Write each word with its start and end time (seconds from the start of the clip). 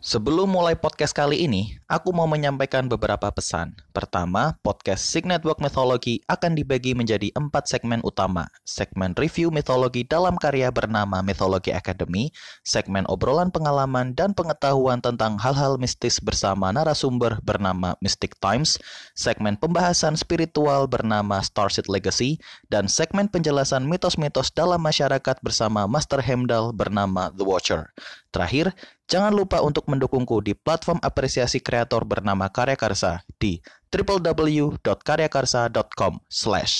Sebelum 0.00 0.48
mulai 0.48 0.80
podcast 0.80 1.12
kali 1.12 1.44
ini, 1.44 1.76
aku 1.84 2.08
mau 2.16 2.24
menyampaikan 2.24 2.88
beberapa 2.88 3.28
pesan. 3.28 3.76
Pertama, 3.92 4.56
podcast 4.64 5.04
Sig 5.04 5.28
Network 5.28 5.60
Mythology 5.60 6.24
akan 6.24 6.56
dibagi 6.56 6.96
menjadi 6.96 7.28
empat 7.36 7.68
segmen 7.68 8.00
utama. 8.00 8.48
Segmen 8.64 9.12
review 9.20 9.52
mitologi 9.52 10.08
dalam 10.08 10.40
karya 10.40 10.72
bernama 10.72 11.20
Mythology 11.20 11.76
Academy, 11.76 12.32
segmen 12.64 13.04
obrolan 13.12 13.52
pengalaman 13.52 14.16
dan 14.16 14.32
pengetahuan 14.32 15.04
tentang 15.04 15.36
hal-hal 15.36 15.76
mistis 15.76 16.16
bersama 16.16 16.72
narasumber 16.72 17.36
bernama 17.44 17.92
Mystic 18.00 18.40
Times, 18.40 18.80
segmen 19.12 19.60
pembahasan 19.60 20.16
spiritual 20.16 20.88
bernama 20.88 21.44
Starseed 21.44 21.92
Legacy, 21.92 22.40
dan 22.72 22.88
segmen 22.88 23.28
penjelasan 23.28 23.84
mitos-mitos 23.84 24.48
dalam 24.56 24.80
masyarakat 24.80 25.36
bersama 25.44 25.84
Master 25.84 26.24
Hemdal 26.24 26.72
bernama 26.72 27.28
The 27.36 27.44
Watcher. 27.44 27.92
Terakhir, 28.30 28.70
jangan 29.10 29.34
lupa 29.34 29.58
untuk 29.58 29.90
mendukungku 29.90 30.38
di 30.38 30.54
platform 30.54 31.02
apresiasi 31.02 31.58
kreator 31.58 32.06
bernama 32.06 32.46
Karya 32.46 32.78
Karsa 32.78 33.26
di 33.42 33.58
www.karyakarsa.com 33.90 36.22
slash 36.30 36.70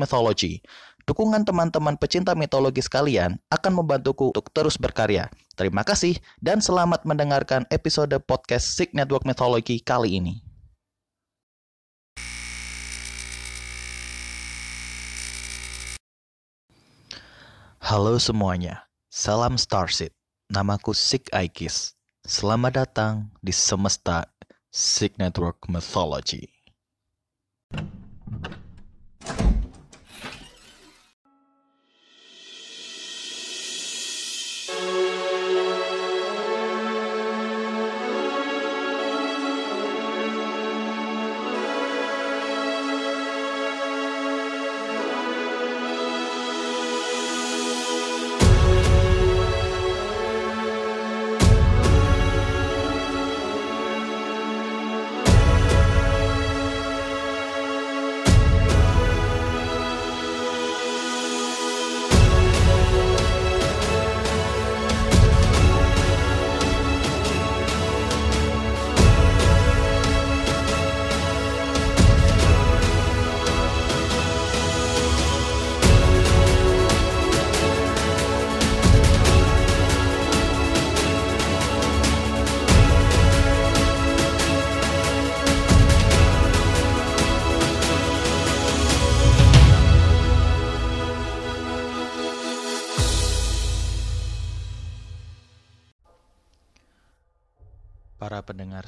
Mythology. 0.00 0.64
Dukungan 1.04 1.44
teman-teman 1.44 2.00
pecinta 2.00 2.32
mitologi 2.32 2.80
sekalian 2.80 3.36
akan 3.52 3.84
membantuku 3.84 4.32
untuk 4.32 4.48
terus 4.56 4.80
berkarya. 4.80 5.28
Terima 5.52 5.84
kasih 5.84 6.16
dan 6.40 6.64
selamat 6.64 7.04
mendengarkan 7.04 7.68
episode 7.68 8.16
podcast 8.24 8.72
Sig 8.72 8.96
Network 8.96 9.28
Mythology 9.28 9.84
kali 9.84 10.16
ini. 10.16 10.40
Halo 17.84 18.16
semuanya, 18.18 18.88
salam 19.12 19.60
Starseed. 19.60 20.15
Namaku 20.46 20.94
Sik 20.94 21.34
Aikis. 21.34 21.98
Selamat 22.22 22.86
datang 22.86 23.34
di 23.42 23.50
semesta 23.50 24.30
Sik 24.70 25.18
Network 25.18 25.66
Mythology. 25.66 26.46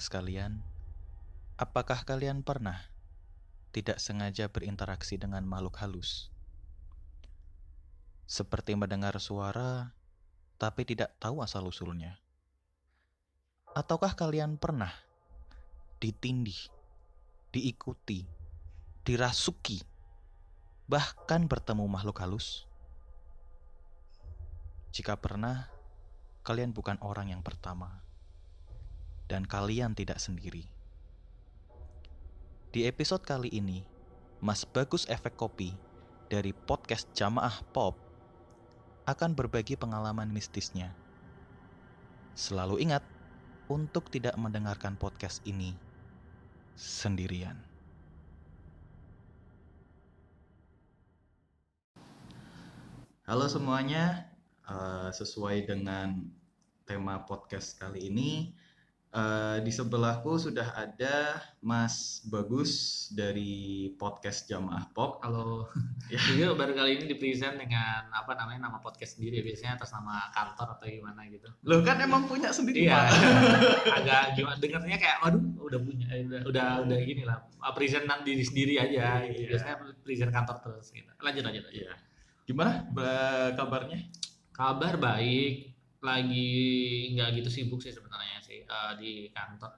Sekalian, 0.09 0.65
apakah 1.61 2.01
kalian 2.09 2.41
pernah 2.41 2.81
tidak 3.77 4.01
sengaja 4.01 4.49
berinteraksi 4.49 5.21
dengan 5.21 5.45
makhluk 5.45 5.77
halus? 5.85 6.33
Seperti 8.25 8.73
mendengar 8.73 9.13
suara, 9.21 9.93
tapi 10.57 10.89
tidak 10.89 11.13
tahu 11.21 11.45
asal-usulnya. 11.45 12.17
Ataukah 13.77 14.17
kalian 14.17 14.57
pernah 14.57 14.97
ditindih, 16.01 16.73
diikuti, 17.53 18.25
dirasuki, 19.05 19.85
bahkan 20.89 21.45
bertemu 21.45 21.85
makhluk 21.85 22.17
halus? 22.25 22.65
Jika 24.89 25.21
pernah, 25.21 25.69
kalian 26.49 26.73
bukan 26.73 26.97
orang 27.05 27.29
yang 27.29 27.45
pertama 27.45 28.08
dan 29.29 29.45
kalian 29.45 29.93
tidak 29.93 30.17
sendiri. 30.19 30.65
Di 32.73 32.89
episode 32.89 33.23
kali 33.23 33.53
ini, 33.53 33.85
Mas 34.41 34.65
Bagus 34.65 35.05
Efek 35.09 35.37
Kopi 35.37 35.77
dari 36.33 36.57
podcast 36.57 37.09
Jamaah 37.13 37.61
Pop 37.73 37.97
akan 39.09 39.33
berbagi 39.33 39.77
pengalaman 39.77 40.29
mistisnya. 40.29 40.93
Selalu 42.37 42.81
ingat 42.85 43.05
untuk 43.69 44.09
tidak 44.09 44.37
mendengarkan 44.41 44.97
podcast 44.97 45.45
ini 45.45 45.77
sendirian. 46.77 47.57
Halo 53.29 53.45
semuanya, 53.45 54.25
uh, 54.65 55.13
sesuai 55.13 55.69
dengan 55.69 56.17
tema 56.89 57.29
podcast 57.29 57.77
kali 57.77 58.09
ini, 58.09 58.57
Uh, 59.09 59.57
di 59.65 59.73
sebelahku 59.73 60.37
sudah 60.37 60.77
ada 60.77 61.41
Mas 61.65 62.21
Bagus 62.29 63.09
dari 63.09 63.89
podcast 63.97 64.45
Jamaah 64.45 64.85
Pop. 64.93 65.25
Halo. 65.25 65.65
Ya. 66.13 66.17
Jadi 66.25 66.45
baru 66.57 66.73
kali 66.73 66.97
ini 66.97 67.05
di 67.05 67.17
present 67.21 67.61
dengan 67.61 68.09
apa 68.09 68.33
namanya 68.33 68.69
nama 68.69 68.81
podcast 68.81 69.21
sendiri 69.21 69.45
biasanya 69.45 69.77
atas 69.77 69.93
nama 69.93 70.33
kantor 70.33 70.81
atau 70.81 70.89
gimana 70.89 71.21
gitu. 71.29 71.49
Lo 71.69 71.85
kan 71.85 72.01
emang 72.01 72.25
punya 72.25 72.49
sendiri 72.49 72.89
Iya. 72.89 73.13
agak 74.01 74.41
gimana 74.41 74.57
dengarnya 74.57 74.97
kayak 74.97 75.21
waduh 75.21 75.45
udah 75.69 75.81
punya 75.85 76.07
eh, 76.09 76.25
udah 76.25 76.41
udah, 76.49 76.69
udah 76.89 76.99
gini 77.05 77.29
lah. 77.29 77.45
Ah, 77.61 77.77
present 77.77 78.09
diri 78.25 78.41
sendiri 78.41 78.81
aja. 78.81 79.21
Gitu. 79.25 79.45
Iya. 79.45 79.49
Biasanya 79.53 79.77
present 80.01 80.33
kantor 80.33 80.57
terus 80.65 80.87
gitu. 80.97 81.13
Lanjut 81.21 81.45
lanjut. 81.45 81.65
Iya. 81.77 81.93
Gimana 82.49 82.73
kabarnya? 83.53 84.01
Kabar 84.57 84.97
baik 84.97 85.77
lagi 85.99 86.49
nggak 87.19 87.43
gitu 87.43 87.51
sibuk 87.51 87.81
sih 87.83 87.91
sebenarnya 87.91 88.38
uh, 88.69 88.93
di 89.01 89.33
kantor. 89.33 89.73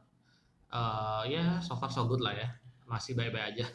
Uh, 0.70 1.26
ya 1.26 1.58
so 1.58 1.74
far 1.74 1.90
so 1.90 2.06
good 2.06 2.22
lah 2.22 2.34
ya, 2.34 2.48
masih 2.86 3.18
baik-baik 3.18 3.56
aja. 3.56 3.66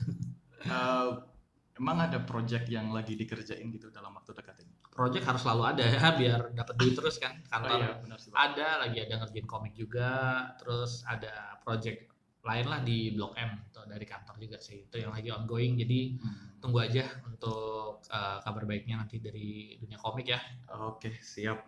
uh, 0.72 1.20
emang 1.80 2.08
ada 2.08 2.24
project 2.24 2.72
yang 2.72 2.96
lagi 2.96 3.20
dikerjain 3.20 3.68
gitu 3.72 3.92
dalam 3.92 4.16
waktu 4.16 4.32
dekat 4.32 4.64
ini? 4.64 4.72
Project 4.88 5.28
harus 5.28 5.44
selalu 5.44 5.64
ada 5.76 5.84
ya, 5.84 6.04
biar 6.20 6.42
dapat 6.56 6.76
duit 6.80 6.96
terus 6.96 7.20
kan 7.20 7.36
kantor. 7.52 7.70
Oh, 7.72 7.80
iya, 7.80 7.92
benar 8.00 8.18
sih, 8.20 8.32
ada 8.32 8.68
lagi 8.88 8.98
ada 9.04 9.14
ngerjain 9.20 9.48
komik 9.48 9.74
juga, 9.76 10.12
terus 10.56 11.04
ada 11.04 11.60
project 11.64 12.12
lain 12.46 12.70
lah 12.70 12.80
di 12.86 13.10
Blok 13.18 13.34
M 13.42 13.58
atau 13.74 13.90
dari 13.90 14.06
kantor 14.06 14.38
juga 14.38 14.62
sih 14.62 14.86
itu 14.86 15.02
yang 15.02 15.10
lagi 15.10 15.34
ongoing 15.34 15.82
jadi 15.82 16.14
hmm. 16.14 16.62
tunggu 16.62 16.78
aja 16.78 17.02
untuk 17.26 18.06
uh, 18.06 18.38
kabar 18.46 18.70
baiknya 18.70 19.02
nanti 19.02 19.18
dari 19.18 19.74
dunia 19.82 19.98
komik 19.98 20.30
ya 20.30 20.38
oke 20.70 21.10
siap 21.26 21.66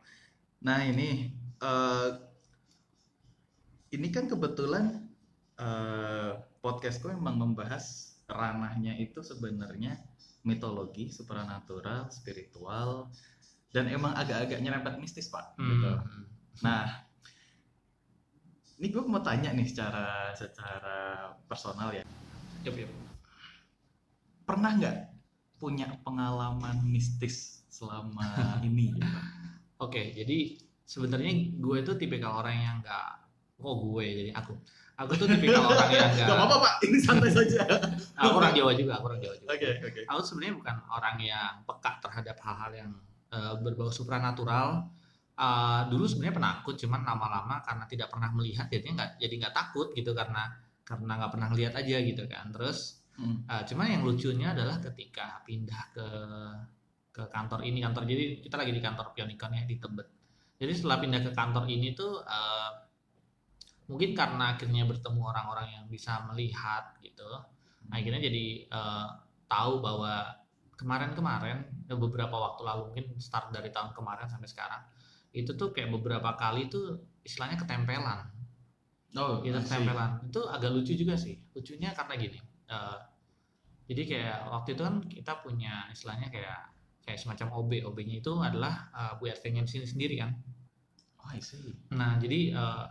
Nah 0.66 0.81
ini 0.81 1.30
uh, 1.62 2.09
ini 3.92 4.07
kan 4.12 4.28
kebetulan 4.28 5.07
uh, 5.60 6.39
podcastku 6.60 7.12
memang 7.12 7.39
membahas 7.39 8.16
ranahnya 8.28 9.00
itu 9.00 9.24
sebenarnya 9.24 9.95
mitologi, 10.44 11.12
supranatural, 11.12 12.12
spiritual, 12.12 13.12
dan 13.72 13.92
emang 13.92 14.16
agak-agak 14.16 14.60
nyerempet 14.63 15.00
mistis 15.00 15.28
pak. 15.28 15.56
Hmm. 15.60 15.68
Gitu. 15.68 15.92
Nah 16.63 17.07
ini 18.78 18.88
gue 18.94 19.04
mau 19.04 19.19
tanya 19.25 19.50
nih 19.51 19.68
secara 19.68 20.31
secara 20.38 21.31
personal 21.50 21.89
ya. 21.92 22.06
Yep, 22.63 22.75
yep. 22.78 22.92
Pernah 24.45 24.72
nggak 24.78 24.98
punya 25.57 25.89
pengalaman 26.06 26.86
mistis 26.86 27.66
selama 27.68 28.24
ini? 28.68 28.94
Gitu? 28.94 29.19
Oke, 29.81 30.13
jadi 30.13 30.57
sebenarnya 30.88 31.57
gue 31.57 31.78
itu 31.84 31.92
tipikal 32.00 32.42
orang 32.42 32.57
yang 32.57 32.75
nggak, 32.81 33.12
oh 33.62 33.75
gue 33.81 34.06
jadi 34.06 34.31
aku. 34.36 34.54
Aku 34.98 35.13
tuh 35.13 35.30
tipikal 35.30 35.62
orang 35.69 35.94
yang. 35.94 36.09
Gak 36.25 36.33
apa-apa 36.33 36.56
pak, 36.57 36.74
ini 36.89 36.98
santai 36.98 37.30
saja. 37.30 37.62
aku 38.18 38.33
orang 38.42 38.54
Jawa 38.57 38.74
juga, 38.74 38.98
aku 38.98 39.13
orang 39.13 39.21
Jawa 39.21 39.36
juga. 39.38 39.50
Oke 39.54 39.62
okay, 39.62 39.74
oke. 39.86 39.92
Okay. 39.94 40.04
Aku 40.09 40.21
sebenarnya 40.25 40.54
bukan 40.57 40.75
orang 40.89 41.15
yang 41.21 41.54
peka 41.69 41.92
terhadap 42.01 42.38
hal-hal 42.42 42.71
yang 42.74 42.92
uh, 43.30 43.54
berbau 43.62 43.94
supranatural, 43.94 44.89
uh, 45.38 45.81
dulu 45.88 46.06
sebenarnya 46.09 46.36
penakut 46.42 46.75
cuman 46.75 47.01
lama-lama 47.06 47.62
karena 47.62 47.86
tidak 47.86 48.07
pernah 48.09 48.30
melihat 48.33 48.65
jadinya 48.68 49.06
nggak 49.06 49.12
jadi 49.21 49.33
nggak 49.45 49.56
takut 49.56 49.88
gitu 49.94 50.12
karena 50.18 50.44
karena 50.81 51.12
nggak 51.21 51.31
pernah 51.31 51.50
lihat 51.53 51.74
aja 51.77 51.98
gitu 52.01 52.24
kan 52.25 52.50
terus 52.50 53.03
hmm. 53.21 53.45
uh, 53.48 53.63
cuman 53.63 53.86
yang 53.88 54.03
lucunya 54.03 54.51
adalah 54.51 54.81
ketika 54.81 55.45
pindah 55.45 55.81
ke 55.94 56.07
ke 57.13 57.24
kantor 57.33 57.65
ini 57.65 57.81
kantor 57.81 58.06
jadi 58.06 58.42
kita 58.45 58.56
lagi 58.57 58.74
di 58.74 58.81
kantor 58.81 59.13
Pionikon 59.13 59.53
ya 59.57 59.63
di 59.65 59.75
Tebet 59.77 60.07
jadi 60.57 60.74
setelah 60.74 60.98
pindah 61.01 61.21
ke 61.21 61.31
kantor 61.33 61.65
ini 61.69 61.94
tuh 61.94 62.21
uh, 62.25 62.71
mungkin 63.88 64.12
karena 64.13 64.56
akhirnya 64.56 64.84
bertemu 64.84 65.22
orang-orang 65.24 65.68
yang 65.72 65.86
bisa 65.88 66.24
melihat 66.28 66.95
gitu 67.00 67.28
akhirnya 67.88 68.19
jadi 68.28 68.45
uh, 68.68 69.07
tahu 69.48 69.80
bahwa 69.80 70.36
kemarin-kemarin 70.78 71.66
beberapa 71.89 72.36
waktu 72.36 72.62
lalu 72.62 72.81
mungkin 72.92 73.06
start 73.18 73.50
dari 73.50 73.72
tahun 73.74 73.95
kemarin 73.95 74.28
sampai 74.30 74.45
sekarang 74.45 74.81
itu 75.31 75.56
tuh 75.56 75.74
kayak 75.74 75.89
beberapa 75.95 76.36
kali 76.38 76.69
tuh 76.69 77.01
istilahnya 77.25 77.60
ketempelan. 77.60 78.30
Oh 79.16 79.42
gitu 79.42 79.57
ketempelan. 79.57 80.22
Itu 80.30 80.45
agak 80.45 80.69
lucu 80.75 80.94
juga 80.94 81.18
sih. 81.18 81.39
Lucunya 81.56 81.95
karena 81.95 82.13
gini 82.19 82.39
uh, 82.69 83.00
jadi 83.88 84.01
kayak 84.04 84.38
waktu 84.51 84.69
itu 84.75 84.81
kan 84.84 84.95
kita 85.07 85.34
punya 85.42 85.88
istilahnya 85.92 86.28
kayak 86.28 86.75
kayak 87.07 87.19
semacam 87.24 87.63
OB 87.63 87.88
OB-nya 87.88 88.19
itu 88.19 88.31
adalah 88.44 88.92
uh, 88.92 89.13
Bu 89.16 89.31
RT-nya 89.31 89.63
sini 89.63 89.88
sendiri 89.88 90.19
kan. 90.19 90.36
Oh 91.24 91.31
I 91.31 91.39
see. 91.39 91.72
Nah 91.95 92.19
jadi 92.19 92.51
uh, 92.51 92.86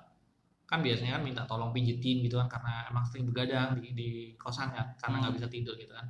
kan 0.66 0.82
biasanya 0.82 1.18
kan 1.18 1.22
minta 1.22 1.42
tolong 1.46 1.70
pijitin 1.70 2.26
gitu 2.26 2.42
kan 2.42 2.50
karena 2.50 2.90
emang 2.90 3.06
sering 3.06 3.30
begadang 3.30 3.78
di, 3.78 3.94
di 3.94 4.08
kosan 4.34 4.74
kan 4.74 4.98
karena 4.98 5.22
nggak 5.22 5.32
hmm. 5.34 5.38
bisa 5.42 5.48
tidur 5.50 5.74
gitu 5.78 5.94
kan. 5.94 6.06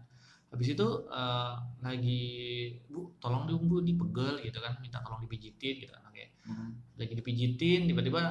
Habis 0.47 0.69
itu 0.73 0.87
uh, 1.12 1.61
lagi 1.85 2.25
bu 2.88 3.12
tolong 3.20 3.44
dong 3.44 3.69
bu 3.69 3.85
dipegel 3.85 4.41
gitu 4.41 4.58
kan 4.64 4.81
minta 4.81 5.05
tolong 5.05 5.20
dipijitin 5.25 5.85
gitu 5.85 5.93
kan 5.93 6.03
oke. 6.08 6.25
Hmm. 6.47 6.70
lagi 6.97 7.12
dipijitin 7.12 7.91
tiba-tiba 7.91 8.23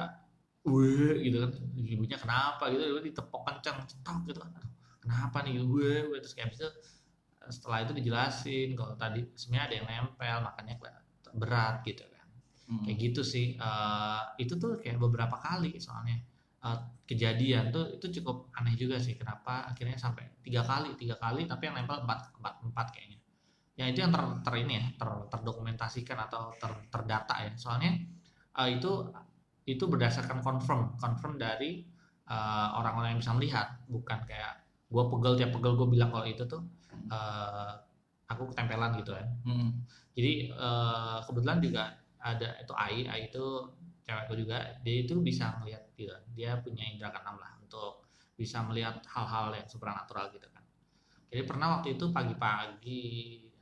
weh 0.66 1.22
gitu 1.22 1.46
kan 1.46 1.50
ibunya 1.78 2.18
kenapa? 2.18 2.66
gitu 2.74 2.82
tiba 2.82 3.02
ditepok 3.06 3.42
kencang 3.46 3.86
cetok 3.86 4.18
gitu 4.26 4.38
kan 4.42 4.50
kenapa 5.06 5.46
nih 5.46 5.62
gue 5.62 6.18
terus 6.18 6.34
kayak 6.34 6.58
itu 6.58 6.66
setelah 7.46 7.86
itu 7.86 7.94
dijelasin 7.94 8.74
kalau 8.74 8.98
tadi 8.98 9.22
sebenarnya 9.38 9.64
ada 9.70 9.74
yang 9.78 9.86
nempel 9.86 10.36
makanya 10.42 10.74
berat 11.30 11.86
gitu 11.86 12.02
kan 12.02 12.15
hmm. 12.66 12.84
kayak 12.86 12.98
gitu 12.98 13.22
sih. 13.22 13.54
Uh, 13.58 14.22
itu 14.38 14.54
tuh 14.58 14.78
kayak 14.78 14.98
beberapa 15.00 15.36
kali 15.38 15.78
soalnya. 15.78 16.18
Uh, 16.62 16.78
kejadian 17.06 17.70
tuh 17.70 17.94
itu 17.94 18.20
cukup 18.20 18.50
aneh 18.58 18.74
juga 18.74 18.98
sih. 18.98 19.14
Kenapa 19.14 19.70
akhirnya 19.70 19.94
sampai 19.94 20.26
tiga 20.42 20.66
kali 20.66 20.98
tiga 20.98 21.14
kali 21.18 21.46
tapi 21.46 21.70
yang 21.70 21.78
nempel 21.78 22.02
empat 22.02 22.34
empat 22.38 22.54
empat 22.66 22.86
kayaknya. 22.90 23.18
Ya 23.76 23.84
itu 23.92 24.00
yang 24.02 24.10
ter, 24.10 24.24
ter 24.42 24.54
ini 24.56 24.80
ya 24.80 24.84
ter, 24.98 25.08
terdokumentasikan 25.30 26.18
atau 26.26 26.50
ter, 26.58 26.72
terdata 26.90 27.34
ya. 27.46 27.52
Soalnya 27.54 27.94
uh, 28.58 28.68
itu 28.68 29.10
itu 29.66 29.84
berdasarkan 29.86 30.42
confirm. 30.42 30.98
Confirm 30.98 31.38
dari 31.38 31.86
orang-orang 32.74 33.06
uh, 33.06 33.12
yang 33.14 33.20
bisa 33.22 33.32
melihat. 33.38 33.78
Bukan 33.86 34.26
kayak 34.26 34.66
gue 34.86 35.04
pegel 35.10 35.34
tiap 35.38 35.50
pegel 35.54 35.74
gue 35.78 35.88
bilang 35.90 36.10
kalau 36.10 36.26
itu 36.26 36.42
tuh 36.46 36.62
uh, 37.10 37.74
aku 38.26 38.50
ketempelan 38.50 38.98
gitu 38.98 39.14
kan. 39.14 39.26
Hmm. 39.46 39.70
jadi 40.16 40.50
uh, 40.56 41.18
kebetulan 41.28 41.58
juga 41.60 41.84
ada 42.26 42.48
itu 42.58 42.72
Ai 42.74 43.06
Ai 43.06 43.30
itu 43.30 43.44
cewekku 44.02 44.34
juga. 44.34 44.58
Dia 44.82 44.94
itu 45.06 45.14
bisa 45.22 45.54
melihat 45.62 45.86
gitu 45.94 46.14
dia 46.34 46.58
punya 46.60 46.84
indera 46.86 47.14
keenam 47.14 47.38
lah 47.38 47.56
untuk 47.62 48.04
bisa 48.36 48.60
melihat 48.66 49.00
hal-hal 49.08 49.54
yang 49.56 49.68
supernatural 49.70 50.28
gitu 50.34 50.46
kan. 50.52 50.62
Jadi 51.32 51.42
pernah 51.48 51.78
waktu 51.78 51.96
itu 51.96 52.04
pagi-pagi 52.12 53.02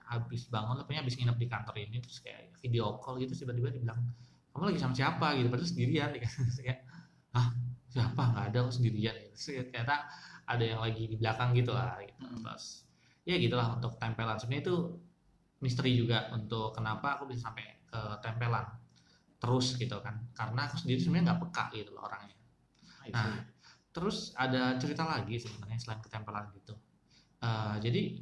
habis 0.04 0.52
bangun 0.52 0.76
tapi 0.84 1.00
habis 1.00 1.16
nginep 1.16 1.38
di 1.40 1.48
kantor 1.48 1.74
ini 1.80 1.96
terus 2.02 2.20
kayak 2.20 2.52
video 2.60 3.00
call 3.00 3.16
gitu 3.16 3.32
tiba-tiba 3.32 3.72
dibilang 3.72 3.96
kamu 4.52 4.70
lagi 4.70 4.78
sama 4.78 4.94
siapa? 4.94 5.26
gitu 5.40 5.48
padahal 5.48 5.66
sendirian 5.66 6.08
gitu. 6.16 6.26
kayak 6.60 6.80
ah 7.32 7.48
siapa? 7.88 8.22
Nggak 8.34 8.44
ada 8.52 8.58
aku 8.66 8.72
sendirian. 8.74 9.14
Gitu. 9.16 9.64
ternyata 9.70 10.06
ada 10.44 10.60
yang 10.60 10.80
lagi 10.84 11.08
di 11.08 11.16
belakang 11.16 11.56
gitu 11.56 11.72
lah 11.72 11.96
gitu. 12.04 12.20
terus 12.42 12.84
ya 13.24 13.40
gitulah 13.40 13.80
untuk 13.80 13.96
tempelan. 13.96 14.36
Sebenarnya 14.36 14.62
itu 14.68 14.76
misteri 15.64 15.96
juga 15.96 16.28
untuk 16.36 16.76
kenapa 16.76 17.16
aku 17.16 17.32
bisa 17.32 17.48
sampai 17.48 17.73
ketempelan 17.94 18.66
terus 19.38 19.78
gitu 19.78 19.96
kan. 20.02 20.18
Karena 20.34 20.66
aku 20.66 20.82
sendiri 20.82 20.98
sebenarnya 20.98 21.24
nggak 21.30 21.40
peka 21.48 21.64
gitu 21.78 21.90
loh 21.94 22.02
orangnya. 22.10 22.36
Nah 23.14 23.54
terus 23.94 24.34
ada 24.34 24.74
cerita 24.82 25.06
lagi 25.06 25.38
sebenarnya 25.38 25.78
selain 25.78 26.02
ketempelan 26.02 26.50
gitu. 26.58 26.74
Uh, 27.38 27.78
jadi 27.78 28.18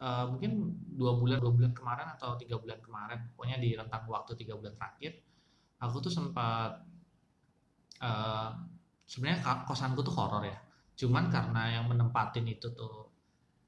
uh, 0.00 0.24
mungkin 0.32 0.72
dua 0.96 1.20
bulan 1.20 1.36
dua 1.42 1.52
bulan 1.52 1.72
kemarin 1.76 2.08
atau 2.16 2.38
tiga 2.40 2.56
bulan 2.56 2.80
kemarin 2.80 3.26
pokoknya 3.34 3.58
di 3.60 3.76
rentang 3.76 4.06
waktu 4.08 4.38
tiga 4.38 4.54
bulan 4.54 4.72
terakhir 4.78 5.18
aku 5.82 5.96
tuh 6.00 6.12
sempat 6.14 6.80
uh, 8.00 8.50
sebenarnya 9.04 9.66
kosanku 9.68 10.00
tuh 10.00 10.14
horor 10.16 10.48
ya. 10.48 10.56
Cuman 10.96 11.28
karena 11.28 11.80
yang 11.80 11.84
menempatin 11.88 12.46
itu 12.48 12.72
tuh 12.72 13.08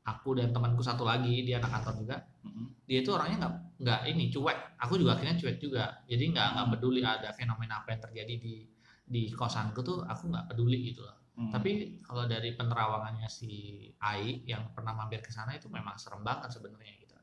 aku 0.05 0.39
dan 0.39 0.53
temanku 0.53 0.81
satu 0.81 1.05
lagi 1.05 1.45
dia 1.45 1.61
anak 1.61 1.81
kantor 1.81 1.95
juga 2.01 2.17
mm-hmm. 2.43 2.67
dia 2.87 2.99
itu 3.03 3.11
orangnya 3.15 3.37
nggak 3.47 3.55
nggak 3.83 4.01
ini 4.11 4.25
cuek. 4.31 4.59
Aku 4.83 4.95
juga 4.99 5.19
akhirnya 5.19 5.39
cuek 5.39 5.57
juga. 5.59 5.85
Jadi 6.07 6.25
nggak 6.31 6.47
nggak 6.55 6.67
mm-hmm. 6.67 6.83
peduli 6.83 7.01
ada 7.03 7.29
fenomena 7.35 7.83
apa 7.83 7.89
yang 7.95 8.03
terjadi 8.03 8.35
di 8.39 8.55
di 9.03 9.23
kosanku 9.35 9.83
tuh 9.83 10.07
aku 10.07 10.31
nggak 10.31 10.47
peduli 10.53 10.93
gitu 10.93 11.03
loh. 11.05 11.19
Mm-hmm. 11.33 11.49
tapi 11.49 11.97
kalau 12.05 12.29
dari 12.29 12.53
penerawangannya 12.53 13.25
si 13.25 13.89
Ai 14.05 14.45
yang 14.45 14.69
pernah 14.77 14.93
mampir 14.93 15.25
ke 15.25 15.33
sana 15.33 15.57
itu 15.57 15.65
memang 15.73 15.97
serem 15.97 16.21
banget 16.21 16.53
sebenarnya 16.53 16.93
gitu. 17.01 17.17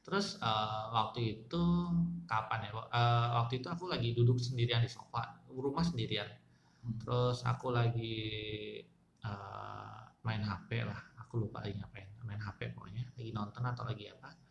Terus 0.00 0.40
uh, 0.40 0.88
waktu 0.96 1.44
itu 1.44 1.62
kapan 2.24 2.68
ya? 2.68 2.72
Uh, 2.72 3.44
waktu 3.44 3.60
itu 3.60 3.68
aku 3.68 3.84
lagi 3.92 4.16
duduk 4.16 4.40
sendirian 4.40 4.80
di 4.80 4.88
sofa 4.88 5.44
rumah 5.52 5.84
sendirian. 5.84 6.24
Mm-hmm. 6.28 7.00
terus 7.04 7.44
aku 7.44 7.72
lagi 7.72 8.16
uh, 9.24 10.08
main 10.24 10.40
HP 10.40 10.84
lah. 10.88 11.00
Aku 11.24 11.44
lupa 11.44 11.60
lagi 11.60 11.76
ngapain. 11.76 12.08
Main 12.24 12.40
HP 12.40 12.72
pokoknya. 12.72 13.04
Lagi 13.12 13.30
nonton 13.32 13.60
atau 13.60 13.84
lagi 13.84 14.08
apa 14.08 14.43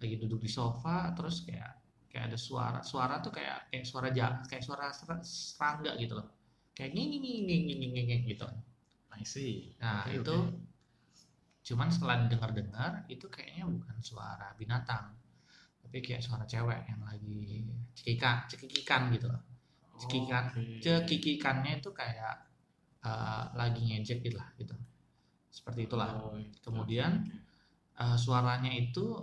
lagi 0.00 0.16
duduk 0.16 0.40
di 0.40 0.50
sofa 0.50 1.12
terus 1.12 1.44
kayak 1.44 1.80
kayak 2.10 2.32
ada 2.32 2.38
suara 2.40 2.80
suara 2.82 3.22
tuh 3.22 3.30
kayak 3.30 3.70
kayak 3.70 3.86
suara 3.86 4.08
ja, 4.10 4.42
kayak 4.48 4.64
suara 4.66 4.90
serangga 5.22 5.94
gitu 6.00 6.18
loh. 6.18 6.26
Kayak 6.74 6.96
nging 6.96 7.20
nging 7.22 7.44
nging 7.46 7.64
nging 7.78 8.06
nging 8.08 8.22
gitu. 8.26 8.48
I 9.14 9.22
see. 9.22 9.76
Nah 9.78 10.08
okay, 10.08 10.18
itu 10.18 10.34
okay. 10.34 10.58
cuman 11.70 11.88
setelah 11.92 12.26
dengar-dengar 12.26 13.04
itu 13.06 13.28
kayaknya 13.28 13.68
bukan 13.68 13.96
suara 14.00 14.56
binatang 14.56 15.12
tapi 15.84 16.06
kayak 16.06 16.22
suara 16.22 16.46
cewek 16.46 16.86
yang 16.86 17.02
lagi 17.02 17.66
cekikan 17.98 18.46
cekikikan 18.50 19.10
gitu 19.14 19.26
loh. 19.30 19.42
Cekikan 20.00 20.44
oh, 20.50 20.58
okay. 20.58 20.80
cekikikannya 20.80 21.78
itu 21.78 21.90
kayak 21.92 22.48
uh, 23.04 23.50
lagi 23.54 23.82
ngejek 23.86 24.24
gitu 24.24 24.38
lah 24.38 24.48
gitu. 24.56 24.74
Seperti 25.50 25.90
itulah. 25.90 26.10
Oh, 26.16 26.38
iya. 26.38 26.50
kemudian 26.62 27.12
uh, 27.98 28.16
suaranya 28.16 28.70
itu 28.70 29.18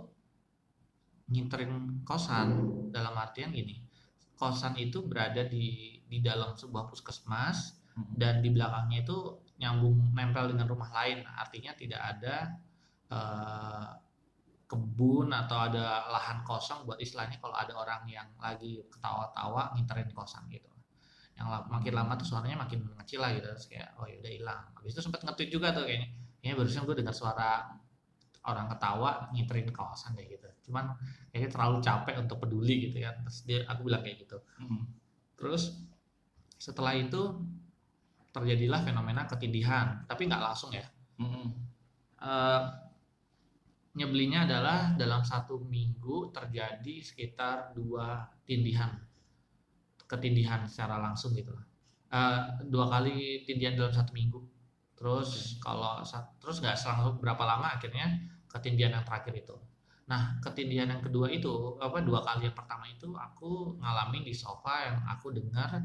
nginterin 1.28 2.02
kosan. 2.04 2.48
Dalam 2.92 3.14
artian 3.16 3.52
gini 3.52 3.88
kosan 4.38 4.78
itu 4.78 5.02
berada 5.02 5.42
di 5.42 5.98
di 6.06 6.22
dalam 6.22 6.54
sebuah 6.54 6.86
puskesmas 6.88 7.74
hmm. 7.98 8.14
dan 8.14 8.40
di 8.40 8.54
belakangnya 8.54 9.02
itu 9.02 9.18
nyambung 9.58 10.14
nempel 10.14 10.54
dengan 10.54 10.70
rumah 10.70 10.88
lain. 10.94 11.26
Artinya 11.26 11.74
tidak 11.74 11.98
ada 11.98 12.36
uh, 13.10 13.90
kebun 14.70 15.34
atau 15.34 15.58
ada 15.58 16.06
lahan 16.12 16.46
kosong 16.46 16.86
buat 16.86 17.02
istilahnya 17.02 17.42
kalau 17.42 17.58
ada 17.58 17.74
orang 17.74 18.06
yang 18.06 18.30
lagi 18.38 18.78
ketawa-tawa 18.86 19.74
nginterin 19.74 20.14
kosan 20.14 20.46
gitu. 20.48 20.70
Yang 21.34 21.46
makin 21.66 21.92
lama 21.98 22.14
tuh 22.14 22.26
suaranya 22.30 22.62
makin 22.62 22.86
mengecil 22.86 23.18
lah 23.18 23.34
gitu. 23.34 23.50
Terus 23.50 23.66
kayak 23.66 23.98
oh 23.98 24.06
ya 24.06 24.16
udah 24.22 24.32
hilang. 24.32 24.62
Habis 24.78 24.94
itu 24.94 25.02
sempat 25.02 25.26
ngetweet 25.26 25.50
juga 25.50 25.74
tuh 25.74 25.84
kayaknya. 25.84 26.14
Kayaknya 26.38 26.54
barusan 26.62 26.82
gue 26.86 26.96
dengar 27.02 27.14
suara 27.18 27.50
orang 28.48 28.66
ketawa 28.72 29.28
ngiterin 29.36 29.68
kawasan 29.68 30.16
kayak 30.16 30.40
gitu 30.40 30.48
cuman 30.68 30.96
kayaknya 31.28 31.50
terlalu 31.52 31.78
capek 31.84 32.14
untuk 32.20 32.36
peduli 32.40 32.88
gitu 32.88 32.96
kan 33.04 33.14
terus 33.24 33.38
dia 33.44 33.60
aku 33.68 33.80
bilang 33.88 34.00
kayak 34.00 34.24
gitu 34.24 34.38
mm-hmm. 34.40 34.82
terus 35.36 35.62
setelah 36.58 36.96
itu 36.96 37.36
terjadilah 38.32 38.80
fenomena 38.84 39.28
ketindihan 39.28 40.04
tapi 40.08 40.24
nggak 40.24 40.42
langsung 40.42 40.72
ya 40.72 40.84
mm-hmm. 41.20 41.46
uh, 42.24 42.62
nyebelinya 43.96 44.48
adalah 44.48 44.94
dalam 44.96 45.20
satu 45.20 45.60
minggu 45.60 46.32
terjadi 46.32 47.04
sekitar 47.04 47.76
dua 47.76 48.28
tindihan 48.48 49.08
ketindihan 50.08 50.64
secara 50.64 50.96
langsung 50.98 51.36
gitu 51.36 51.52
lah. 51.52 51.64
Uh, 52.08 52.40
dua 52.64 52.88
kali 52.88 53.44
tindihan 53.44 53.76
dalam 53.76 53.92
satu 53.92 54.16
minggu. 54.16 54.40
Terus 54.96 55.60
okay. 55.60 55.62
kalau 55.62 56.00
terus 56.40 56.56
nggak 56.64 56.74
selang 56.74 57.20
berapa 57.20 57.44
lama 57.44 57.76
akhirnya 57.76 58.08
ketindihan 58.48 59.00
yang 59.00 59.04
terakhir 59.04 59.34
itu. 59.36 59.56
Nah 60.08 60.40
ketindihan 60.40 60.88
yang 60.88 61.02
kedua 61.04 61.28
itu 61.28 61.76
apa 61.78 62.00
dua 62.00 62.24
kali 62.24 62.48
yang 62.48 62.56
pertama 62.56 62.88
itu 62.88 63.12
aku 63.12 63.76
ngalamin 63.78 64.24
di 64.24 64.32
sofa 64.32 64.88
yang 64.88 64.98
aku 65.04 65.36
dengar 65.36 65.84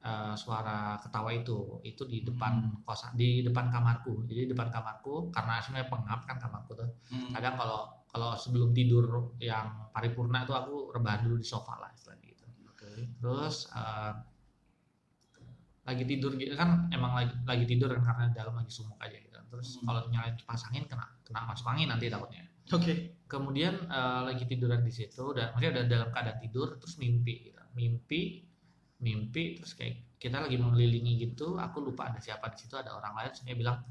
uh, 0.00 0.32
suara 0.32 0.96
ketawa 1.04 1.30
itu 1.36 1.78
itu 1.84 2.02
di 2.08 2.24
depan 2.24 2.52
hmm. 2.58 2.88
kosan 2.88 3.12
di 3.14 3.44
depan 3.44 3.68
kamarku. 3.68 4.24
Jadi 4.24 4.48
di 4.48 4.50
depan 4.56 4.72
kamarku 4.72 5.28
karena 5.28 5.60
sebenarnya 5.60 5.88
pengap 5.92 6.20
kan 6.24 6.36
kamarku 6.40 6.72
tuh. 6.72 6.90
Hmm. 7.12 7.30
Kadang 7.36 7.60
kalau 7.60 8.02
kalau 8.12 8.36
sebelum 8.36 8.76
tidur 8.76 9.32
yang 9.40 9.88
paripurna 9.92 10.44
itu 10.44 10.52
aku 10.52 10.92
rebahan 10.92 11.24
dulu 11.24 11.40
di 11.40 11.46
sofa 11.48 11.80
lah 11.80 11.88
istilahnya 11.96 12.28
gitu. 12.28 12.44
Okay. 12.76 13.08
terus 13.24 13.72
uh, 13.72 14.12
lagi 15.82 16.04
tidur 16.06 16.38
gitu 16.38 16.54
kan 16.54 16.86
emang 16.94 17.16
lagi 17.16 17.34
lagi 17.42 17.64
tidur 17.66 17.90
kan 17.98 18.02
karena 18.06 18.24
dalam 18.30 18.54
lagi 18.54 18.70
sumuk 18.70 19.00
aja 19.02 19.18
gitu 19.18 19.31
terus 19.52 19.76
hmm. 19.76 19.84
kalau 19.84 20.00
nyalain 20.08 20.32
kipas 20.40 20.64
angin 20.72 20.88
kena 20.88 21.04
kena 21.20 21.44
masuk 21.44 21.68
angin 21.68 21.92
nanti 21.92 22.08
takutnya. 22.08 22.48
Oke. 22.72 22.80
Okay. 22.80 22.96
kemudian 23.28 23.88
uh, 23.88 24.28
lagi 24.28 24.44
tiduran 24.44 24.84
di 24.84 24.92
situ 24.92 25.32
udah 25.32 25.56
maksudnya 25.56 25.80
udah 25.80 25.84
dalam 25.88 26.08
keadaan 26.12 26.38
tidur 26.40 26.80
terus 26.80 26.96
mimpi 26.96 27.52
gitu. 27.52 27.60
Mimpi 27.76 28.20
mimpi 29.04 29.60
terus 29.60 29.76
kayak 29.76 30.16
kita 30.16 30.40
lagi 30.40 30.56
mengelilingi 30.56 31.18
gitu 31.18 31.58
aku 31.58 31.82
lupa 31.82 32.08
ada 32.08 32.22
siapa 32.22 32.48
di 32.54 32.62
situ 32.62 32.78
ada 32.78 32.94
orang 32.94 33.18
lain 33.18 33.32
saya 33.34 33.58
bilang 33.58 33.82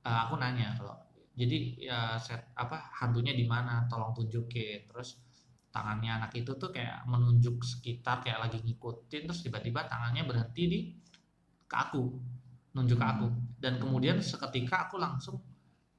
e, 0.00 0.08
aku 0.08 0.40
nanya 0.40 0.72
kalau 0.80 0.96
jadi 1.38 1.58
ya 1.78 1.98
set 2.18 2.50
apa 2.58 2.90
hantunya 2.98 3.30
di 3.30 3.46
mana? 3.46 3.86
Tolong 3.86 4.10
tunjukin. 4.10 4.90
Terus 4.90 5.22
tangannya 5.70 6.18
anak 6.18 6.34
itu 6.34 6.58
tuh 6.58 6.74
kayak 6.74 7.06
menunjuk 7.06 7.62
sekitar 7.62 8.26
kayak 8.26 8.42
lagi 8.42 8.58
ngikutin 8.58 9.30
terus 9.30 9.46
tiba-tiba 9.46 9.86
tangannya 9.86 10.26
berhenti 10.26 10.62
di 10.66 10.80
ke 11.70 11.76
aku 11.78 12.02
nunjuk 12.76 12.98
ke 12.98 13.06
aku. 13.06 13.28
Dan 13.58 13.80
kemudian 13.80 14.20
seketika 14.20 14.88
aku 14.88 15.00
langsung 15.00 15.40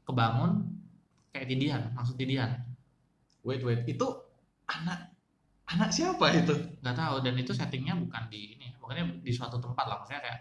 kebangun 0.05 0.65
kayak 1.29 1.47
tindihan 1.49 1.81
langsung 1.93 2.17
tindihan. 2.17 2.65
Wait 3.45 3.61
wait 3.61 3.85
itu 3.85 4.07
anak 4.65 5.13
anak 5.69 5.89
siapa 5.93 6.33
itu? 6.33 6.53
Nggak 6.81 6.95
tahu 6.97 7.15
dan 7.21 7.33
itu 7.37 7.51
settingnya 7.53 7.93
bukan 7.97 8.23
di 8.29 8.57
ini 8.57 8.67
makanya 8.81 9.05
di 9.21 9.31
suatu 9.31 9.61
tempat 9.61 9.85
lah 9.85 10.01
maksudnya 10.01 10.21
kayak 10.25 10.39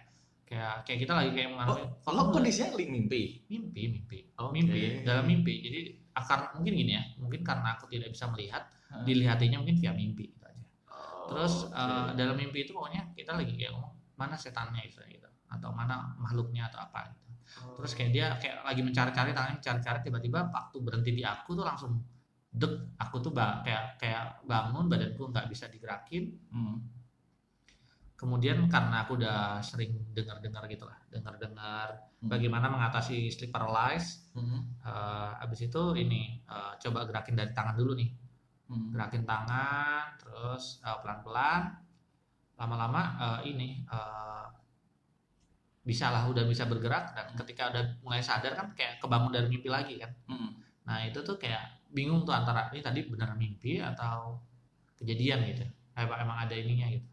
kayak 0.48 0.74
kayak 0.88 0.98
kita 1.04 1.12
lagi 1.12 1.30
kayak 1.36 1.52
mengalami 1.52 1.84
oh, 1.84 1.88
kalau 2.00 2.32
kondisinya 2.32 2.72
mimpi? 2.80 3.44
Mimpi 3.52 3.82
mimpi. 3.92 4.18
Okay. 4.32 4.50
mimpi 4.52 4.80
dalam 5.04 5.24
mimpi. 5.28 5.54
Jadi 5.60 5.80
akar 6.16 6.56
mungkin 6.56 6.72
gini 6.72 6.92
ya 6.96 7.02
mungkin 7.20 7.44
karena 7.44 7.76
aku 7.76 7.86
tidak 7.92 8.10
bisa 8.16 8.26
melihat 8.32 8.64
hmm. 8.88 9.04
dilihatinya 9.04 9.60
mungkin 9.60 9.76
via 9.76 9.92
mimpi 9.92 10.32
gitu 10.32 10.44
aja. 10.48 10.64
Oh, 10.88 11.28
terus 11.28 11.68
okay. 11.68 11.76
uh, 11.76 12.08
dalam 12.16 12.34
mimpi 12.40 12.64
itu 12.64 12.72
pokoknya 12.72 13.12
kita 13.12 13.36
lagi 13.36 13.52
kayak 13.54 13.76
ngomong 13.76 13.92
mana 14.18 14.34
setannya 14.34 14.82
itu? 14.82 14.98
gitu 15.04 15.17
atau 15.48 15.72
mana 15.72 16.14
makhluknya 16.20 16.68
atau 16.68 16.84
apa 16.84 17.12
gitu 17.12 17.28
terus 17.80 17.92
kayak 17.96 18.10
dia 18.12 18.26
kayak 18.36 18.60
lagi 18.64 18.82
mencari-cari 18.84 19.30
tangannya 19.32 19.56
mencari-cari 19.58 19.98
tiba-tiba 20.04 20.52
waktu 20.52 20.76
berhenti 20.84 21.10
di 21.16 21.24
aku 21.24 21.56
tuh 21.56 21.64
langsung 21.64 21.92
dek 22.48 22.96
aku 22.96 23.16
tuh 23.20 23.32
ba 23.32 23.60
kayak 23.62 24.00
kayak 24.00 24.40
bangun 24.44 24.88
badanku 24.88 25.28
nggak 25.28 25.46
bisa 25.52 25.68
digerakin 25.68 26.32
hmm. 26.48 26.76
kemudian 28.18 28.66
karena 28.66 29.04
aku 29.04 29.20
udah 29.20 29.60
sering 29.60 29.94
dengar-dengar 30.16 30.64
gitu 30.66 30.88
lah 30.88 30.98
dengar-dengar 31.12 31.86
hmm. 32.18 32.28
bagaimana 32.28 32.66
mengatasi 32.72 33.28
sleep 33.30 33.52
paralysis 33.52 34.32
hmm. 34.32 34.80
uh, 34.84 35.44
abis 35.44 35.68
itu 35.68 35.82
ini 35.96 36.40
uh, 36.48 36.74
coba 36.80 37.04
gerakin 37.04 37.36
dari 37.36 37.52
tangan 37.52 37.76
dulu 37.76 37.94
nih 37.94 38.10
hmm. 38.72 38.96
gerakin 38.96 39.24
tangan 39.28 40.16
terus 40.18 40.80
uh, 40.82 40.98
pelan-pelan 41.04 41.78
lama-lama 42.58 43.02
uh, 43.22 43.40
ini 43.46 43.86
uh, 43.86 44.50
bisa 45.88 46.12
lah 46.12 46.28
udah 46.28 46.44
bisa 46.44 46.68
bergerak 46.68 47.16
dan 47.16 47.32
ketika 47.32 47.72
udah 47.72 47.82
mulai 48.04 48.20
sadar 48.20 48.52
kan 48.52 48.76
kayak 48.76 49.00
kebangun 49.00 49.32
dari 49.32 49.48
mimpi 49.48 49.72
lagi 49.72 49.96
kan. 49.96 50.12
Hmm. 50.28 50.52
nah 50.84 51.04
itu 51.04 51.20
tuh 51.20 51.36
kayak 51.40 51.88
bingung 51.92 52.24
tuh 52.28 52.32
antara 52.32 52.68
ini 52.72 52.80
tadi 52.84 53.04
benar 53.08 53.32
mimpi 53.40 53.80
atau 53.80 54.36
kejadian 55.00 55.48
gitu. 55.48 55.64
Kayak 55.96 56.20
emang 56.20 56.44
ada 56.44 56.52
ininya 56.52 56.92
gitu. 56.92 57.08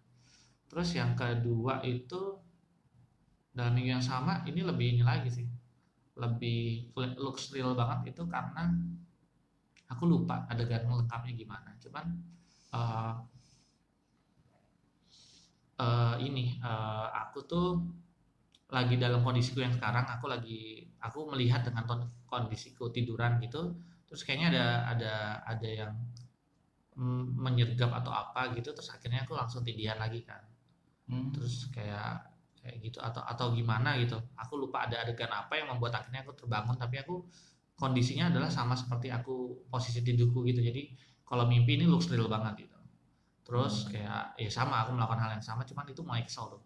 Terus 0.67 0.91
yang 0.91 1.15
kedua 1.15 1.79
itu 1.87 2.35
dalam 3.55 3.71
minggu 3.71 3.95
yang 3.95 4.03
sama 4.03 4.43
ini 4.43 4.59
lebih 4.59 4.99
ini 4.99 5.03
lagi 5.07 5.31
sih. 5.31 5.47
Lebih 6.19 6.91
looks 7.15 7.55
real 7.55 7.71
banget 7.79 8.11
itu 8.11 8.27
karena 8.27 8.75
aku 9.87 10.03
lupa 10.03 10.43
adegan 10.51 10.83
lengkapnya 10.91 11.31
gimana. 11.31 11.71
Cuman 11.79 12.05
uh, 12.75 13.15
uh, 15.79 16.15
ini 16.19 16.59
uh, 16.59 17.07
aku 17.11 17.39
tuh 17.47 17.67
lagi 18.65 18.97
dalam 18.97 19.21
kondisiku 19.21 19.61
yang 19.61 19.73
sekarang 19.77 20.09
aku 20.09 20.25
lagi 20.25 20.89
aku 20.97 21.29
melihat 21.29 21.61
dengan 21.61 21.85
kondisiku 22.25 22.89
tiduran 22.89 23.37
gitu 23.37 23.77
terus 24.09 24.25
kayaknya 24.25 24.47
ada 24.53 24.65
ada 24.89 25.13
ada 25.45 25.69
yang 25.69 25.93
menyergap 27.35 27.91
atau 27.91 28.09
apa 28.09 28.55
gitu 28.55 28.71
terus 28.71 28.87
akhirnya 28.87 29.27
aku 29.27 29.35
langsung 29.35 29.61
tindihan 29.61 29.99
lagi 29.99 30.23
kan. 30.23 30.41
Hmm. 31.05 31.29
terus 31.29 31.69
kayak 31.69 32.33
kayak 32.57 32.81
gitu 32.81 32.97
atau 32.97 33.21
atau 33.21 33.53
gimana 33.53 33.93
gitu. 34.01 34.17
Aku 34.41 34.57
lupa 34.57 34.89
ada 34.89 35.05
adegan 35.05 35.29
apa 35.29 35.59
yang 35.59 35.69
membuat 35.69 36.01
akhirnya 36.01 36.25
aku 36.25 36.33
terbangun 36.33 36.73
tapi 36.79 36.97
aku 36.97 37.27
kondisinya 37.77 38.33
adalah 38.33 38.49
sama 38.49 38.73
seperti 38.73 39.11
aku 39.13 39.67
posisi 39.69 40.01
tidurku 40.01 40.41
gitu. 40.47 40.63
Jadi 40.63 40.95
kalau 41.27 41.45
mimpi 41.45 41.77
ini 41.77 41.85
looks 41.85 42.09
real 42.09 42.25
banget 42.25 42.65
gitu. 42.65 42.77
Terus 43.45 43.85
hmm. 43.85 43.89
kayak 43.91 44.23
ya 44.39 44.49
sama 44.49 44.87
aku 44.87 44.97
melakukan 44.97 45.19
hal 45.21 45.31
yang 45.37 45.45
sama 45.45 45.61
cuman 45.67 45.85
itu 45.91 46.01
mulai 46.01 46.23
kesel 46.25 46.57
tuh 46.57 46.63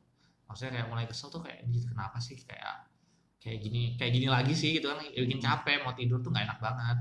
maksudnya 0.49 0.81
kayak 0.81 0.87
mulai 0.89 1.05
kesel 1.05 1.29
tuh 1.29 1.45
kayak 1.45 1.61
gitu 1.69 1.85
kenapa 1.93 2.17
sih 2.17 2.33
kayak 2.41 2.89
kayak 3.37 3.61
gini 3.61 3.93
kayak 3.95 4.11
gini 4.17 4.27
lagi 4.27 4.53
sih 4.57 4.81
gitu 4.81 4.89
kan. 4.89 5.05
Bikin 5.05 5.37
capek 5.37 5.85
mau 5.85 5.93
tidur 5.93 6.19
tuh 6.25 6.33
nggak 6.33 6.45
enak 6.49 6.59
banget. 6.59 6.97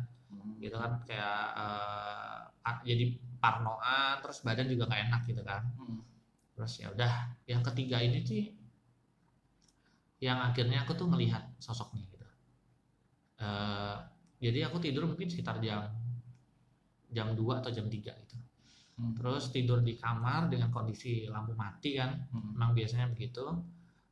Gitu 0.60 0.76
kan 0.76 0.92
kayak 1.08 1.42
uh, 1.56 2.38
jadi 2.84 3.16
parnoan 3.40 4.20
terus 4.20 4.44
badan 4.44 4.68
juga 4.68 4.84
nggak 4.86 5.02
enak 5.08 5.22
gitu 5.24 5.42
kan. 5.42 5.64
Hmm. 5.80 6.04
terus 6.58 6.82
ya 6.82 6.90
udah 6.90 7.38
yang 7.46 7.62
ketiga 7.62 8.02
ini 8.02 8.18
sih 8.26 8.50
yang 10.18 10.42
akhirnya 10.42 10.82
aku 10.82 10.98
tuh 10.98 11.06
melihat 11.06 11.46
sosoknya 11.62 12.02
gitu. 12.10 12.26
Uh, 13.38 13.94
jadi 14.42 14.66
aku 14.66 14.82
tidur 14.82 15.06
mungkin 15.06 15.30
sekitar 15.30 15.62
jam 15.62 15.86
jam 17.14 17.32
2 17.32 17.62
atau 17.62 17.70
jam 17.70 17.86
3 17.86 17.94
gitu 17.94 18.36
hmm. 18.98 19.14
terus 19.16 19.54
tidur 19.54 19.80
di 19.80 19.94
kamar 19.94 20.50
dengan 20.50 20.68
kondisi 20.74 21.30
lampu 21.30 21.54
mati 21.54 21.94
kan 21.96 22.18
hmm. 22.34 22.58
memang 22.58 22.74
biasanya 22.74 23.06
begitu 23.14 23.46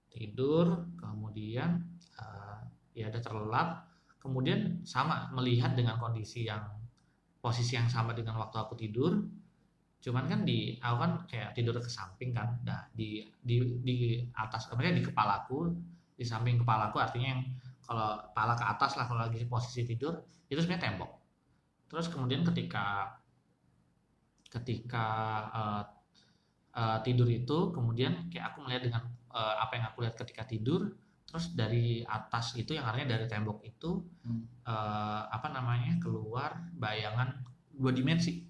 tidur 0.09 0.87
kemudian 0.97 1.83
uh, 2.17 2.63
ya 2.97 3.11
ada 3.11 3.21
terlelap 3.21 3.85
kemudian 4.23 4.81
sama 4.87 5.29
melihat 5.35 5.77
dengan 5.77 6.01
kondisi 6.01 6.49
yang 6.49 6.65
posisi 7.43 7.77
yang 7.77 7.87
sama 7.87 8.17
dengan 8.17 8.41
waktu 8.41 8.57
aku 8.57 8.75
tidur 8.75 9.23
cuman 10.03 10.25
kan 10.31 10.41
di 10.47 10.79
aku 10.79 10.97
kan 11.03 11.13
kayak 11.27 11.51
tidur 11.59 11.75
ke 11.83 11.91
samping 11.91 12.31
kan 12.31 12.59
nah 12.63 12.87
di 12.95 13.27
di 13.43 13.59
di 13.83 14.23
atas 14.39 14.71
kemudian 14.71 14.95
di 14.95 15.03
kepalaku 15.03 15.75
di 16.15 16.25
samping 16.25 16.63
kepalaku 16.63 17.03
artinya 17.03 17.37
yang 17.37 17.43
kalau 17.83 18.19
kepala 18.31 18.55
ke 18.55 18.65
atas 18.67 18.93
lah 18.99 19.05
kalau 19.07 19.21
lagi 19.27 19.43
posisi 19.47 19.83
tidur 19.83 20.15
itu 20.47 20.59
sebenarnya 20.63 20.95
tembok 20.95 21.13
terus 21.91 22.07
kemudian 22.11 22.43
ketika 22.47 23.19
ketika 24.61 25.07
uh, 25.53 25.83
uh, 26.77 26.99
tidur 27.01 27.29
itu 27.29 27.73
kemudian 27.73 28.29
kayak 28.29 28.53
aku 28.53 28.65
melihat 28.65 28.83
dengan 28.89 29.03
uh, 29.33 29.55
apa 29.61 29.73
yang 29.81 29.85
aku 29.91 29.99
lihat 30.05 30.15
ketika 30.17 30.45
tidur 30.45 30.93
terus 31.27 31.53
dari 31.53 32.07
atas 32.07 32.55
itu 32.55 32.79
yang 32.79 32.87
artinya 32.87 33.19
dari 33.19 33.27
tembok 33.27 33.61
itu 33.67 33.99
hmm. 34.23 34.63
uh, 34.63 35.27
apa 35.27 35.51
namanya 35.51 35.99
keluar 35.99 36.55
bayangan 36.79 37.43
dua 37.75 37.91
dimensi 37.91 38.47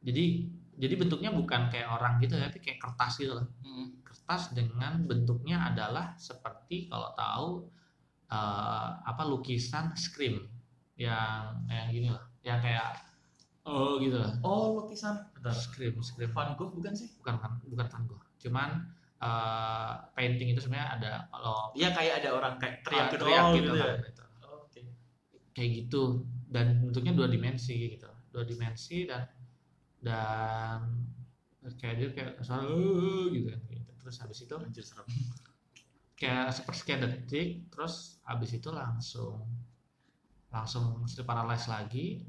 jadi 0.00 0.46
jadi 0.76 0.94
bentuknya 0.94 1.32
bukan 1.32 1.72
kayak 1.72 1.88
orang 1.88 2.20
gitu 2.22 2.36
ya 2.36 2.46
tapi 2.52 2.60
kayak 2.62 2.78
kertas 2.78 3.18
gitu 3.18 3.32
loh 3.34 3.48
hmm. 3.64 4.06
kertas 4.06 4.54
dengan 4.54 5.02
bentuknya 5.02 5.66
adalah 5.66 6.14
seperti 6.14 6.86
kalau 6.86 7.10
tahu 7.18 7.48
uh, 8.30 9.02
apa 9.02 9.22
lukisan 9.26 9.96
scream 9.98 10.46
yang 10.96 11.66
yang 11.68 11.88
gini 11.90 12.08
loh 12.14 12.24
yang 12.46 12.62
kayak 12.62 13.02
oh 13.66 13.98
gitu 13.98 14.16
loh 14.16 14.32
oh 14.46 14.64
lukisan 14.82 15.26
scream 15.52 15.98
scream 16.00 16.30
Van 16.30 16.54
Gogh 16.54 16.72
bukan 16.72 16.94
sih 16.94 17.10
bukan 17.18 17.36
bukan 17.66 17.86
Van 17.90 18.02
Gogh 18.06 18.22
cuman 18.38 18.86
uh, 19.20 19.92
painting 20.14 20.54
itu 20.54 20.60
sebenarnya 20.62 20.88
ada 20.96 21.12
kalau 21.34 21.74
iya 21.74 21.90
kayak 21.92 22.24
ada 22.24 22.28
orang 22.32 22.54
kayak 22.62 22.86
teriak, 22.86 23.06
uh, 23.06 23.10
teriak 23.18 23.44
gitu, 23.58 23.70
gitu, 23.70 23.76
ya? 23.76 23.84
kan, 23.84 23.98
gitu. 24.06 24.22
Oh, 24.46 24.56
okay. 24.70 24.84
kayak 25.52 25.70
gitu 25.84 26.02
dan 26.50 26.66
bentuknya 26.86 27.12
dua 27.12 27.28
dimensi 27.28 27.74
gitu 27.98 28.10
dua 28.30 28.44
dimensi 28.46 29.08
dan 29.08 29.26
dan 30.04 30.80
kayak 31.82 31.94
dia 31.98 32.08
kayak 32.14 32.32
uh, 32.38 33.26
gitu 33.34 33.50
kan 33.50 33.60
gitu. 33.66 33.92
terus 33.98 34.16
habis 34.22 34.38
itu 34.46 34.54
Anjir, 34.54 34.84
serem. 34.86 35.06
kayak 36.14 36.54
sepersekian 36.54 37.02
detik 37.02 37.66
terus 37.74 38.22
habis 38.22 38.54
itu 38.54 38.70
langsung 38.70 39.42
langsung 40.54 41.02
sleep 41.10 41.26
paralysis 41.26 41.68
lagi 41.68 42.22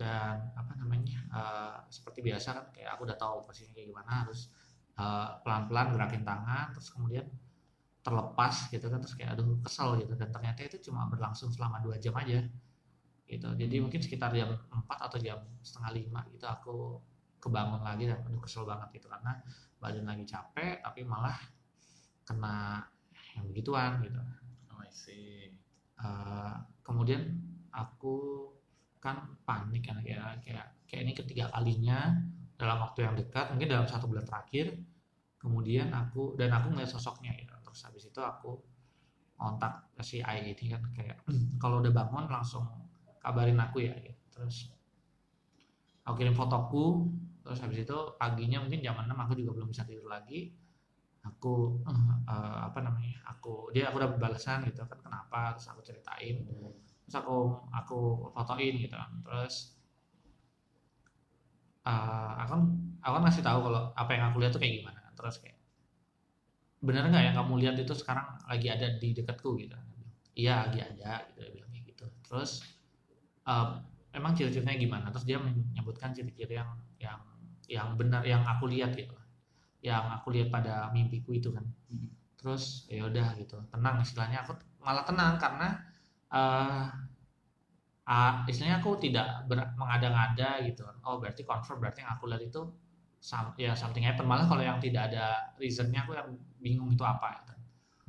dan 0.00 0.48
apa 0.56 0.72
namanya 0.80 1.20
uh, 1.28 1.76
seperti 1.92 2.24
biasa 2.24 2.48
kan 2.56 2.64
kayak 2.72 2.96
aku 2.96 3.04
udah 3.04 3.20
tahu 3.20 3.44
posisinya 3.44 3.76
kayak 3.76 3.88
gimana 3.92 4.24
harus 4.24 4.48
Eh, 5.00 5.28
pelan-pelan 5.40 5.96
gerakin 5.96 6.22
tangan 6.28 6.76
terus 6.76 6.92
kemudian 6.92 7.24
terlepas 8.04 8.68
gitu 8.68 8.84
kan 8.92 9.00
terus 9.00 9.16
kayak 9.16 9.32
aduh 9.32 9.56
kesel 9.64 9.96
gitu. 9.96 10.12
Dan 10.12 10.28
ternyata 10.28 10.60
itu 10.60 10.76
cuma 10.90 11.08
berlangsung 11.08 11.48
selama 11.48 11.80
dua 11.80 11.96
jam 11.96 12.12
aja 12.20 12.44
gitu. 13.24 13.48
Jadi 13.56 13.76
mungkin 13.80 14.00
sekitar 14.04 14.34
jam 14.36 14.60
4 14.68 15.06
atau 15.08 15.16
jam 15.22 15.40
setengah 15.64 15.90
lima 15.96 16.20
gitu 16.34 16.44
aku 16.44 17.00
kebangun 17.40 17.80
lagi 17.80 18.12
dan 18.12 18.20
aduh 18.28 18.42
kesel 18.44 18.68
banget 18.68 19.00
gitu. 19.00 19.08
Karena 19.08 19.40
badan 19.80 20.04
lagi 20.04 20.24
capek 20.28 20.84
tapi 20.84 21.00
malah 21.08 21.38
kena 22.28 22.84
yang 23.40 23.44
begituan 23.48 24.04
gitu. 24.04 24.20
Oh, 24.68 24.84
I 24.84 24.92
see. 24.92 25.56
Uh, 25.96 26.60
kemudian 26.84 27.40
aku 27.72 28.48
kan 29.00 29.16
panik 29.48 29.88
kan 29.88 29.98
kayak 30.04 30.44
kayak 30.44 30.66
kayak 30.84 31.02
ini 31.08 31.12
ketiga 31.16 31.44
kalinya 31.48 32.12
dalam 32.60 32.84
waktu 32.84 33.08
yang 33.08 33.16
dekat 33.16 33.56
mungkin 33.56 33.68
dalam 33.72 33.88
satu 33.88 34.04
bulan 34.04 34.28
terakhir 34.28 34.76
kemudian 35.40 35.88
aku 35.96 36.36
dan 36.36 36.52
aku 36.52 36.76
ngeliat 36.76 36.92
sosoknya 36.92 37.32
ya. 37.32 37.56
Terus 37.64 37.80
habis 37.88 38.04
itu 38.12 38.20
aku 38.20 38.60
kontak 39.40 39.88
si 40.04 40.20
AI 40.20 40.52
ini 40.52 40.68
kan 40.68 40.84
kayak 40.92 41.24
kalau 41.62 41.80
udah 41.80 41.88
bangun 41.88 42.28
langsung 42.28 42.68
kabarin 43.24 43.56
aku 43.56 43.88
ya 43.88 43.96
gitu. 43.96 44.20
terus 44.32 44.72
aku 46.04 46.20
kirim 46.20 46.36
fotoku 46.36 47.08
terus 47.40 47.60
habis 47.64 47.84
itu 47.84 47.96
paginya 48.20 48.60
mungkin 48.60 48.84
jam 48.84 49.00
6 49.00 49.08
aku 49.08 49.32
juga 49.40 49.50
belum 49.56 49.72
bisa 49.72 49.88
tidur 49.88 50.06
lagi. 50.12 50.52
Aku 51.20 51.84
uh, 51.84 52.58
apa 52.64 52.80
namanya 52.80 53.20
aku 53.28 53.72
dia 53.72 53.88
aku 53.92 54.00
udah 54.00 54.16
balasan 54.16 54.64
gitu 54.68 54.84
kan 54.88 55.00
kenapa 55.04 55.56
terus 55.56 55.68
aku 55.68 55.80
ceritain 55.84 56.44
terus 57.10 57.26
aku 57.26 57.58
aku 57.74 58.30
fotoin 58.30 58.74
gitu 58.78 58.94
kan. 58.94 59.10
Terus 59.26 59.74
uh, 61.82 62.38
aku 62.38 62.54
aku 63.02 63.12
kan 63.18 63.22
ngasih 63.26 63.42
tahu 63.42 63.58
kalau 63.66 63.82
apa 63.98 64.10
yang 64.14 64.30
aku 64.30 64.38
lihat 64.38 64.54
tuh 64.54 64.62
kayak 64.62 64.78
gimana. 64.78 65.02
Terus 65.18 65.42
kayak 65.42 65.58
bener 66.78 67.10
nggak 67.10 67.24
yang 67.26 67.34
kamu 67.34 67.66
lihat 67.66 67.76
itu 67.82 67.90
sekarang 67.98 68.38
lagi 68.46 68.70
ada 68.70 68.94
di 68.94 69.10
dekatku? 69.10 69.58
Gitu. 69.58 69.74
Iya 70.38 70.70
lagi 70.70 70.86
ada. 70.86 71.26
Gitu 71.34 71.38
dia 71.42 71.50
bilang 71.50 71.82
gitu. 71.82 72.06
Terus 72.30 72.62
uh, 73.50 73.82
emang 74.14 74.38
ciri-cirinya 74.38 74.78
gimana? 74.78 75.06
Terus 75.10 75.26
dia 75.26 75.42
menyebutkan 75.42 76.14
ciri-ciri 76.14 76.62
yang 76.62 76.70
yang 77.02 77.18
yang 77.66 77.98
benar 77.98 78.22
yang 78.22 78.46
aku 78.46 78.70
lihat 78.70 78.94
gitu. 78.94 79.18
Yang 79.82 80.04
aku 80.14 80.30
lihat 80.30 80.54
pada 80.54 80.94
mimpiku 80.94 81.34
itu 81.34 81.50
kan. 81.50 81.66
Hmm. 81.90 82.06
terus 82.40 82.88
ya 82.88 83.04
udah 83.04 83.34
gitu. 83.36 83.58
Tenang 83.68 84.00
istilahnya. 84.00 84.46
Aku 84.46 84.56
malah 84.80 85.04
tenang 85.04 85.36
karena 85.36 85.89
uh, 86.30 86.90
uh, 88.06 88.32
istilahnya 88.50 88.82
aku 88.82 88.98
tidak 88.98 89.46
mengada-ngada 89.78 90.62
gitu. 90.66 90.82
Oh 91.06 91.22
berarti 91.22 91.46
confirm 91.46 91.78
berarti 91.82 92.02
yang 92.02 92.12
aku 92.18 92.26
lihat 92.30 92.42
itu 92.42 92.62
some, 93.20 93.52
ya 93.60 93.76
something 93.76 94.02
happen 94.02 94.24
malah 94.24 94.48
kalau 94.48 94.64
yang 94.64 94.80
tidak 94.80 95.12
ada 95.12 95.54
reasonnya 95.60 96.02
aku 96.02 96.16
yang 96.16 96.28
bingung 96.58 96.90
itu 96.90 97.04
apa 97.04 97.28
gitu. 97.40 97.54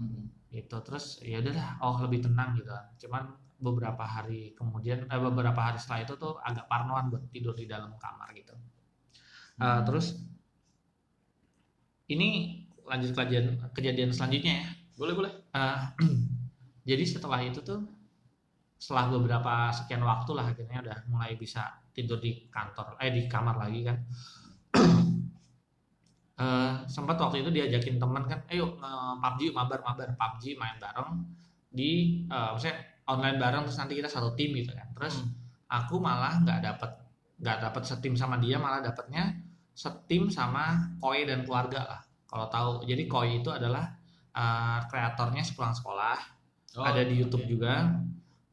Hmm. 0.02 0.26
itu 0.52 0.78
terus 0.84 1.22
ya 1.24 1.40
udah 1.40 1.80
oh 1.80 1.96
lebih 2.04 2.26
tenang 2.26 2.58
gitu 2.60 2.68
cuman 3.08 3.32
beberapa 3.62 4.04
hari 4.04 4.52
kemudian 4.58 5.06
eh, 5.08 5.22
beberapa 5.22 5.56
hari 5.56 5.78
setelah 5.78 6.04
itu 6.04 6.14
tuh 6.18 6.42
agak 6.42 6.66
parnoan 6.66 7.08
buat 7.14 7.24
tidur 7.30 7.54
di 7.54 7.70
dalam 7.70 7.94
kamar 8.02 8.34
gitu. 8.34 8.52
Uh, 9.62 9.78
hmm. 9.78 9.82
terus 9.86 10.18
ini 12.10 12.60
lanjut 12.84 13.14
kejadian 13.14 13.62
kejadian 13.72 14.10
selanjutnya 14.12 14.54
ya. 14.66 14.68
Boleh 14.98 15.14
boleh. 15.14 15.34
Uh, 15.54 15.88
jadi 16.90 17.04
setelah 17.06 17.40
itu 17.46 17.62
tuh 17.62 17.86
setelah 18.82 19.14
beberapa 19.14 19.70
sekian 19.70 20.02
waktu 20.02 20.32
lah 20.34 20.50
akhirnya 20.50 20.82
udah 20.82 20.98
mulai 21.06 21.38
bisa 21.38 21.70
tidur 21.94 22.18
di 22.18 22.50
kantor 22.50 22.98
eh 22.98 23.14
di 23.14 23.30
kamar 23.30 23.62
lagi 23.62 23.86
kan. 23.86 23.98
Uh, 26.42 26.82
sempat 26.98 27.22
waktu 27.22 27.46
itu 27.46 27.54
diajakin 27.54 28.02
teman 28.02 28.26
kan 28.26 28.42
ayo 28.50 28.74
uh, 28.82 29.22
PUBG 29.22 29.54
mabar 29.54 29.86
mabar 29.86 30.18
PUBG 30.18 30.58
main 30.58 30.82
bareng 30.82 31.14
di 31.70 32.26
uh, 32.34 32.58
maksudnya 32.58 32.82
online 33.06 33.38
bareng 33.38 33.62
terus 33.70 33.78
nanti 33.78 33.94
kita 33.94 34.10
satu 34.10 34.34
tim 34.34 34.50
gitu 34.58 34.74
kan. 34.74 34.90
Terus 34.98 35.22
hmm. 35.22 35.30
aku 35.70 36.02
malah 36.02 36.42
nggak 36.42 36.60
dapet 36.66 36.92
nggak 37.38 37.58
dapet 37.62 37.84
setim 37.86 38.18
sama 38.18 38.42
dia 38.42 38.58
malah 38.58 38.82
dapetnya 38.82 39.38
setim 39.78 40.34
sama 40.34 40.98
koi 40.98 41.30
dan 41.30 41.46
keluarga 41.46 41.86
lah 41.86 42.02
kalau 42.26 42.50
tahu. 42.50 42.72
Jadi 42.90 43.06
koi 43.06 43.46
itu 43.46 43.54
adalah 43.54 43.94
uh, 44.34 44.90
kreatornya 44.90 45.46
sepulang 45.46 45.78
sekolah. 45.78 46.18
Oh, 46.82 46.88
ada 46.88 47.06
di 47.06 47.20
YouTube 47.20 47.46
okay. 47.46 47.52
juga 47.52 47.74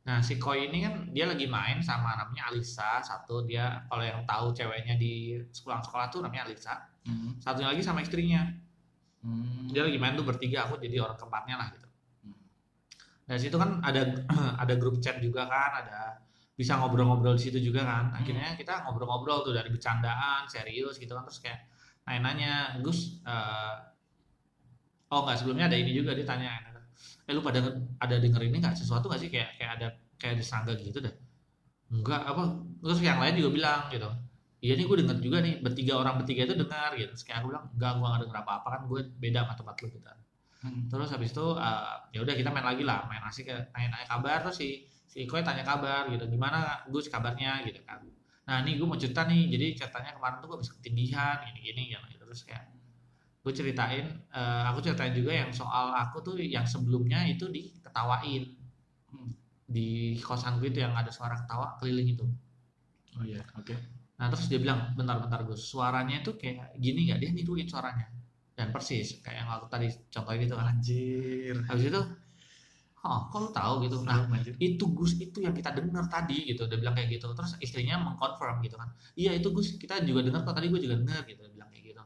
Nah 0.09 0.25
si 0.25 0.41
Koi 0.41 0.73
ini 0.73 0.89
kan 0.89 1.13
dia 1.13 1.29
lagi 1.29 1.45
main 1.45 1.85
sama 1.85 2.17
namanya 2.17 2.49
Alisa 2.49 3.05
satu 3.05 3.45
dia 3.45 3.85
kalau 3.93 4.01
yang 4.01 4.25
tahu 4.25 4.57
ceweknya 4.57 4.97
di 4.97 5.37
sekolah 5.53 5.85
sekolah 5.85 6.07
tuh 6.09 6.25
namanya 6.25 6.49
Alisa. 6.49 6.81
Hmm. 7.05 7.37
Satunya 7.37 7.69
lagi 7.69 7.85
sama 7.85 8.01
istrinya. 8.01 8.49
Hmm. 9.21 9.69
Dia 9.69 9.85
lagi 9.85 10.01
main 10.01 10.17
tuh 10.17 10.25
bertiga 10.25 10.65
aku 10.65 10.81
jadi 10.81 11.05
orang 11.05 11.21
keempatnya 11.21 11.61
lah 11.61 11.69
gitu. 11.77 11.89
Hmm. 12.25 12.41
Dari 13.29 13.41
situ 13.45 13.57
kan 13.61 13.85
ada 13.85 14.25
ada 14.65 14.75
grup 14.81 14.97
chat 15.05 15.21
juga 15.21 15.45
kan 15.45 15.85
ada 15.85 16.25
bisa 16.57 16.81
ngobrol-ngobrol 16.81 17.37
di 17.37 17.45
situ 17.45 17.61
juga 17.61 17.85
kan. 17.85 18.09
Hmm. 18.09 18.25
Akhirnya 18.25 18.57
kita 18.57 18.89
ngobrol-ngobrol 18.89 19.45
tuh 19.45 19.53
dari 19.53 19.69
bercandaan 19.69 20.49
serius 20.49 20.97
gitu 20.97 21.13
kan 21.13 21.29
terus 21.29 21.45
kayak 21.45 21.69
nanya-nanya 22.09 22.81
Gus 22.81 23.21
uh, 23.29 23.77
oh 25.13 25.21
nggak 25.29 25.37
sebelumnya 25.37 25.69
ada 25.69 25.77
ini 25.77 25.93
juga 25.93 26.17
ditanya 26.17 26.68
eh 27.29 27.33
lu 27.37 27.41
pada 27.45 27.61
ada 28.03 28.15
denger 28.19 28.43
ini 28.49 28.57
nggak? 28.63 28.75
Sesuatu 28.79 29.07
nggak 29.09 29.21
sih? 29.23 29.31
Kayak 29.31 29.51
kayak 29.59 29.73
ada 29.81 29.87
kayak 30.19 30.35
disangga 30.41 30.75
gitu 30.77 30.99
deh 30.99 31.15
enggak 31.93 32.23
apa? 32.25 32.43
Terus 32.85 32.99
yang 33.01 33.19
lain 33.21 33.35
juga 33.41 33.51
bilang 33.53 33.83
gitu. 33.93 34.09
Iya 34.59 34.75
nih 34.75 34.85
gue 34.91 34.97
denger 35.07 35.17
juga 35.23 35.39
nih 35.39 35.55
bertiga 35.63 35.95
orang 36.03 36.15
bertiga 36.21 36.43
itu 36.45 36.55
dengar 36.59 36.91
gitu. 36.99 37.11
Terus 37.15 37.25
kayak 37.25 37.39
aku 37.43 37.47
bilang 37.55 37.65
enggak 37.75 37.93
gue 37.97 38.07
gak 38.07 38.21
denger 38.27 38.39
apa 38.45 38.53
apa 38.63 38.69
kan 38.75 38.81
gue 38.91 39.01
beda 39.23 39.39
sama 39.47 39.55
tempat 39.57 39.77
lu 39.85 39.89
gitu. 39.93 40.09
Hmm. 40.59 40.91
terus 40.91 41.15
habis 41.15 41.31
itu 41.31 41.55
uh, 41.55 42.11
ya 42.11 42.19
udah 42.27 42.35
kita 42.35 42.51
main 42.51 42.67
lagi 42.67 42.83
lah. 42.83 43.07
Main 43.07 43.23
asik 43.31 43.47
nanya-nanya 43.49 44.07
kabar. 44.11 44.39
Terus 44.49 44.57
si 44.59 44.69
si 45.07 45.25
Ikoy 45.25 45.47
tanya 45.47 45.63
kabar 45.63 46.11
gitu. 46.11 46.27
Gimana 46.27 46.83
gus 46.91 47.07
kabarnya? 47.09 47.63
Gitu 47.65 47.81
kan. 47.87 48.03
Nah 48.49 48.57
nih 48.67 48.75
gue 48.77 48.87
mau 48.87 48.99
cerita 48.99 49.23
nih. 49.25 49.55
Jadi 49.55 49.67
ceritanya 49.79 50.11
kemarin 50.19 50.37
tuh 50.43 50.49
gue 50.53 50.59
bisa 50.61 50.73
ketindihan 50.77 51.39
gini 51.47 51.61
gini 51.63 51.83
gitu. 51.95 52.05
Terus 52.19 52.43
kayak 52.45 52.65
gue 53.49 53.57
ceritain 53.57 54.05
uh, 54.37 54.69
aku 54.69 54.85
ceritain 54.85 55.17
juga 55.17 55.33
yang 55.33 55.49
soal 55.57 55.97
aku 55.97 56.21
tuh 56.21 56.37
yang 56.37 56.69
sebelumnya 56.69 57.25
itu 57.25 57.49
diketawain 57.49 58.45
hmm. 59.09 59.31
di 59.65 60.21
kosan 60.21 60.61
gue 60.61 60.69
itu 60.69 60.85
yang 60.85 60.93
ada 60.93 61.09
suara 61.09 61.41
ketawa 61.41 61.81
keliling 61.81 62.13
itu 62.13 62.29
oh 63.17 63.25
iya 63.25 63.41
oke 63.57 63.73
okay. 63.73 63.81
nah 64.21 64.29
terus 64.29 64.53
dia 64.53 64.61
bilang 64.61 64.93
bentar-bentar 64.93 65.49
gus 65.49 65.65
suaranya 65.65 66.21
itu 66.21 66.37
kayak 66.37 66.77
gini 66.77 67.09
nggak 67.09 67.25
dia 67.25 67.31
niruin 67.33 67.65
suaranya 67.65 68.13
dan 68.53 68.69
persis 68.69 69.17
kayak 69.25 69.41
yang 69.41 69.49
aku 69.49 69.65
tadi 69.73 69.89
contohin 70.13 70.45
itu 70.45 70.53
kan 70.53 70.67
anjir 70.69 71.57
habis 71.65 71.89
itu 71.89 72.03
Oh, 72.99 73.31
kok 73.31 73.39
lu 73.39 73.51
tahu 73.55 73.87
gitu? 73.87 74.03
Nah, 74.03 74.27
itu 74.59 74.85
Gus 74.91 75.15
itu 75.23 75.39
yang 75.39 75.55
kita 75.55 75.71
dengar 75.71 76.11
tadi 76.11 76.51
gitu. 76.51 76.67
Dia 76.67 76.83
bilang 76.83 76.99
kayak 76.99 77.15
gitu. 77.15 77.31
Terus 77.31 77.55
istrinya 77.63 77.95
mengkonfirm 78.03 78.59
gitu 78.67 78.75
kan. 78.75 78.91
Iya, 79.15 79.39
itu 79.39 79.55
Gus 79.55 79.79
kita 79.79 80.03
juga 80.03 80.27
dengar 80.27 80.43
kok 80.43 80.59
tadi 80.59 80.67
gue 80.67 80.83
juga 80.83 80.99
dengar 80.99 81.23
gitu. 81.31 81.47
Dia 81.47 81.53
bilang 81.55 81.71
kayak 81.71 81.85
gitu 81.95 82.03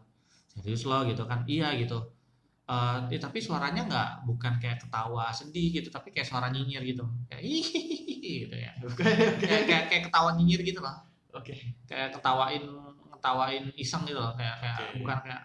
serius 0.52 0.84
loh 0.84 1.02
gitu 1.08 1.24
kan? 1.24 1.48
Iya 1.48 1.72
gitu. 1.80 2.12
Uh, 2.62 3.10
ya, 3.10 3.18
tapi 3.18 3.42
suaranya 3.42 3.84
nggak 3.84 4.10
bukan 4.24 4.56
kayak 4.62 4.86
ketawa 4.86 5.34
sedih 5.34 5.82
gitu 5.82 5.88
tapi 5.90 6.12
kayak 6.12 6.28
suara 6.28 6.52
nyinyir 6.52 6.82
gitu. 6.84 7.04
Kayak 7.26 7.42
gitu 8.40 8.56
ya. 8.56 8.72
Kayak, 8.96 9.64
kayak 9.66 9.84
kayak 9.88 10.02
ketawa 10.12 10.36
nyinyir 10.36 10.60
gitu 10.62 10.80
loh. 10.84 10.96
Oke. 11.32 11.56
Okay. 11.56 11.58
kayak 11.88 12.12
ketawain 12.14 12.64
ketawain 13.18 13.64
iseng 13.80 14.04
gitu 14.04 14.20
loh. 14.20 14.36
Kayak 14.36 14.60
kayak 14.60 14.76
okay. 14.78 14.98
bukan 15.00 15.18
kayak 15.24 15.42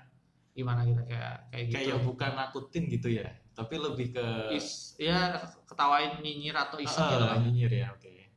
gimana 0.58 0.82
gitu 0.84 1.02
kayak 1.08 1.34
kayak 1.50 1.64
gitu. 1.72 1.76
Kayak 1.78 2.00
bukan 2.04 2.32
nakutin 2.36 2.84
gitu 2.92 3.10
ya 3.10 3.28
tapi 3.58 3.76
lebih 3.82 4.14
ke 4.14 4.26
Is, 4.54 4.94
ya 5.02 5.34
ketawain 5.66 6.22
nyinyir 6.22 6.54
atau 6.54 6.78
iseng 6.78 7.10
uh, 7.10 7.12
gitu 7.18 7.26
lah 7.26 7.38
nyinyir 7.42 7.72
ya 7.74 7.88
oke. 7.90 8.06
Okay. 8.06 8.30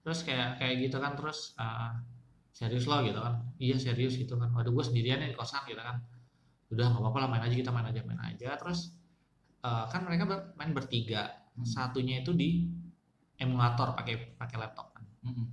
terus 0.00 0.24
kayak 0.24 0.56
kayak 0.56 0.88
gitu 0.88 0.96
kan 0.96 1.12
terus 1.12 1.52
uh, 1.60 1.92
serius 2.58 2.90
lo 2.90 2.98
gitu 3.06 3.22
kan. 3.22 3.34
Iya 3.62 3.76
serius 3.78 4.18
gitu 4.18 4.34
kan. 4.34 4.50
Waduh 4.50 4.74
gue 4.74 4.84
sendirian 4.90 5.22
di 5.22 5.38
kosan 5.38 5.62
gitu 5.70 5.78
kan. 5.78 6.02
Udah 6.74 6.90
nggak 6.90 7.02
apa-apa 7.06 7.18
lah 7.22 7.28
main 7.30 7.44
aja 7.46 7.54
kita 7.54 7.70
main 7.70 7.86
aja 7.86 8.02
main 8.02 8.18
aja. 8.18 8.58
Terus 8.58 8.90
uh, 9.62 9.86
kan 9.86 10.02
mereka 10.02 10.26
ber, 10.26 10.38
main 10.58 10.74
bertiga. 10.74 11.46
Hmm. 11.58 11.66
satunya 11.66 12.22
itu 12.22 12.30
di 12.38 12.70
emulator 13.34 13.90
pakai 13.98 14.38
pakai 14.38 14.56
laptop 14.62 14.94
kan. 14.94 15.02
Hmm. 15.26 15.46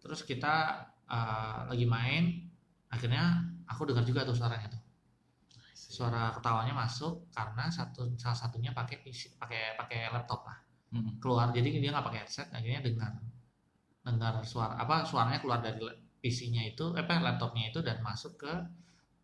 terus 0.00 0.24
kita 0.24 0.84
uh, 1.08 1.68
lagi 1.72 1.88
main. 1.88 2.48
Akhirnya 2.92 3.44
aku 3.68 3.88
dengar 3.88 4.04
juga 4.04 4.24
tuh 4.28 4.36
suaranya 4.36 4.68
tuh. 4.72 4.82
Suara 5.76 6.32
ketawanya 6.32 6.72
masuk 6.72 7.28
karena 7.32 7.68
satu 7.68 8.16
salah 8.16 8.36
satunya 8.36 8.72
pakai 8.72 9.04
pakai 9.40 9.76
pakai 9.76 10.00
laptop 10.12 10.44
lah. 10.48 10.58
Hmm. 10.90 11.22
keluar 11.22 11.54
jadi 11.54 11.78
dia 11.78 11.94
nggak 11.94 12.02
pakai 12.02 12.20
headset 12.26 12.50
akhirnya 12.50 12.82
dengar 12.82 13.14
dengar 14.02 14.42
suara 14.42 14.74
apa 14.74 15.06
suaranya 15.06 15.38
keluar 15.38 15.62
dari 15.62 15.78
PC-nya 16.20 16.62
itu 16.68 16.92
apa 16.92 17.18
laptopnya 17.18 17.72
itu 17.72 17.80
dan 17.80 18.04
masuk 18.04 18.36
ke 18.36 18.54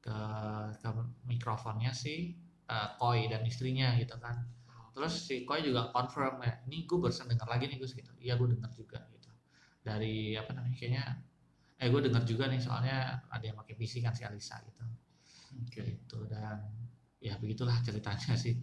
ke, 0.00 0.16
ke 0.80 0.88
mikrofonnya 1.28 1.92
si 1.92 2.32
uh, 2.72 2.96
Koi 2.96 3.28
dan 3.28 3.44
istrinya 3.44 3.92
gitu 4.00 4.16
kan. 4.16 4.48
Terus 4.96 5.28
si 5.28 5.44
Koi 5.44 5.60
juga 5.60 5.92
confirm 5.92 6.40
ya 6.40 6.56
ini 6.64 6.88
gue 6.88 6.96
barusan 6.96 7.28
dengar 7.28 7.46
lagi 7.52 7.68
nih 7.68 7.76
Gus 7.76 7.92
gitu 7.92 8.10
iya 8.18 8.34
gue 8.40 8.48
dengar 8.48 8.72
juga 8.72 9.04
gitu. 9.12 9.30
Dari 9.84 10.34
apa 10.34 10.50
namanya 10.56 10.76
kayaknya 10.76 11.04
eh 11.76 11.88
gue 11.92 12.00
dengar 12.00 12.24
juga 12.24 12.48
nih 12.48 12.60
soalnya 12.62 13.20
ada 13.28 13.44
yang 13.44 13.56
pakai 13.60 13.76
PC 13.76 14.00
kan 14.00 14.16
si 14.16 14.24
Alisa 14.24 14.56
gitu. 14.64 14.82
Okay. 15.68 16.00
gitu 16.00 16.24
dan 16.28 16.64
ya 17.20 17.36
begitulah 17.36 17.76
ceritanya 17.84 18.36
sih. 18.36 18.56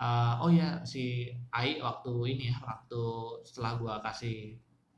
Uh, 0.00 0.40
oh 0.40 0.50
ya 0.52 0.80
si 0.88 1.28
Ai 1.52 1.76
waktu 1.80 2.12
ini 2.32 2.48
ya 2.48 2.56
waktu 2.64 3.02
setelah 3.44 3.76
gue 3.76 3.94
kasih 4.00 4.36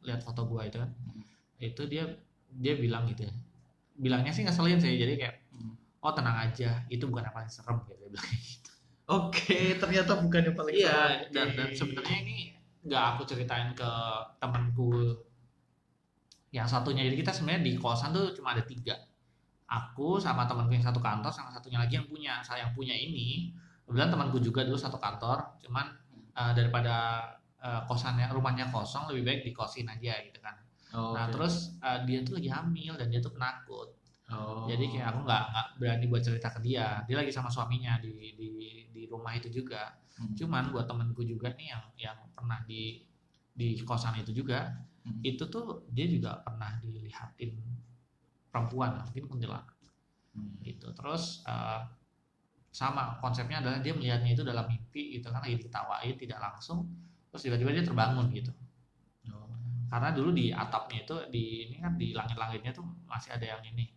lihat 0.07 0.23
foto 0.23 0.47
gue 0.47 0.62
itu 0.66 0.79
kan 0.79 0.90
hmm. 0.90 1.23
itu 1.59 1.83
dia 1.90 2.07
dia 2.58 2.76
bilang 2.76 3.08
gitu. 3.08 3.24
Ya 3.28 3.34
bilangnya 3.98 4.32
sih 4.32 4.42
ngeselin 4.42 4.80
sih 4.80 4.96
jadi 4.96 5.14
kayak 5.14 5.36
oh 6.02 6.12
tenang 6.16 6.50
aja 6.50 6.82
itu 6.88 7.04
bukan 7.06 7.28
yang 7.28 7.34
paling 7.36 7.50
serem 7.52 7.78
gitu 7.86 7.94
dia 7.94 8.08
bilang 8.10 8.28
gitu. 8.32 8.70
Oke 9.12 9.28
okay, 9.28 9.66
ternyata 9.76 10.18
bukan 10.18 10.40
yang 10.50 10.56
paling 10.56 10.74
iya, 10.74 10.88
serem. 10.88 11.10
iya 11.12 11.28
dan, 11.30 11.48
dan 11.54 11.68
sebenarnya 11.76 12.16
ini 12.24 12.36
nggak 12.82 13.04
aku 13.14 13.22
ceritain 13.28 13.70
ke 13.76 13.90
temanku 14.42 14.90
yang 16.52 16.66
satunya. 16.66 17.06
Jadi 17.06 17.16
kita 17.22 17.32
sebenarnya 17.32 17.62
di 17.64 17.72
kosan 17.78 18.10
tuh 18.12 18.34
cuma 18.34 18.52
ada 18.56 18.64
tiga. 18.66 18.98
Aku 19.70 20.20
sama 20.20 20.44
temanku 20.44 20.76
yang 20.76 20.84
satu 20.84 21.00
kantor 21.00 21.32
sama 21.32 21.48
satunya 21.48 21.80
lagi 21.80 21.96
yang 21.96 22.08
punya. 22.10 22.42
Saya 22.44 22.68
yang 22.68 22.72
punya 22.76 22.92
ini 22.92 23.54
kemudian 23.86 24.10
temanku 24.10 24.42
juga 24.42 24.66
dulu 24.66 24.76
satu 24.76 24.98
kantor. 24.98 25.62
Cuman 25.62 25.86
uh, 26.34 26.52
daripada 26.52 27.24
uh, 27.62 27.86
kosannya 27.86 28.26
rumahnya 28.34 28.68
kosong 28.74 29.08
lebih 29.14 29.22
baik 29.30 29.40
dikosin 29.46 29.86
aja 29.86 30.18
gitu 30.26 30.42
kan 30.42 30.58
oh, 30.94 31.12
nah 31.12 31.28
okay. 31.28 31.33
terus 31.37 31.55
uh, 31.81 31.98
dia 32.05 32.18
tuh 32.24 32.38
lagi 32.38 32.50
hamil 32.52 32.92
dan 32.96 33.07
dia 33.09 33.20
tuh 33.20 33.33
penakut 33.35 33.88
oh. 34.33 34.64
jadi 34.68 34.85
kayak 34.88 35.07
aku 35.12 35.20
nggak 35.24 35.42
nggak 35.52 35.66
berani 35.81 36.05
buat 36.09 36.22
cerita 36.22 36.48
ke 36.52 36.61
dia 36.64 37.00
dia 37.05 37.16
lagi 37.18 37.33
sama 37.33 37.48
suaminya 37.48 37.98
di 38.00 38.37
di 38.37 38.50
di 38.92 39.02
rumah 39.09 39.33
itu 39.37 39.48
juga 39.48 39.92
hmm. 40.20 40.37
cuman 40.38 40.72
buat 40.72 40.87
temanku 40.87 41.24
juga 41.24 41.52
nih 41.57 41.68
yang 41.72 41.85
yang 41.98 42.18
pernah 42.33 42.61
di 42.64 43.02
di 43.52 43.76
kosan 43.85 44.16
itu 44.20 44.33
juga 44.33 44.72
hmm. 45.05 45.20
itu 45.24 45.44
tuh 45.48 45.85
dia 45.92 46.09
juga 46.09 46.40
pernah 46.40 46.81
dilihatin 46.81 47.57
perempuan 48.48 49.00
mungkin 49.05 49.24
kuntilanak 49.28 49.76
hmm. 50.37 50.64
gitu 50.64 50.92
terus 50.96 51.44
uh, 51.44 51.85
sama 52.72 53.20
konsepnya 53.20 53.61
adalah 53.61 53.85
dia 53.85 53.92
melihatnya 53.92 54.33
itu 54.33 54.40
dalam 54.40 54.64
mimpi 54.64 55.20
gitu 55.20 55.28
kan 55.28 55.44
lagi 55.44 55.61
diketawain 55.61 56.16
tidak 56.16 56.40
langsung 56.40 56.88
terus 57.28 57.48
tiba-tiba 57.48 57.72
dia 57.72 57.85
terbangun 57.85 58.28
gitu. 58.33 58.52
Karena 59.92 60.09
dulu 60.16 60.33
di 60.33 60.48
atapnya 60.48 61.05
itu 61.05 61.16
di 61.28 61.44
ini 61.68 61.76
kan 61.76 62.00
di 62.00 62.16
langit-langitnya 62.16 62.72
tuh 62.72 62.88
masih 63.05 63.37
ada 63.37 63.44
yang 63.44 63.61
ini 63.68 63.92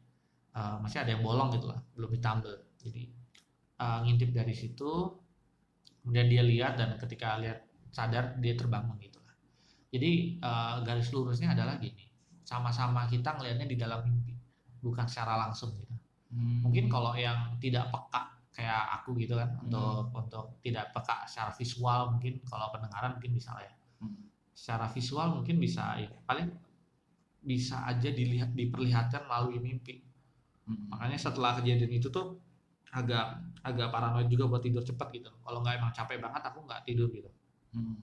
uh, 0.52 0.76
masih 0.84 1.00
ada 1.00 1.16
yang 1.16 1.24
bolong 1.24 1.56
gitu 1.56 1.72
lah 1.72 1.80
belum 1.96 2.12
ditambal 2.20 2.52
jadi 2.84 3.08
uh, 3.80 4.04
ngintip 4.04 4.36
dari 4.36 4.52
situ 4.52 4.92
kemudian 6.04 6.28
dia 6.28 6.44
lihat 6.44 6.76
dan 6.76 7.00
ketika 7.00 7.40
lihat 7.40 7.64
sadar 7.96 8.36
dia 8.44 8.60
terbangun 8.60 9.00
gitu 9.00 9.24
lah 9.24 9.40
jadi 9.96 10.36
uh, 10.44 10.76
garis 10.84 11.16
lurusnya 11.16 11.56
adalah 11.56 11.80
gini 11.80 12.12
sama-sama 12.44 13.08
kita 13.08 13.40
ngelihatnya 13.40 13.64
di 13.72 13.80
dalam 13.80 14.04
mimpi 14.04 14.36
bukan 14.84 15.08
secara 15.08 15.48
langsung 15.48 15.80
gitu 15.80 15.96
hmm. 16.36 16.68
mungkin 16.68 16.92
kalau 16.92 17.16
yang 17.16 17.56
tidak 17.64 17.88
peka 17.88 18.36
kayak 18.52 18.84
aku 19.00 19.16
gitu 19.16 19.40
kan 19.40 19.48
hmm. 19.48 19.64
untuk 19.64 20.12
untuk 20.12 20.46
tidak 20.60 20.92
peka 20.92 21.24
secara 21.24 21.56
visual 21.56 22.20
mungkin 22.20 22.44
kalau 22.52 22.68
pendengaran 22.76 23.16
mungkin 23.16 23.32
bisa 23.32 23.56
lah 23.56 23.64
ya 23.64 23.74
hmm. 24.04 24.35
Secara 24.56 24.88
visual 24.88 25.36
mungkin 25.36 25.60
bisa 25.60 26.00
ya 26.00 26.08
paling 26.24 26.48
bisa 27.46 27.84
aja 27.86 28.10
dilihat 28.10 28.56
diperlihatkan 28.56 29.28
melalui 29.28 29.60
mimpi 29.60 30.02
hmm. 30.66 30.96
makanya 30.96 31.20
setelah 31.20 31.60
kejadian 31.60 31.92
itu 31.92 32.08
tuh 32.08 32.40
agak 32.96 33.38
agak 33.62 33.92
paranoid 33.92 34.32
juga 34.32 34.48
buat 34.48 34.64
tidur 34.64 34.82
cepat 34.82 35.12
gitu 35.12 35.30
kalau 35.44 35.60
nggak 35.60 35.76
emang 35.76 35.92
capek 35.92 36.24
banget 36.24 36.42
aku 36.48 36.64
nggak 36.64 36.82
tidur 36.88 37.12
gitu 37.12 37.30
hmm. 37.76 38.00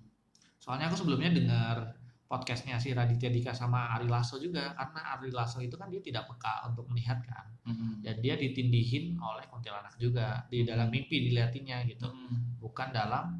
soalnya 0.61 0.93
aku 0.93 1.01
sebelumnya 1.01 1.33
dengar 1.33 1.97
podcastnya 2.33 2.81
si 2.81 2.97
Raditya 2.97 3.29
Dika 3.29 3.53
sama 3.53 3.93
Ari 3.93 4.09
Lasso 4.09 4.41
juga 4.41 4.73
karena 4.73 5.01
Ari 5.13 5.29
Lasso 5.29 5.61
itu 5.61 5.77
kan 5.77 5.93
dia 5.93 6.01
tidak 6.01 6.25
peka 6.33 6.65
untuk 6.65 6.89
melihat 6.89 7.21
kan 7.29 7.45
mm-hmm. 7.69 8.01
dan 8.01 8.17
dia 8.25 8.41
ditindihin 8.41 9.21
oleh 9.21 9.45
kuntilanak 9.53 9.93
juga 10.01 10.41
di 10.49 10.65
dalam 10.65 10.89
mimpi 10.89 11.29
dilihatinnya 11.29 11.85
gitu 11.93 12.09
mm-hmm. 12.09 12.57
bukan 12.57 12.89
dalam 12.89 13.37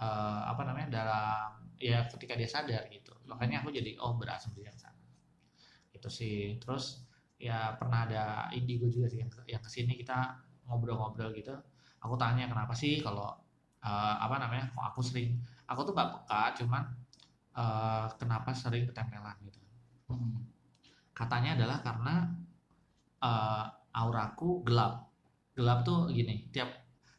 uh, 0.00 0.48
apa 0.48 0.62
namanya 0.64 0.88
dalam 0.88 1.68
ya 1.80 2.04
ketika 2.12 2.36
dia 2.36 2.46
sadar 2.46 2.84
gitu 2.92 3.16
makanya 3.24 3.64
aku 3.64 3.72
jadi 3.72 3.96
oh 3.98 4.14
berasal 4.20 4.52
dari 4.52 4.68
sana 4.76 5.00
itu 5.96 6.08
sih 6.12 6.60
terus 6.60 7.02
ya 7.40 7.74
pernah 7.80 8.04
ada 8.04 8.24
indigo 8.52 8.86
juga 8.92 9.08
sih 9.08 9.24
yang 9.24 9.32
yang 9.48 9.62
ke 9.64 9.70
sini 9.72 9.96
kita 9.96 10.36
ngobrol-ngobrol 10.68 11.32
gitu 11.32 11.56
aku 12.04 12.14
tanya 12.20 12.46
kenapa 12.46 12.76
sih 12.76 13.00
kalau 13.00 13.32
uh, 13.80 14.14
apa 14.20 14.36
namanya 14.36 14.68
kok 14.76 14.84
aku 14.92 15.00
sering 15.00 15.40
aku 15.64 15.88
tuh 15.88 15.92
gak 15.96 16.12
peka 16.20 16.42
cuman 16.62 16.84
uh, 17.56 18.06
kenapa 18.16 18.50
sering 18.54 18.86
ketempelan 18.90 19.36
gitu. 19.46 19.60
Hmm. 20.10 20.46
Katanya 21.14 21.58
adalah 21.58 21.78
karena 21.84 22.14
uh, 23.22 23.64
auraku 23.94 24.62
gelap. 24.66 25.10
Gelap 25.54 25.82
tuh 25.84 26.08
gini, 26.08 26.48
tiap 26.54 26.70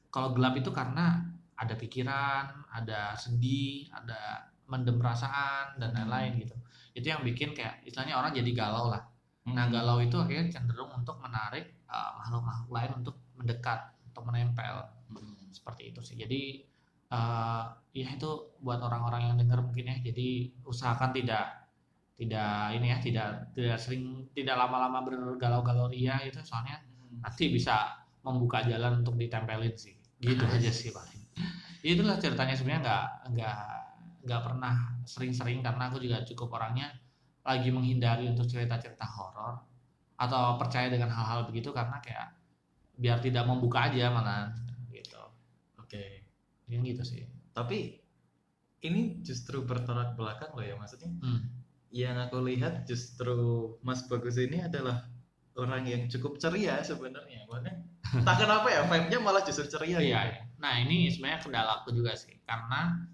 kalau 0.09 0.33
gelap 0.33 0.57
itu 0.57 0.71
karena 0.73 1.21
ada 1.55 1.77
pikiran, 1.77 2.65
ada 2.73 3.13
sedih, 3.13 3.85
ada 3.93 4.49
mendem 4.71 4.95
perasaan 4.95 5.75
dan 5.75 5.91
lain-lain 5.91 6.39
hmm. 6.39 6.41
gitu. 6.47 6.55
Itu 6.95 7.05
yang 7.11 7.21
bikin 7.27 7.51
kayak 7.51 7.83
istilahnya 7.83 8.15
orang 8.15 8.31
jadi 8.31 8.51
galau 8.55 8.87
lah. 8.87 9.03
Nah, 9.43 9.51
hmm. 9.51 9.55
Nah 9.59 9.65
galau 9.67 9.97
itu 9.99 10.15
akhirnya 10.15 10.47
cenderung 10.47 10.91
untuk 10.95 11.19
menarik 11.19 11.75
makhluk-makhluk 11.91 12.71
uh, 12.71 12.75
lain 12.79 12.91
untuk 13.03 13.15
mendekat, 13.35 13.79
untuk 14.07 14.23
menempel. 14.23 14.75
Hmm. 15.11 15.51
Seperti 15.51 15.91
itu 15.91 15.99
sih. 15.99 16.15
Jadi 16.15 16.63
uh, 17.11 17.67
ya 17.91 18.07
itu 18.15 18.55
buat 18.63 18.79
orang-orang 18.79 19.27
yang 19.27 19.35
dengar 19.35 19.59
mungkin 19.59 19.91
ya 19.91 19.95
jadi 19.99 20.47
usahakan 20.63 21.11
tidak 21.11 21.67
tidak 22.15 22.77
ini 22.77 22.87
ya 22.87 22.97
tidak 23.03 23.27
tidak 23.51 23.77
sering 23.81 24.29
tidak 24.31 24.55
lama-lama 24.55 25.03
bergalau-galau 25.03 25.91
ria 25.91 26.21
itu 26.23 26.39
soalnya 26.45 26.79
hmm. 26.79 27.19
nanti 27.19 27.51
bisa 27.51 27.99
membuka 28.23 28.63
jalan 28.63 29.03
untuk 29.03 29.19
ditempelin 29.19 29.75
sih 29.75 29.97
gitu 30.21 30.45
aja 30.45 30.71
sih 30.71 30.93
paling 30.93 31.19
itulah 31.81 32.21
ceritanya 32.21 32.53
sebenarnya 32.53 32.81
nggak 32.85 33.05
nggak 33.33 33.59
nggak 34.21 34.41
pernah 34.41 35.01
sering-sering 35.05 35.65
karena 35.65 35.89
aku 35.89 35.97
juga 35.97 36.21
cukup 36.25 36.61
orangnya 36.61 36.93
lagi 37.41 37.73
menghindari 37.73 38.29
untuk 38.29 38.45
cerita-cerita 38.45 39.05
horor 39.05 39.57
atau 40.17 40.61
percaya 40.61 40.93
dengan 40.93 41.09
hal-hal 41.09 41.49
begitu 41.49 41.73
karena 41.73 41.97
kayak 41.97 42.37
biar 43.01 43.17
tidak 43.17 43.49
membuka 43.49 43.89
aja 43.89 44.13
malah 44.13 44.53
gitu. 44.93 45.17
Oke. 45.81 45.89
Okay 45.89 46.21
yang 46.71 46.87
gitu 46.87 47.03
sih. 47.03 47.27
Tapi 47.51 47.99
ini 48.87 49.19
justru 49.21 49.61
bertolak 49.67 50.15
belakang 50.15 50.55
loh 50.55 50.65
ya 50.65 50.73
maksudnya 50.79 51.11
hmm. 51.21 51.41
yang 51.93 52.17
aku 52.17 52.41
lihat 52.41 52.87
justru 52.87 53.69
Mas 53.85 54.07
Bagus 54.07 54.41
ini 54.41 54.63
adalah 54.63 55.05
orang 55.59 55.85
yang 55.85 56.07
cukup 56.07 56.39
ceria 56.39 56.79
sebenarnya. 56.81 57.45
Makanya 57.45 57.75
tak 58.25 58.47
kenapa 58.47 58.67
ya 58.71 58.87
vibe-nya 58.87 59.19
malah 59.19 59.43
justru 59.43 59.67
ceria 59.67 59.99
iya, 60.03 60.19
gitu. 60.27 60.43
nah 60.59 60.75
ini 60.75 61.07
sebenarnya 61.07 61.39
kendala 61.47 61.71
aku 61.79 61.95
juga 61.95 62.11
sih 62.11 62.35
karena 62.43 63.07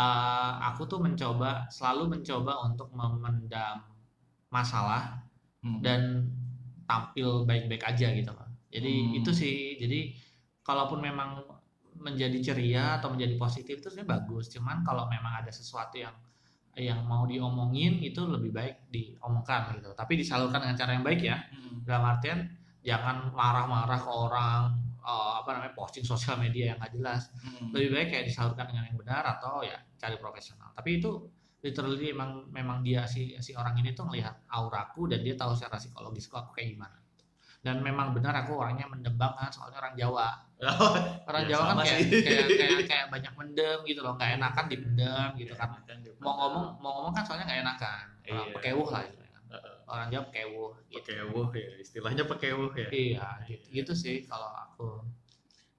uh, 0.00 0.52
aku 0.72 0.88
tuh 0.88 1.00
mencoba 1.02 1.68
selalu 1.68 2.16
mencoba 2.16 2.64
untuk 2.64 2.88
memendam 2.96 3.84
masalah 4.48 5.20
hmm. 5.60 5.80
dan 5.84 6.26
tampil 6.88 7.44
baik-baik 7.44 7.84
aja 7.84 8.08
gitu 8.16 8.32
loh 8.32 8.48
jadi 8.72 8.88
hmm. 8.90 9.18
itu 9.20 9.30
sih 9.30 9.76
jadi 9.76 10.16
kalaupun 10.64 11.04
memang 11.04 11.44
menjadi 12.00 12.40
ceria 12.40 12.96
atau 12.96 13.12
menjadi 13.12 13.36
positif 13.36 13.84
itu 13.84 13.92
sebenarnya 13.92 14.24
bagus 14.24 14.48
cuman 14.50 14.80
kalau 14.82 15.04
memang 15.12 15.44
ada 15.44 15.52
sesuatu 15.52 16.00
yang 16.00 16.16
yang 16.78 17.04
mau 17.04 17.28
diomongin 17.28 18.00
itu 18.00 18.24
lebih 18.24 18.56
baik 18.56 18.88
diomongkan 18.88 19.76
gitu 19.76 19.92
tapi 19.92 20.16
disalurkan 20.16 20.64
dengan 20.64 20.76
cara 20.80 20.90
yang 20.96 21.04
baik 21.04 21.20
ya 21.20 21.36
hmm. 21.36 21.84
dalam 21.84 22.04
artian 22.16 22.38
jangan 22.80 23.28
marah-marah 23.36 24.00
ke 24.00 24.10
orang 24.10 24.62
uh, 25.04 25.42
apa 25.42 25.56
namanya 25.56 25.74
posting 25.76 26.04
sosial 26.06 26.36
media 26.36 26.74
yang 26.74 26.78
nggak 26.80 26.92
jelas. 26.96 27.28
Hmm. 27.40 27.72
lebih 27.72 27.88
baik 27.96 28.08
kayak 28.12 28.24
disalurkan 28.28 28.68
dengan 28.70 28.84
yang 28.88 28.98
benar 28.98 29.22
atau 29.38 29.64
ya 29.64 29.76
cari 29.98 30.16
profesional. 30.16 30.72
Tapi 30.76 31.00
itu 31.00 31.10
literally 31.60 32.16
memang 32.16 32.48
memang 32.48 32.78
dia 32.80 33.04
si 33.04 33.36
si 33.40 33.52
orang 33.52 33.76
ini 33.76 33.92
tuh 33.92 34.08
melihat 34.08 34.32
auraku 34.48 35.12
dan 35.12 35.20
dia 35.20 35.36
tahu 35.36 35.52
secara 35.52 35.76
psikologis 35.76 36.28
kok 36.28 36.48
aku 36.48 36.56
kayak 36.56 36.76
gimana. 36.76 36.96
Dan 37.60 37.84
memang 37.84 38.16
benar 38.16 38.32
aku 38.40 38.56
orangnya 38.56 38.88
mendem 38.88 39.20
banget 39.20 39.52
soalnya 39.52 39.84
orang 39.84 39.92
Jawa. 39.92 40.32
Oh, 40.64 40.96
orang 41.28 41.44
ya, 41.44 41.56
Jawa 41.56 41.64
kan 41.72 41.76
kayak, 41.84 42.00
kayak 42.08 42.46
kayak 42.56 42.76
kayak 42.90 43.06
banyak 43.12 43.32
mendem 43.36 43.78
gitu 43.84 44.00
loh 44.00 44.16
nggak 44.16 44.40
enakan 44.40 44.64
dipendem 44.68 45.28
gitu 45.36 45.52
kan. 45.52 45.68
mau 46.24 46.36
ngomong 46.36 46.80
mau 46.80 46.90
ngomong 47.00 47.12
kan 47.12 47.24
soalnya 47.28 47.44
nggak 47.44 47.60
enakan. 47.60 48.04
Orang 48.32 48.48
iya. 48.48 48.54
pekewuh 48.56 48.88
lah 48.88 49.00
gitu 49.04 49.16
kan. 49.19 49.19
Orang 49.90 50.08
Jawa 50.08 50.24
pekewuh 50.30 50.72
gitu. 50.86 50.96
pekewuh 51.02 51.48
ya 51.52 51.70
istilahnya 51.82 52.24
pekewuh 52.24 52.70
ya. 52.78 52.88
Iya 52.88 53.28
gitu, 53.50 53.66
gitu 53.74 53.92
sih 53.98 54.16
kalau 54.30 54.46
aku. 54.46 55.02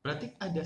Berarti 0.03 0.35
ada 0.37 0.63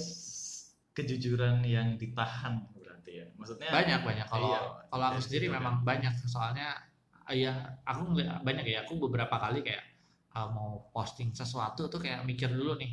kejujuran 0.95 1.61
yang 1.63 1.95
ditahan 1.95 2.65
berarti 2.73 3.11
ya? 3.21 3.25
Maksudnya 3.37 3.69
banyak 3.69 4.01
banyak. 4.01 4.27
Kalau 4.27 4.49
iya, 4.49 4.59
kalau 4.89 5.05
aku 5.13 5.19
sendiri 5.21 5.47
memang 5.53 5.85
banyak. 5.85 6.13
Soalnya 6.25 6.81
ya 7.29 7.77
aku 7.85 8.17
banyak 8.17 8.65
ya. 8.65 8.83
Aku 8.83 8.97
beberapa 8.97 9.37
kali 9.37 9.61
kayak 9.61 9.85
uh, 10.33 10.49
mau 10.49 10.89
posting 10.89 11.31
sesuatu 11.31 11.85
tuh 11.87 12.01
kayak 12.01 12.25
mikir 12.25 12.49
dulu 12.49 12.75
nih 12.75 12.91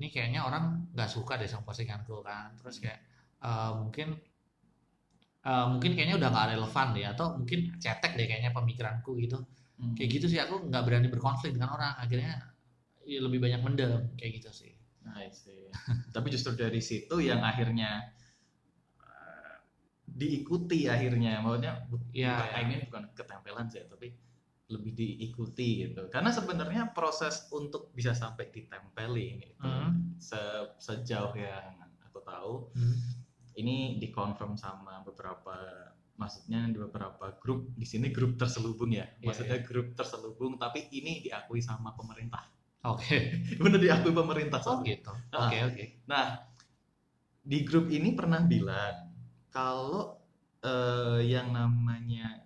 ini 0.00 0.08
kayaknya 0.10 0.42
orang 0.42 0.88
nggak 0.96 1.10
suka 1.10 1.36
deh 1.36 1.46
sama 1.46 1.68
postinganku 1.68 2.24
kan. 2.24 2.56
Terus 2.56 2.80
kayak 2.80 2.98
uh, 3.44 3.76
mungkin 3.76 4.16
uh, 5.46 5.66
mungkin 5.70 5.92
kayaknya 5.94 6.16
udah 6.18 6.28
nggak 6.30 6.46
relevan 6.56 6.86
deh 6.94 7.06
atau 7.06 7.26
mungkin 7.38 7.60
cetek 7.78 8.12
deh 8.14 8.26
kayaknya 8.26 8.50
pemikiranku 8.54 9.18
gitu 9.18 9.42
hmm. 9.82 9.98
kayak 9.98 10.10
gitu 10.22 10.26
sih 10.30 10.38
aku 10.38 10.70
nggak 10.70 10.82
berani 10.86 11.10
berkonflik 11.10 11.58
dengan 11.58 11.74
orang 11.74 11.98
akhirnya 11.98 12.54
ya 13.02 13.18
lebih 13.18 13.42
banyak 13.42 13.60
mendem 13.66 14.14
kayak 14.14 14.38
gitu 14.38 14.50
sih 14.54 14.72
Nah, 15.02 15.18
Tapi 16.14 16.26
justru 16.30 16.54
dari 16.54 16.78
situ 16.78 17.18
yang 17.18 17.42
akhirnya 17.42 18.06
diikuti 20.12 20.92
akhirnya, 20.92 21.40
maksudnya 21.40 21.88
ya, 22.12 22.36
bukan, 22.36 22.52
ya. 22.52 22.60
I 22.60 22.62
mean 22.68 22.80
bukan 22.84 23.04
ketempelan 23.16 23.66
sih, 23.72 23.80
tapi 23.88 24.12
lebih 24.68 24.92
diikuti 24.96 25.84
gitu 25.84 26.08
karena 26.08 26.32
sebenarnya 26.32 26.96
proses 26.96 27.44
untuk 27.52 27.92
bisa 27.92 28.16
sampai 28.16 28.48
ditempeli 28.48 29.52
itu 29.52 29.68
hmm. 29.68 30.16
se 30.16 30.40
sejauh 30.80 31.36
yang 31.36 31.76
aku 32.08 32.24
tahu 32.24 32.72
hmm. 32.72 32.96
ini 33.60 34.00
dikonfirm 34.00 34.56
sama 34.56 35.04
beberapa 35.04 35.91
maksudnya 36.22 36.62
di 36.70 36.78
beberapa 36.78 37.34
grup 37.42 37.74
di 37.74 37.82
sini 37.82 38.14
grup 38.14 38.38
terselubung 38.38 38.94
ya 38.94 39.02
yeah, 39.02 39.26
maksudnya 39.26 39.58
yeah. 39.58 39.66
grup 39.66 39.98
terselubung 39.98 40.54
tapi 40.62 40.86
ini 40.94 41.26
diakui 41.26 41.58
sama 41.58 41.90
pemerintah 41.98 42.46
Oke. 42.82 43.14
Okay. 43.22 43.22
benar 43.62 43.78
diakui 43.78 44.10
pemerintah. 44.10 44.58
Oh 44.66 44.82
gitu. 44.82 45.14
Oke 45.30 45.30
nah, 45.30 45.46
oke. 45.46 45.74
Okay. 45.74 45.86
Nah 46.10 46.26
di 47.42 47.58
grup 47.66 47.86
ini 47.90 48.14
pernah 48.14 48.42
bilang 48.42 49.10
kalau 49.54 50.18
uh, 50.62 51.22
yang 51.22 51.54
namanya 51.54 52.42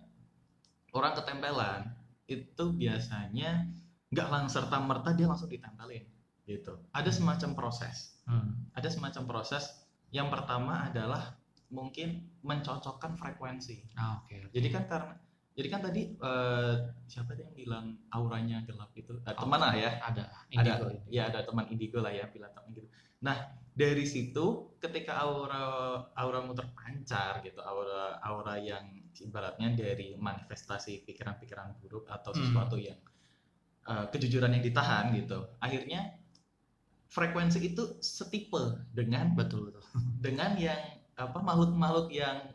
orang 0.93 1.13
ketempelan 1.17 1.81
itu 2.29 2.63
biasanya 2.73 3.65
nggak 4.13 4.27
langsung 4.29 4.61
serta 4.61 4.77
merta 4.81 5.13
dia 5.17 5.25
langsung 5.25 5.49
ditempelin 5.49 6.05
gitu. 6.45 6.79
Ada 6.93 7.09
semacam 7.09 7.57
proses. 7.57 8.21
Hmm. 8.29 8.69
Ada 8.77 8.93
semacam 8.93 9.23
proses. 9.25 9.67
Yang 10.13 10.39
pertama 10.39 10.87
adalah 10.87 11.35
mungkin 11.67 12.23
mencocokkan 12.43 13.19
frekuensi. 13.19 13.83
Ah, 13.99 14.21
oke. 14.21 14.31
Okay, 14.31 14.37
okay. 14.47 14.53
Jadi 14.59 14.67
kan 14.71 14.83
karena 14.87 15.13
jadi 15.57 15.67
kan 15.73 15.81
tadi 15.81 16.01
uh, 16.21 16.93
siapa 17.09 17.33
yang 17.33 17.51
bilang 17.57 17.85
auranya 18.13 18.61
gelap 18.69 18.93
itu? 18.93 19.17
Uh, 19.25 19.33
teman 19.33 19.57
lah 19.57 19.73
ya. 19.73 19.97
Ada. 20.05 20.23
Indigo. 20.53 20.85
Ada. 20.85 20.97
Ya 21.09 21.23
ada 21.33 21.39
teman 21.43 21.65
indigo 21.73 21.97
lah 21.97 22.13
ya 22.13 22.29
bilang 22.29 22.53
teman 22.53 22.69
gitu. 22.77 22.87
Nah 23.25 23.57
dari 23.73 24.05
situ 24.05 24.77
ketika 24.77 25.17
aura 25.17 25.65
auramu 26.13 26.53
terpancar 26.53 27.41
gitu, 27.41 27.57
aura 27.65 28.21
aura 28.21 28.61
yang 28.61 29.01
ibaratnya 29.17 29.73
dari 29.73 30.13
manifestasi 30.13 31.01
pikiran-pikiran 31.09 31.81
buruk 31.81 32.05
atau 32.05 32.33
hmm. 32.33 32.39
sesuatu 32.41 32.77
hmm. 32.77 32.85
yang 32.85 32.99
uh, 33.89 34.05
kejujuran 34.13 34.53
yang 34.53 34.61
ditahan 34.61 35.09
gitu, 35.17 35.41
akhirnya 35.57 36.13
frekuensi 37.09 37.57
itu 37.65 37.97
setipe 38.03 38.83
dengan 38.93 39.33
betul 39.33 39.71
betul 39.71 39.85
dengan 40.21 40.53
yang 40.59 40.96
apa 41.17 41.41
makhluk-makhluk 41.41 42.13
yang 42.13 42.53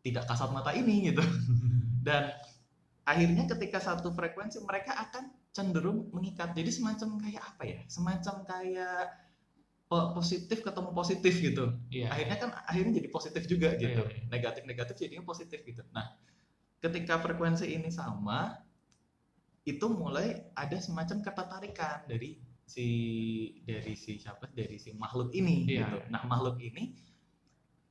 tidak 0.00 0.24
kasat 0.24 0.48
mata 0.48 0.72
ini 0.72 1.12
gitu. 1.12 1.20
dan 2.06 2.32
akhirnya 3.06 3.46
ketika 3.46 3.78
satu 3.78 4.10
frekuensi 4.10 4.58
mereka 4.66 4.96
akan 4.96 5.30
cenderung 5.54 6.10
mengikat 6.12 6.52
jadi 6.52 6.68
semacam 6.68 7.16
kayak 7.22 7.42
apa 7.42 7.62
ya 7.64 7.80
semacam 7.88 8.44
kayak 8.44 9.04
positif 9.88 10.66
ketemu 10.66 10.90
positif 10.90 11.34
gitu 11.38 11.64
yeah. 11.94 12.10
akhirnya 12.10 12.36
kan 12.42 12.50
akhirnya 12.66 12.92
jadi 12.98 13.08
positif 13.08 13.42
juga 13.46 13.72
iya, 13.78 13.82
gitu 13.86 14.02
yeah, 14.02 14.18
yeah. 14.18 14.28
negatif 14.28 14.62
negatif 14.66 14.94
jadinya 14.98 15.24
positif 15.24 15.62
gitu 15.62 15.86
nah 15.94 16.18
ketika 16.82 17.22
frekuensi 17.22 17.70
ini 17.70 17.88
sama 17.88 18.58
itu 19.62 19.86
mulai 19.86 20.42
ada 20.58 20.76
semacam 20.82 21.22
ketertarikan 21.22 22.02
dari 22.10 22.42
si 22.66 22.86
dari 23.62 23.94
si 23.94 24.18
siapa 24.18 24.50
dari 24.50 24.74
si 24.76 24.90
makhluk 24.98 25.30
ini 25.38 25.70
yeah. 25.70 25.86
gitu 25.86 25.96
nah 26.10 26.26
makhluk 26.26 26.58
ini 26.58 26.98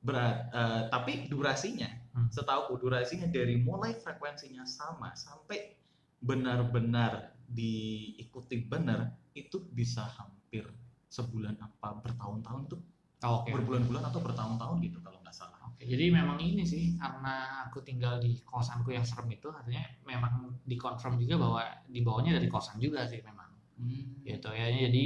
berat 0.05 0.53
uh, 0.53 0.81
tapi 0.93 1.25
durasinya 1.25 1.89
hmm. 2.13 2.29
setahu 2.29 2.77
durasinya 2.77 3.25
dari 3.25 3.57
mulai 3.57 3.97
frekuensinya 3.97 4.61
sama 4.63 5.17
sampai 5.17 5.73
benar-benar 6.21 7.33
diikuti 7.49 8.61
benar 8.61 9.09
itu 9.33 9.65
bisa 9.73 10.05
hampir 10.05 10.69
sebulan 11.09 11.57
apa 11.57 12.05
bertahun-tahun 12.05 12.63
tuh 12.69 12.81
oh, 13.25 13.41
okay. 13.41 13.57
berbulan-bulan 13.57 14.13
atau 14.13 14.21
bertahun-tahun 14.21 14.77
gitu 14.85 14.97
kalau 15.01 15.17
nggak 15.21 15.35
salah. 15.35 15.57
Oke, 15.69 15.85
jadi 15.85 16.13
memang 16.13 16.39
ini 16.41 16.65
sih 16.65 16.97
karena 16.97 17.65
aku 17.67 17.81
tinggal 17.81 18.21
di 18.21 18.41
kosanku 18.45 18.93
yang 18.93 19.05
serem 19.05 19.29
itu 19.33 19.49
artinya 19.49 19.85
memang 20.05 20.61
dikonfirm 20.65 21.17
juga 21.21 21.35
bahwa 21.41 21.61
di 21.89 21.99
bawahnya 22.01 22.37
dari 22.37 22.47
kosan 22.49 22.81
juga 22.81 23.05
sih 23.05 23.21
memang. 23.21 23.49
Hmm. 23.81 24.23
Gitu 24.25 24.49
ya. 24.49 24.67
Jadi 24.71 25.05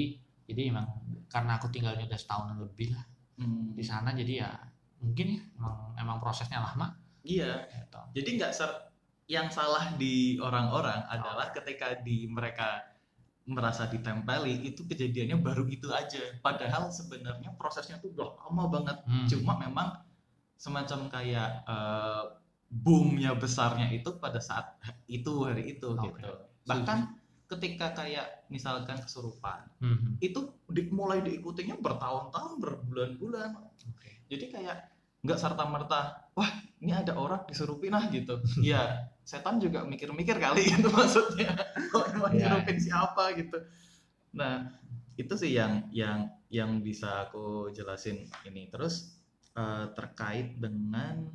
jadi 0.50 0.62
memang 0.74 0.88
karena 1.30 1.62
aku 1.62 1.70
tinggalnya 1.70 2.10
udah 2.10 2.20
setahun 2.20 2.58
lebih 2.58 2.98
lah 2.98 3.06
hmm. 3.38 3.78
di 3.78 3.84
sana 3.86 4.10
jadi 4.18 4.34
ya 4.42 4.50
mungkin 5.00 5.40
ya 5.40 5.42
emang 5.58 5.76
emang 5.96 6.18
prosesnya 6.20 6.60
lama 6.60 6.96
iya 7.24 7.68
gitu. 7.72 8.00
jadi 8.20 8.30
nggak 8.40 8.54
ser 8.56 8.72
yang 9.30 9.48
salah 9.54 9.94
di 9.96 10.42
orang-orang 10.42 11.06
adalah 11.06 11.48
oh. 11.50 11.54
ketika 11.54 12.02
di 12.02 12.26
mereka 12.26 12.82
merasa 13.50 13.90
ditempeli 13.90 14.70
itu 14.70 14.86
kejadiannya 14.86 15.38
baru 15.42 15.66
itu 15.66 15.90
aja 15.90 16.22
padahal 16.42 16.94
sebenarnya 16.94 17.54
prosesnya 17.58 17.98
tuh 17.98 18.14
udah 18.14 18.38
lama 18.46 18.64
banget 18.70 18.98
hmm. 19.06 19.28
cuma 19.30 19.58
memang 19.58 19.98
semacam 20.60 21.10
kayak 21.10 21.66
uh, 21.66 22.38
boomnya 22.70 23.34
besarnya 23.34 23.90
itu 23.90 24.14
pada 24.22 24.38
saat 24.38 24.78
itu 25.10 25.50
hari 25.50 25.74
itu 25.78 25.98
okay. 25.98 26.14
gitu 26.14 26.32
bahkan 26.70 27.18
ketika 27.50 27.98
kayak 27.98 28.46
misalkan 28.54 29.02
kesurupan 29.02 29.66
hmm. 29.82 30.22
itu 30.22 30.54
di, 30.70 30.86
mulai 30.94 31.26
diikutinya 31.26 31.82
bertahun-tahun 31.82 32.62
berbulan-bulan 32.62 33.58
okay. 33.90 34.19
Jadi 34.30 34.46
kayak 34.48 34.78
nggak 35.26 35.40
serta 35.40 35.68
merta 35.68 36.32
wah 36.32 36.52
ini 36.80 36.96
ada 36.96 37.18
orang 37.20 37.44
disurupin 37.44 37.92
ah 37.92 38.08
gitu 38.08 38.40
ya 38.64 39.12
setan 39.28 39.60
juga 39.60 39.84
mikir-mikir 39.84 40.40
kali 40.40 40.72
itu 40.72 40.88
maksudnya 40.96 41.52
oh, 41.92 42.08
mau 42.24 42.32
yeah. 42.32 42.56
nyurupin 42.56 42.80
siapa 42.80 43.36
gitu 43.36 43.60
nah 44.32 44.72
itu 45.20 45.34
sih 45.36 45.52
yang 45.52 45.92
yang 45.92 46.32
yang 46.48 46.80
bisa 46.80 47.28
aku 47.28 47.68
jelasin 47.76 48.32
ini 48.48 48.72
terus 48.72 49.20
uh, 49.60 49.92
terkait 49.92 50.56
dengan 50.56 51.28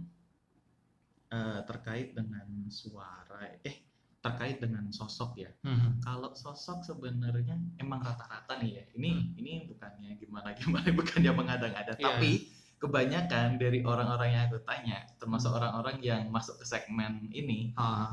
uh, 1.28 1.60
terkait 1.68 2.16
dengan 2.16 2.48
suara 2.72 3.60
eh 3.60 3.84
terkait 4.24 4.56
dengan 4.56 4.88
sosok 4.88 5.36
ya. 5.36 5.52
Hmm. 5.68 6.00
Kalau 6.00 6.32
sosok 6.32 6.80
sebenarnya 6.80 7.60
emang 7.76 8.00
rata-rata 8.00 8.56
nih 8.56 8.80
ya. 8.80 8.84
Ini 8.96 9.10
hmm. 9.12 9.40
ini 9.44 9.52
bukannya 9.68 10.16
gimana 10.16 10.56
gimana 10.56 10.88
bukannya 11.04 11.32
mengada-ngada, 11.36 11.92
yeah. 12.00 12.08
tapi 12.08 12.48
kebanyakan 12.84 13.56
dari 13.56 13.80
orang-orang 13.80 14.28
yang 14.36 14.42
aku 14.52 14.60
tanya, 14.68 15.08
termasuk 15.16 15.48
hmm. 15.48 15.58
orang-orang 15.58 15.96
yang 16.04 16.28
masuk 16.28 16.60
ke 16.60 16.68
segmen 16.68 17.32
ini, 17.32 17.72
uh. 17.80 18.12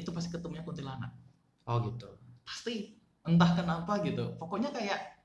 itu 0.00 0.08
pasti 0.16 0.32
ketemunya 0.32 0.64
kuntilanak. 0.64 1.12
Oh 1.68 1.84
gitu. 1.84 2.08
Pasti 2.40 2.96
entah 3.28 3.52
kenapa 3.52 4.00
gitu. 4.00 4.32
Pokoknya 4.40 4.72
kayak 4.72 5.20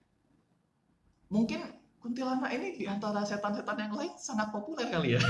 mungkin 1.32 1.80
kuntilanak 2.04 2.52
ini 2.54 2.76
di 2.78 2.86
antara 2.86 3.24
setan-setan 3.24 3.82
yang 3.82 3.96
lain 3.96 4.14
sangat 4.20 4.52
populer 4.52 4.92
kali 4.92 5.16
ya. 5.16 5.22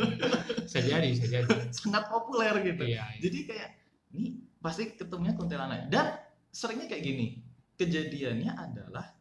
bisa 0.70 0.80
jadi, 0.80 1.06
bisa 1.12 1.26
jadi. 1.26 1.50
sangat 1.82 2.06
populer 2.06 2.54
gitu. 2.62 2.86
Iya, 2.86 3.04
iya. 3.18 3.20
Jadi 3.26 3.38
kayak 3.50 3.68
ini 4.14 4.40
pasti 4.62 4.94
ketemunya 4.94 5.34
kuntilanak 5.34 5.90
dan 5.90 6.16
seringnya 6.54 6.86
kayak 6.86 7.04
gini. 7.04 7.26
Kejadiannya 7.76 8.56
adalah 8.56 9.15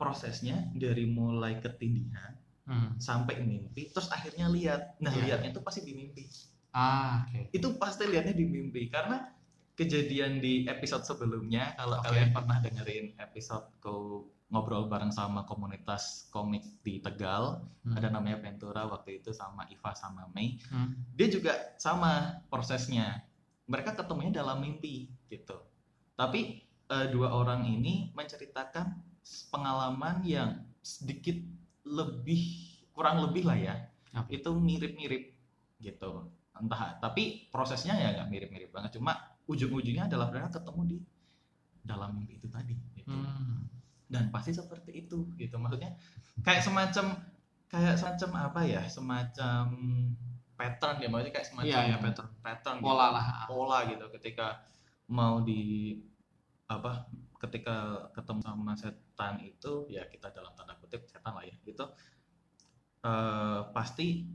prosesnya 0.00 0.72
dari 0.72 1.04
mulai 1.04 1.60
ketindihan 1.60 2.32
hmm. 2.64 2.96
sampai 2.96 3.44
mimpi, 3.44 3.92
terus 3.92 4.08
akhirnya 4.08 4.48
lihat. 4.48 4.96
Nah, 5.04 5.12
yeah. 5.12 5.36
lihatnya 5.36 5.52
itu 5.52 5.60
pasti 5.60 5.84
di 5.84 5.92
mimpi. 5.92 6.24
Ah, 6.72 7.28
okay. 7.28 7.52
Itu 7.52 7.76
pasti 7.76 8.08
lihatnya 8.08 8.32
di 8.32 8.48
mimpi 8.48 8.88
karena 8.88 9.28
kejadian 9.76 10.40
di 10.44 10.64
episode 10.68 11.04
sebelumnya 11.04 11.72
kalau 11.76 12.00
okay. 12.00 12.12
kalian 12.12 12.30
pernah 12.36 12.56
dengerin 12.60 13.06
episode 13.16 13.66
ko 13.80 14.28
ngobrol 14.52 14.90
bareng 14.92 15.08
sama 15.08 15.48
komunitas 15.48 16.28
komik 16.28 16.84
di 16.84 17.00
Tegal 17.00 17.64
hmm. 17.86 17.96
ada 17.96 18.12
namanya 18.12 18.44
Ventura 18.44 18.84
waktu 18.84 19.24
itu 19.24 19.32
sama 19.32 19.64
Iva 19.72 19.96
sama 19.96 20.28
Mei 20.36 20.60
hmm. 20.68 21.16
dia 21.16 21.32
juga 21.32 21.54
sama 21.80 22.44
prosesnya 22.52 23.24
mereka 23.64 23.96
ketemunya 23.96 24.44
dalam 24.44 24.60
mimpi 24.60 25.08
gitu 25.32 25.56
tapi 26.18 26.66
uh, 26.92 27.08
dua 27.08 27.32
orang 27.32 27.64
ini 27.64 28.12
menceritakan 28.12 29.09
pengalaman 29.50 30.22
yang 30.26 30.58
sedikit 30.82 31.36
lebih 31.86 32.42
kurang 32.90 33.22
lebih 33.28 33.46
lah 33.46 33.58
ya. 33.58 33.74
Okay. 34.10 34.42
itu 34.42 34.50
mirip-mirip 34.50 35.22
gitu. 35.78 36.26
Entah 36.58 36.98
tapi 36.98 37.46
prosesnya 37.54 37.94
ya 37.94 38.10
nggak 38.18 38.28
mirip-mirip 38.28 38.70
banget. 38.74 38.98
Cuma 38.98 39.14
ujung-ujungnya 39.46 40.10
adalah 40.10 40.28
mereka 40.34 40.58
ketemu 40.58 40.82
di 40.86 40.98
dalam 41.80 42.12
mimpi 42.18 42.42
itu 42.42 42.50
tadi 42.50 42.74
gitu. 42.98 43.14
hmm. 43.14 43.70
Dan 44.10 44.34
pasti 44.34 44.50
seperti 44.50 45.06
itu 45.06 45.30
gitu. 45.38 45.56
Maksudnya 45.56 45.94
kayak 46.42 46.66
semacam 46.66 47.22
kayak 47.70 47.94
semacam 47.96 48.30
apa 48.50 48.60
ya? 48.66 48.82
Semacam 48.90 49.64
pattern 50.60 50.96
ya 51.00 51.08
maksudnya 51.08 51.34
kayak 51.40 51.48
semacam 51.48 51.72
ya, 51.72 51.88
ya, 51.88 51.96
pattern. 51.96 52.28
pattern 52.44 52.78
pola 52.84 53.06
gitu. 53.08 53.16
lah 53.16 53.26
pola 53.48 53.78
gitu 53.88 54.06
ketika 54.20 54.46
mau 55.08 55.40
di 55.40 55.96
apa 56.68 57.08
ketika 57.40 58.08
ketemu 58.12 58.40
sama 58.44 58.74
setan 58.76 59.34
itu 59.40 59.88
ya 59.88 60.04
kita 60.06 60.28
dalam 60.30 60.52
tanda 60.52 60.76
kutip 60.76 61.08
setan 61.08 61.32
lah 61.32 61.44
ya 61.48 61.56
gitu 61.64 61.88
uh, 63.08 63.72
pasti 63.72 64.28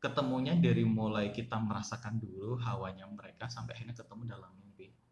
ketemunya 0.00 0.56
dari 0.56 0.88
mulai 0.88 1.28
kita 1.34 1.60
merasakan 1.60 2.16
dulu 2.16 2.56
hawanya 2.64 3.04
mereka 3.06 3.50
sampai 3.52 3.76
akhirnya 3.76 3.98
ketemu 3.98 4.24
dalam 4.24 4.58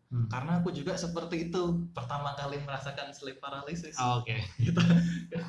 Hmm. 0.07 0.31
Karena 0.31 0.63
aku 0.63 0.71
juga 0.71 0.95
seperti 0.95 1.51
itu 1.51 1.63
pertama 1.91 2.39
kali 2.39 2.63
merasakan 2.63 3.11
sleep 3.11 3.43
paralysis. 3.43 3.99
Oh, 3.99 4.23
Oke. 4.23 4.39
Okay. 4.39 4.41
Gitu. 4.71 4.81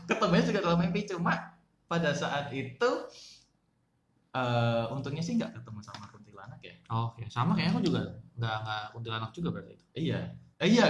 Ketemunya 0.09 0.43
juga 0.49 0.59
dalam 0.65 0.79
mimpi 0.81 1.05
cuma 1.05 1.53
pada 1.85 2.11
saat 2.17 2.49
itu 2.49 2.89
uh, 4.33 4.85
untungnya 4.89 5.21
sih 5.21 5.37
nggak 5.37 5.61
ketemu 5.61 5.79
sama 5.85 6.09
kuntilanak 6.09 6.59
ya. 6.65 6.75
Oh, 6.89 7.13
Oke, 7.13 7.21
okay. 7.21 7.25
sama 7.29 7.53
kayaknya 7.53 7.73
aku 7.77 7.83
juga 7.85 8.01
nggak 8.37 8.57
nggak 8.65 8.83
kuntilanak 8.97 9.31
juga 9.37 9.49
berarti 9.53 9.71
itu. 9.77 9.85
Iya, 9.93 10.19
eh, 10.57 10.67
iya. 10.67 10.87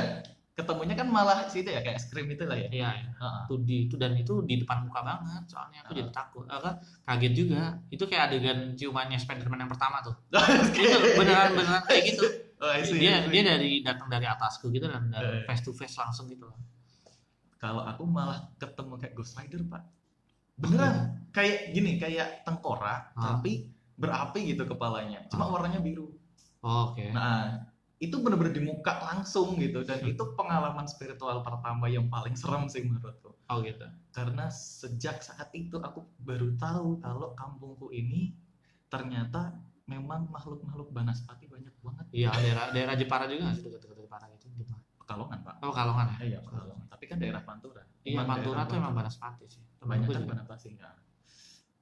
Ketemunya 0.57 0.97
kan 0.97 1.05
malah 1.05 1.45
sih 1.45 1.61
itu 1.61 1.69
ya 1.69 1.85
kayak 1.85 2.01
scream 2.01 2.33
itu 2.33 2.49
lah 2.49 2.57
ya. 2.57 2.65
Iya. 2.73 2.89
iya. 2.97 3.09
Uh-huh. 3.13 3.45
Tuh 3.45 3.57
di 3.61 3.85
itu 3.85 3.93
dan 3.93 4.17
itu 4.17 4.41
di 4.41 4.57
depan 4.65 4.89
muka 4.89 5.05
banget. 5.05 5.45
Soalnya 5.53 5.85
aku 5.85 5.93
uh-huh. 5.93 5.99
jadi 6.01 6.09
takut. 6.09 6.45
Aku 6.49 6.69
kaget 7.05 7.33
juga. 7.37 7.61
Itu 7.93 8.09
kayak 8.09 8.33
adegan 8.33 8.73
ciumannya 8.73 9.21
Spiderman 9.21 9.61
yang 9.61 9.69
pertama 9.69 10.01
tuh. 10.01 10.17
itu 10.73 10.97
beneran 11.13 11.53
beneran 11.53 11.85
kayak 11.85 12.03
gitu 12.09 12.47
oh, 12.61 12.73
see, 12.81 12.99
dia 13.01 13.25
dia 13.29 13.43
dari 13.45 13.81
datang 13.85 14.09
dari 14.09 14.25
atasku 14.25 14.69
gitu 14.73 14.89
dan 14.89 15.13
uh, 15.13 15.45
face 15.45 15.63
to 15.63 15.71
face 15.73 15.95
langsung 15.97 16.25
gitu 16.29 16.49
loh 16.49 16.57
kalau 17.57 17.81
aku 17.85 18.05
malah 18.05 18.53
ketemu 18.57 18.93
kayak 19.01 19.13
Ghost 19.17 19.37
Rider 19.37 19.61
pak 19.65 19.83
beneran 20.57 20.93
oh, 20.93 21.01
kayak 21.33 21.73
gini 21.73 22.01
kayak 22.01 22.41
tengkorak 22.45 23.13
huh? 23.13 23.37
tapi 23.37 23.69
berapi 23.97 24.53
gitu 24.53 24.65
kepalanya 24.65 25.25
cuma 25.29 25.49
huh? 25.49 25.53
warnanya 25.53 25.81
biru 25.81 26.09
oh, 26.65 26.93
oke 26.93 26.97
okay. 26.97 27.13
nah 27.13 27.61
itu 27.97 28.13
bener-bener 28.21 28.53
di 28.53 28.61
muka 28.61 29.01
langsung 29.01 29.57
gitu 29.57 29.81
dan 29.81 30.05
itu 30.05 30.21
pengalaman 30.37 30.85
spiritual 30.85 31.41
pertama 31.41 31.89
yang 31.89 32.05
paling 32.13 32.37
serem 32.37 32.69
sih 32.69 32.85
menurutku. 32.85 33.33
Oh 33.49 33.57
gitu. 33.65 33.89
Karena 34.13 34.53
sejak 34.53 35.25
saat 35.25 35.49
itu 35.57 35.81
aku 35.81 36.05
baru 36.21 36.53
tahu 36.61 37.01
kalau 37.01 37.33
kampungku 37.33 37.89
ini 37.89 38.37
ternyata 38.93 39.57
memang 39.89 40.29
makhluk-makhluk 40.29 40.93
banaspati 40.93 41.49
banyak 41.49 41.73
banget. 41.81 42.05
Iya, 42.13 42.29
daerah 42.37 42.65
daerah 42.69 42.93
Jepara 42.93 43.25
juga 43.25 43.49
sih 43.57 43.65
dekat-dekat 43.65 43.97
Jepara 44.05 44.25
itu 44.29 44.45
gimana? 44.53 44.83
Pekalongan, 45.01 45.39
Pak. 45.41 45.55
Oh, 45.63 45.71
Pekalongan 45.73 46.05
ya? 46.11 46.17
Iya, 46.21 46.39
Pekalongan. 46.43 46.85
Tapi 46.91 47.03
kan 47.09 47.17
daerah 47.17 47.41
Pantura. 47.41 47.81
Iya, 48.05 48.21
Pantura 48.27 48.61
tuh 48.69 48.75
emang 48.77 48.93
banaspati 48.93 49.45
sih. 49.49 49.63
Banyak 49.81 50.07
kan 50.11 50.23
banaspati 50.27 50.69
ya. 50.77 50.91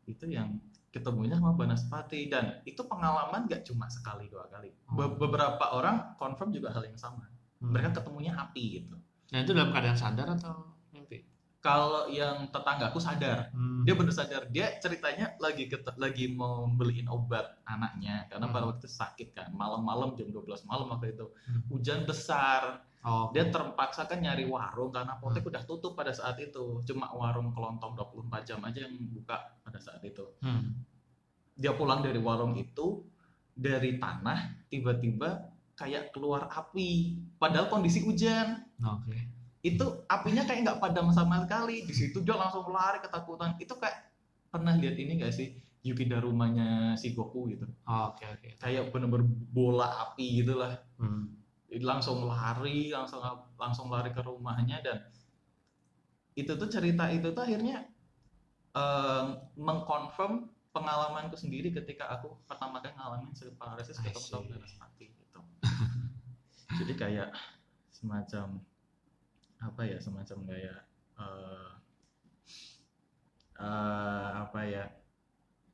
Itu 0.06 0.30
yang 0.32 0.62
ketemunya 0.96 1.36
sama 1.36 1.52
Banaspati 1.52 2.32
dan 2.32 2.64
itu 2.64 2.80
pengalaman 2.88 3.52
gak 3.52 3.68
cuma 3.68 3.92
sekali 3.92 4.32
dua 4.32 4.48
kali 4.48 4.72
Be 4.72 5.04
oh. 5.04 5.12
beberapa 5.20 5.76
orang 5.76 6.16
confirm 6.16 6.56
juga 6.56 6.72
hal 6.72 6.88
yang 6.88 6.96
sama 6.96 7.28
hmm. 7.28 7.68
mereka 7.68 8.00
ketemunya 8.00 8.32
api 8.40 8.80
gitu 8.80 8.96
nah 9.36 9.44
itu 9.44 9.52
dalam 9.52 9.76
keadaan 9.76 10.00
sadar 10.00 10.32
atau 10.40 10.72
mimpi 10.96 11.28
kalau 11.60 12.08
yang 12.08 12.48
tetanggaku 12.48 13.04
sadar 13.04 13.52
hmm. 13.52 13.84
dia 13.84 13.94
benar 14.00 14.16
sadar 14.16 14.48
dia 14.48 14.80
ceritanya 14.80 15.36
lagi 15.44 15.68
lagi 16.00 16.32
mau 16.32 16.64
beliin 16.72 17.12
obat 17.12 17.60
anaknya 17.68 18.32
karena 18.32 18.48
hmm. 18.48 18.54
pada 18.56 18.64
waktu 18.72 18.80
itu 18.88 18.92
sakit 18.96 19.28
kan 19.36 19.52
malam-malam 19.52 20.16
jam 20.16 20.32
12 20.32 20.64
malam 20.64 20.88
waktu 20.96 21.12
itu 21.12 21.28
hmm. 21.28 21.62
hujan 21.68 22.08
besar 22.08 22.80
Oh, 23.06 23.30
dia 23.30 23.46
terpaksa 23.54 24.10
kan 24.10 24.18
nyari 24.18 24.50
warung 24.50 24.90
karena 24.90 25.14
apotek 25.14 25.46
hmm. 25.46 25.52
udah 25.54 25.64
tutup 25.70 25.94
pada 25.94 26.10
saat 26.10 26.42
itu. 26.42 26.82
Cuma 26.90 27.14
warung 27.14 27.54
kelontong 27.54 27.94
24 27.94 28.50
jam 28.50 28.58
aja 28.66 28.82
yang 28.82 28.98
buka 29.14 29.62
pada 29.62 29.78
saat 29.78 30.02
itu. 30.02 30.26
Hmm. 30.42 30.74
Dia 31.54 31.78
pulang 31.78 32.02
dari 32.02 32.18
warung 32.18 32.58
itu 32.58 33.06
dari 33.54 34.02
tanah 34.02 34.66
tiba-tiba 34.74 35.54
kayak 35.78 36.18
keluar 36.18 36.50
api 36.50 37.22
padahal 37.38 37.70
kondisi 37.70 38.02
hujan. 38.02 38.66
Oke. 38.82 39.14
Okay. 39.14 39.22
Itu 39.62 40.02
apinya 40.10 40.42
kayak 40.42 40.66
nggak 40.66 40.82
padam 40.82 41.14
sama 41.14 41.46
sekali. 41.46 41.86
Di 41.86 41.94
situ 41.94 42.26
dia 42.26 42.34
langsung 42.34 42.66
lari 42.74 43.06
ketakutan. 43.06 43.54
Itu 43.62 43.78
kayak 43.78 44.02
pernah 44.50 44.74
lihat 44.82 44.98
ini 44.98 45.22
gak 45.22 45.30
sih? 45.30 45.54
Yuki 45.86 46.10
Darumanya 46.10 46.98
si 46.98 47.14
Goku 47.14 47.54
gitu. 47.54 47.70
Oke 47.70 47.86
oh, 47.86 48.02
oke. 48.10 48.18
Okay, 48.18 48.30
okay. 48.34 48.52
Kayak 48.58 48.90
bener-bener 48.90 49.30
bola 49.30 50.10
api 50.10 50.42
gitulah. 50.42 50.82
Hmm 50.98 51.45
langsung 51.82 52.30
lari 52.30 52.94
langsung 52.94 53.20
langsung 53.58 53.88
lari 53.90 54.14
ke 54.14 54.22
rumahnya 54.22 54.80
dan 54.86 54.98
itu 56.36 56.52
tuh 56.54 56.70
cerita 56.70 57.10
itu 57.10 57.32
tuh 57.32 57.44
akhirnya 57.44 57.90
uh, 58.76 59.40
mengkonfirm 59.58 60.52
pengalamanku 60.76 61.40
sendiri 61.40 61.72
ketika 61.72 62.12
aku 62.12 62.36
pertama 62.46 62.84
kali 62.84 62.92
ngalamin 62.96 63.32
sleep 63.32 63.56
paralysis 63.56 63.98
ketemu 63.98 64.52
sama 64.52 64.86
mati 64.86 65.10
gitu 65.10 65.40
jadi 66.84 66.94
kayak 66.94 67.30
semacam 67.90 68.60
apa 69.64 69.82
ya 69.88 69.98
semacam 70.04 70.38
kayak 70.52 70.80
uh, 71.16 71.72
uh, 73.60 74.30
apa 74.48 74.60
ya 74.68 74.86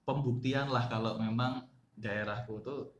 pembuktian 0.05 0.69
lah 0.69 0.85
kalau 0.85 1.17
memang 1.17 1.65
daerahku 1.97 2.61
tuh 2.61 2.93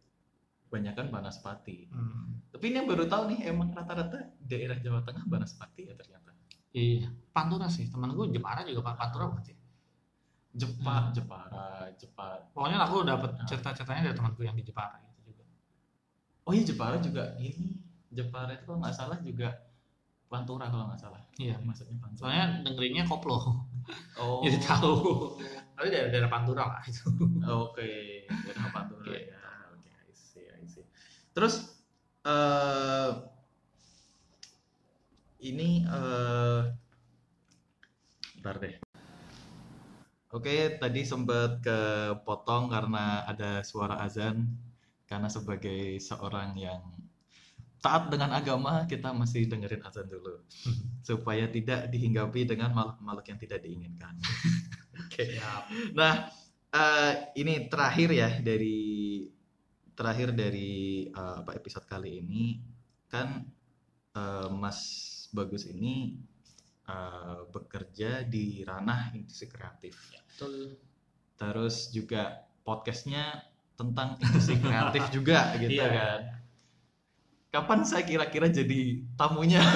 banyak 0.72 0.94
kan 0.96 1.12
Banaspati. 1.12 1.92
Hmm. 1.92 2.41
Tapi 2.52 2.64
ini 2.68 2.76
yang 2.84 2.88
baru 2.88 3.08
tahu 3.08 3.24
nih 3.32 3.40
emang 3.48 3.72
rata-rata 3.72 4.36
daerah 4.44 4.76
Jawa 4.84 5.00
Tengah 5.08 5.24
Banaspati 5.24 5.88
ya 5.88 5.96
ternyata. 5.96 6.36
Iya, 6.72 7.08
Pantura 7.32 7.72
sih. 7.72 7.88
Temen 7.88 8.12
gue 8.12 8.28
Jepara 8.32 8.68
juga 8.68 8.92
Pantura 8.96 9.32
berarti. 9.32 9.56
Jepara, 10.52 11.08
hmm. 11.08 11.16
Jepara, 11.16 11.68
Jepara. 11.96 12.44
Pokoknya 12.52 12.84
aku 12.84 13.08
dapat 13.08 13.32
nah. 13.40 13.48
cerita-ceritanya 13.48 14.12
dari 14.12 14.16
temanku 14.20 14.44
yang 14.44 14.56
di 14.60 14.68
Jepara 14.68 15.00
itu 15.00 15.32
juga. 15.32 15.44
Oh 16.44 16.52
iya 16.52 16.64
Jepara 16.68 17.00
juga 17.00 17.40
ini 17.40 17.80
Jepara 18.12 18.60
itu 18.60 18.68
kalau 18.68 18.84
nggak 18.84 18.96
salah 18.96 19.18
juga 19.24 19.56
Pantura 20.28 20.68
kalau 20.68 20.92
nggak 20.92 21.00
salah. 21.00 21.24
Iya, 21.40 21.56
maksudnya 21.64 21.96
Pantura. 22.04 22.28
Soalnya 22.28 22.46
dengerinnya 22.68 23.08
koplo. 23.08 23.40
Oh. 24.20 24.40
Jadi 24.44 24.60
tahu. 24.60 24.96
Tapi 25.80 25.88
dari 25.88 26.12
daerah 26.12 26.28
Pantura 26.28 26.64
lah 26.68 26.84
itu. 26.84 27.08
Oke, 27.08 27.48
okay. 27.48 28.04
daerah 28.28 28.68
Pantura 28.76 29.08
okay. 29.08 29.32
ya. 29.32 29.40
Terus 31.32 31.81
uh, 32.26 33.10
ini 35.42 35.86
uh, 35.90 36.70
bentar 38.38 38.56
deh. 38.62 38.76
Oke, 40.32 40.80
tadi 40.80 41.04
sempat 41.04 41.60
kepotong 41.60 42.72
karena 42.72 43.28
ada 43.28 43.66
suara 43.68 44.00
azan. 44.00 44.48
Karena 45.04 45.28
sebagai 45.28 46.00
seorang 46.00 46.56
yang 46.56 46.80
taat 47.84 48.08
dengan 48.08 48.32
agama, 48.32 48.88
kita 48.88 49.12
masih 49.12 49.52
dengerin 49.52 49.84
azan 49.84 50.08
dulu. 50.08 50.40
supaya 51.02 51.50
tidak 51.50 51.90
dihinggapi 51.92 52.48
dengan 52.48 52.72
makhluk-makhluk 52.72 53.26
yang 53.28 53.40
tidak 53.42 53.60
diinginkan. 53.66 54.16
Oke. 55.04 55.42
Nah, 55.98 56.30
uh, 56.72 57.12
ini 57.36 57.68
terakhir 57.68 58.10
ya 58.16 58.30
dari 58.40 59.26
terakhir 59.96 60.34
dari 60.34 61.08
uh, 61.12 61.44
apa 61.44 61.58
episode 61.58 61.86
kali 61.86 62.24
ini 62.24 62.62
kan 63.12 63.44
uh, 64.16 64.48
Mas 64.52 64.80
Bagus 65.32 65.68
ini 65.68 66.20
uh, 66.92 67.48
bekerja 67.52 68.28
di 68.28 68.68
ranah 68.68 69.16
industri 69.16 69.48
kreatif. 69.48 69.96
Ya, 70.12 70.22
betul. 70.28 70.76
Terus 71.40 71.90
juga 71.96 72.44
podcastnya 72.68 73.48
tentang 73.80 74.20
industri 74.20 74.60
kreatif 74.60 75.08
juga 75.16 75.56
gitu 75.56 75.80
iya. 75.80 75.88
kan. 75.90 76.22
Kapan 77.52 77.84
saya 77.84 78.04
kira-kira 78.08 78.48
jadi 78.48 79.04
tamunya? 79.20 79.60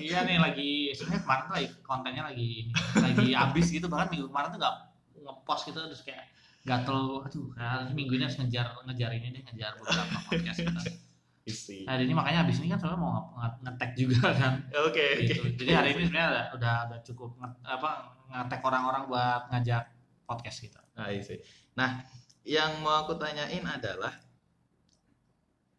iya 0.00 0.26
nih 0.26 0.38
lagi 0.42 0.70
sebenarnya 0.96 1.22
kemarin 1.22 1.42
tuh 1.46 1.54
lagi 1.54 1.68
kontennya 1.84 2.22
lagi 2.26 2.50
lagi 2.98 3.28
habis 3.36 3.66
gitu 3.70 3.86
bahkan 3.86 4.08
minggu 4.10 4.26
kemarin 4.32 4.48
tuh 4.50 4.58
nggak 4.58 4.76
ngepost 5.22 5.62
gitu 5.70 5.78
terus 5.86 6.02
kayak 6.02 6.29
gatel 6.64 7.24
aduh 7.24 7.48
kan 7.56 7.88
minggu 7.96 8.20
ini 8.20 8.28
harus 8.28 8.36
ngejar 8.36 8.76
ngejar 8.84 9.10
ini 9.16 9.32
deh 9.32 9.42
ngejar 9.48 9.72
beberapa 9.80 10.16
podcast 10.28 10.60
kita 10.60 10.82
Isi. 11.50 11.88
hari 11.88 12.04
ini 12.04 12.12
makanya 12.12 12.44
habis 12.44 12.60
ini 12.60 12.68
kan 12.68 12.78
soalnya 12.78 13.00
mau 13.00 13.32
ngetek 13.64 13.96
juga 13.96 14.28
kan 14.40 14.60
oke 14.76 14.92
okay, 14.92 15.24
gitu. 15.24 15.40
okay. 15.40 15.56
jadi 15.56 15.72
hari 15.72 15.88
ini 15.96 16.02
sebenarnya 16.04 16.52
udah 16.52 16.76
udah 16.92 16.98
cukup 17.00 17.30
nge, 17.40 17.48
apa 17.64 17.90
ngetek 18.28 18.60
orang-orang 18.60 19.02
buat 19.08 19.42
ngajak 19.48 19.84
podcast 20.28 20.58
kita 20.68 20.80
ah, 21.00 21.08
isi. 21.08 21.40
nah 21.72 22.04
yang 22.44 22.84
mau 22.84 23.02
aku 23.02 23.16
tanyain 23.16 23.64
adalah 23.64 24.12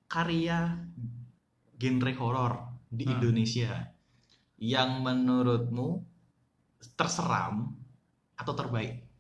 karya 0.10 0.82
genre 1.78 2.14
horor 2.18 2.54
di 2.90 3.06
hmm. 3.06 3.14
Indonesia 3.22 3.72
yang 4.58 5.06
menurutmu 5.06 6.02
terseram 6.98 7.70
atau 8.34 8.54
terbaik 8.58 9.12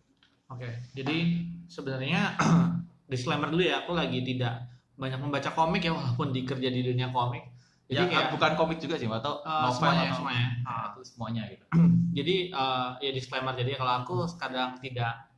Oke, 0.51 0.67
okay. 0.67 0.73
jadi 0.91 1.47
sebenarnya 1.71 2.35
disclaimer 3.11 3.47
dulu 3.47 3.63
ya, 3.63 3.87
aku 3.87 3.95
lagi 3.95 4.19
tidak 4.27 4.67
banyak 4.99 5.17
membaca 5.23 5.49
komik 5.55 5.87
ya 5.87 5.95
walaupun 5.95 6.35
dikerja 6.35 6.67
di 6.67 6.81
dunia 6.83 7.07
komik. 7.15 7.47
Jadi 7.87 8.07
ya, 8.07 8.11
kayak, 8.11 8.27
bukan 8.35 8.51
komik 8.59 8.79
juga 8.79 8.95
sih, 8.99 9.07
atau 9.07 9.43
uh, 9.43 9.71
semuanya, 9.71 10.11
atau 10.11 10.17
semuanya. 10.23 10.47
Uh, 10.63 10.85
itu 10.91 11.01
semuanya 11.07 11.43
gitu. 11.47 11.65
jadi 12.17 12.35
uh, 12.51 12.89
ya 12.99 13.11
disclaimer 13.15 13.55
jadi 13.55 13.79
kalau 13.79 13.93
aku 14.03 14.15
kadang 14.35 14.75
tidak 14.83 15.31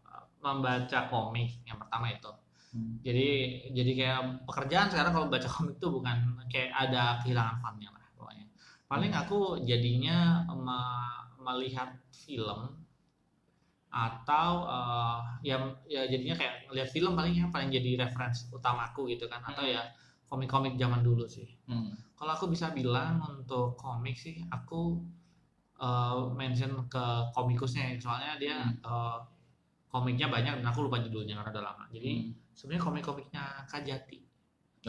membaca 0.44 1.00
komik 1.08 1.64
yang 1.64 1.80
pertama 1.80 2.12
itu. 2.12 2.32
Hmm. 2.74 3.00
Jadi 3.06 3.30
jadi 3.72 3.92
kayak 3.96 4.20
pekerjaan 4.50 4.90
sekarang 4.92 5.12
kalau 5.16 5.28
baca 5.32 5.50
komik 5.56 5.78
tuh 5.80 6.02
bukan 6.02 6.18
kayak 6.52 6.74
ada 6.74 7.24
kehilangan 7.24 7.58
funnya 7.64 7.90
lah 7.90 8.04
pokoknya. 8.20 8.46
Paling 8.92 9.12
hmm. 9.16 9.22
aku 9.24 9.40
jadinya 9.64 10.44
melihat 11.40 11.96
film 12.12 12.83
atau 13.94 14.66
uh, 14.66 15.22
ya 15.46 15.62
ya 15.86 16.10
jadinya 16.10 16.34
kayak 16.34 16.66
lihat 16.74 16.90
film 16.90 17.14
paling 17.14 17.46
yang 17.46 17.54
paling 17.54 17.70
jadi 17.70 18.02
referensi 18.02 18.50
utamaku 18.50 19.06
gitu 19.14 19.30
kan 19.30 19.46
atau 19.46 19.62
ya 19.62 19.86
komik-komik 20.26 20.74
zaman 20.82 21.06
dulu 21.06 21.30
sih. 21.30 21.46
Hmm. 21.70 21.94
Kalau 22.18 22.34
aku 22.34 22.50
bisa 22.50 22.74
bilang 22.74 23.22
untuk 23.22 23.78
komik 23.78 24.18
sih 24.18 24.42
aku 24.50 24.98
uh, 25.78 26.34
mention 26.34 26.90
ke 26.90 27.06
komikusnya 27.38 28.02
soalnya 28.02 28.42
dia 28.42 28.58
hmm. 28.66 28.82
uh, 28.82 29.22
komiknya 29.94 30.26
banyak 30.26 30.58
dan 30.58 30.66
aku 30.66 30.90
lupa 30.90 30.98
judulnya 30.98 31.38
karena 31.38 31.54
udah 31.54 31.64
lama. 31.70 31.86
Jadi 31.94 32.12
hmm. 32.34 32.58
sebenarnya 32.58 32.82
komik-komiknya 32.82 33.44
Kajati. 33.70 34.20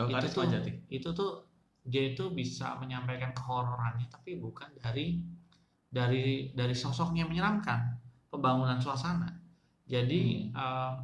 Oh, 0.00 0.08
itu 0.08 0.26
tuh 0.32 0.48
Kajati. 0.48 0.72
itu 0.88 1.08
tuh 1.12 1.44
dia 1.84 2.16
itu 2.16 2.32
bisa 2.32 2.80
menyampaikan 2.80 3.36
kehororannya 3.36 4.08
tapi 4.08 4.40
bukan 4.40 4.72
dari 4.80 5.20
dari 5.92 6.48
dari 6.56 6.72
sosoknya 6.72 7.28
menyeramkan 7.28 8.00
pembangunan 8.34 8.82
suasana. 8.82 9.30
Jadi 9.86 10.50
hmm. 10.50 10.56
uh, 10.58 10.94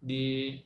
di 0.00 0.56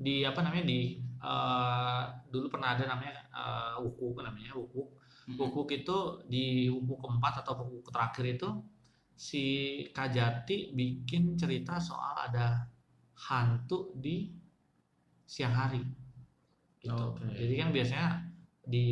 di 0.00 0.24
apa 0.24 0.40
namanya 0.40 0.64
di 0.64 0.96
uh, 1.20 2.08
dulu 2.32 2.48
pernah 2.48 2.72
ada 2.72 2.88
namanya 2.88 3.20
uh, 3.36 3.76
wuku 3.84 4.16
namanya 4.24 4.56
wuku 4.56 4.88
wuku 5.36 5.60
itu 5.76 5.98
di 6.26 6.72
wuku 6.72 6.96
keempat 6.96 7.44
atau 7.44 7.60
wuku 7.68 7.92
terakhir 7.92 8.24
itu 8.40 8.48
si 9.12 9.44
Kajati 9.92 10.72
bikin 10.72 11.36
cerita 11.36 11.76
soal 11.76 12.16
ada 12.16 12.64
hantu 13.28 13.92
di 13.92 14.32
siang 15.28 15.52
hari 15.52 15.84
gitu. 16.80 16.96
Okay. 17.20 17.44
Jadi 17.44 17.54
kan 17.60 17.68
biasanya 17.68 18.08
di 18.64 18.88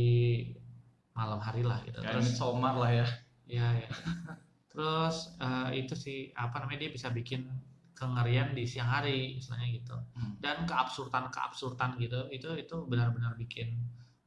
malam 1.17 1.41
hari 1.41 1.65
lah 1.65 1.81
gitu. 1.89 1.99
Kayak 2.05 2.21
Terus 2.21 2.37
somar 2.37 2.77
lah 2.77 2.93
ya. 2.93 3.09
Iya 3.49 3.67
ya. 3.83 3.89
Terus 4.79 5.35
uh, 5.43 5.75
itu 5.75 5.99
sih 5.99 6.31
apa 6.39 6.63
namanya 6.63 6.87
dia 6.87 6.95
bisa 6.95 7.11
bikin 7.11 7.51
kengerian 7.99 8.55
di 8.55 8.63
siang 8.63 8.87
hari 8.87 9.43
istilahnya 9.43 9.69
gitu. 9.75 9.99
Hmm. 10.15 10.39
Dan 10.39 10.63
keabsurdan 10.71 11.35
keabsurdan 11.35 11.99
gitu 11.99 12.31
itu 12.31 12.47
itu 12.55 12.77
benar-benar 12.87 13.35
bikin 13.35 13.75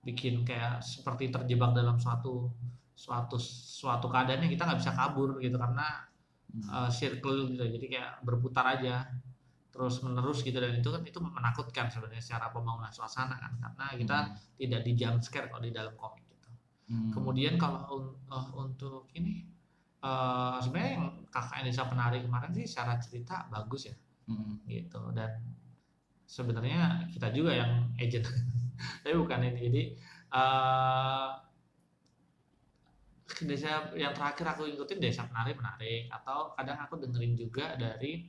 bikin 0.03 0.43
kayak 0.43 0.83
seperti 0.83 1.31
terjebak 1.31 1.71
dalam 1.71 1.95
suatu 1.95 2.51
suatu 2.91 3.39
suatu 3.39 4.11
keadaannya 4.11 4.51
kita 4.51 4.67
nggak 4.67 4.79
bisa 4.83 4.91
kabur 4.91 5.39
gitu 5.39 5.55
karena 5.55 5.87
hmm. 6.51 6.67
uh, 6.67 6.89
circle 6.91 7.47
gitu 7.53 7.63
jadi 7.63 7.85
kayak 7.87 8.11
berputar 8.27 8.75
aja 8.77 9.07
terus 9.71 10.03
menerus 10.03 10.43
gitu 10.43 10.59
dan 10.59 10.75
itu 10.75 10.89
kan 10.91 11.01
itu 11.07 11.19
menakutkan 11.23 11.87
sebenarnya 11.87 12.19
secara 12.19 12.51
pembangunan 12.51 12.91
suasana 12.91 13.39
kan 13.39 13.55
karena 13.55 13.85
kita 13.95 14.17
hmm. 14.19 14.35
tidak 14.59 14.81
di 14.83 14.91
jump 14.99 15.23
scare 15.23 15.47
kalau 15.47 15.63
di 15.63 15.71
dalam 15.71 15.95
komik 15.95 16.27
gitu 16.27 16.49
hmm. 16.91 17.15
kemudian 17.15 17.55
kalau 17.55 18.19
uh, 18.27 18.47
untuk 18.59 19.07
ini 19.15 19.47
uh, 20.01 20.57
sebenarnya 20.59 20.91
yang 20.97 21.05
kakak 21.29 21.57
Indonesia 21.63 21.85
penari 21.87 22.19
kemarin 22.21 22.51
sih 22.51 22.65
secara 22.67 22.97
cerita 22.97 23.47
bagus 23.49 23.89
ya. 23.89 23.95
Hmm. 24.29 24.61
gitu. 24.69 25.01
Dan 25.11 25.31
sebenarnya 26.25 27.09
kita 27.11 27.33
juga 27.33 27.51
yang 27.55 27.89
agent. 27.97 28.25
Tapi 29.05 29.15
bukan 29.15 29.39
ini. 29.45 29.59
Jadi 29.61 29.83
uh, 30.33 31.29
desa 33.41 33.89
yang 33.97 34.13
terakhir 34.13 34.45
aku 34.53 34.67
ikutin 34.69 34.99
desa 35.01 35.25
penari 35.29 35.53
menarik. 35.53 36.09
Atau 36.09 36.53
kadang 36.57 36.77
aku 36.81 37.01
dengerin 37.01 37.33
juga 37.37 37.77
dari 37.77 38.25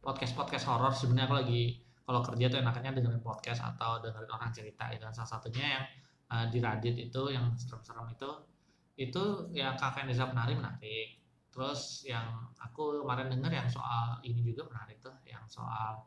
podcast 0.00 0.32
podcast 0.36 0.64
horor. 0.70 0.92
Sebenarnya 0.94 1.26
aku 1.30 1.36
lagi 1.40 1.62
kalau 2.04 2.20
kerja 2.20 2.52
tuh 2.52 2.60
enaknya 2.60 2.90
dengerin 3.00 3.24
podcast 3.24 3.64
atau 3.64 3.98
dengerin 4.04 4.30
orang 4.30 4.50
cerita. 4.52 4.90
Itu 4.92 5.08
salah 5.10 5.30
satunya 5.38 5.66
yang 5.80 5.84
uh, 6.30 6.46
di 6.52 6.58
Reddit 6.60 6.96
itu 7.10 7.22
yang 7.32 7.56
serem-serem 7.56 8.12
itu 8.12 8.53
itu 8.94 9.50
yang 9.54 9.74
kakak 9.74 10.06
desa 10.06 10.30
penari 10.30 10.54
menarik. 10.54 11.18
Terus 11.50 12.02
yang 12.06 12.50
aku 12.58 13.02
kemarin 13.02 13.30
denger 13.30 13.52
yang 13.52 13.68
soal 13.70 14.18
ini 14.26 14.42
juga 14.42 14.66
menarik 14.70 14.98
tuh 14.98 15.14
yang 15.26 15.46
soal 15.46 16.02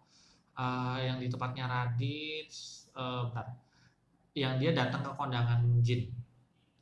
uh, 0.59 0.99
yang 0.99 1.19
di 1.19 1.27
tempatnya 1.31 1.65
Radit 1.67 2.51
uh, 2.95 3.31
bentar. 3.31 3.47
Yang 4.37 4.53
dia 4.61 4.71
datang 4.75 5.01
ke 5.01 5.11
kondangan 5.15 5.61
jin. 5.81 6.11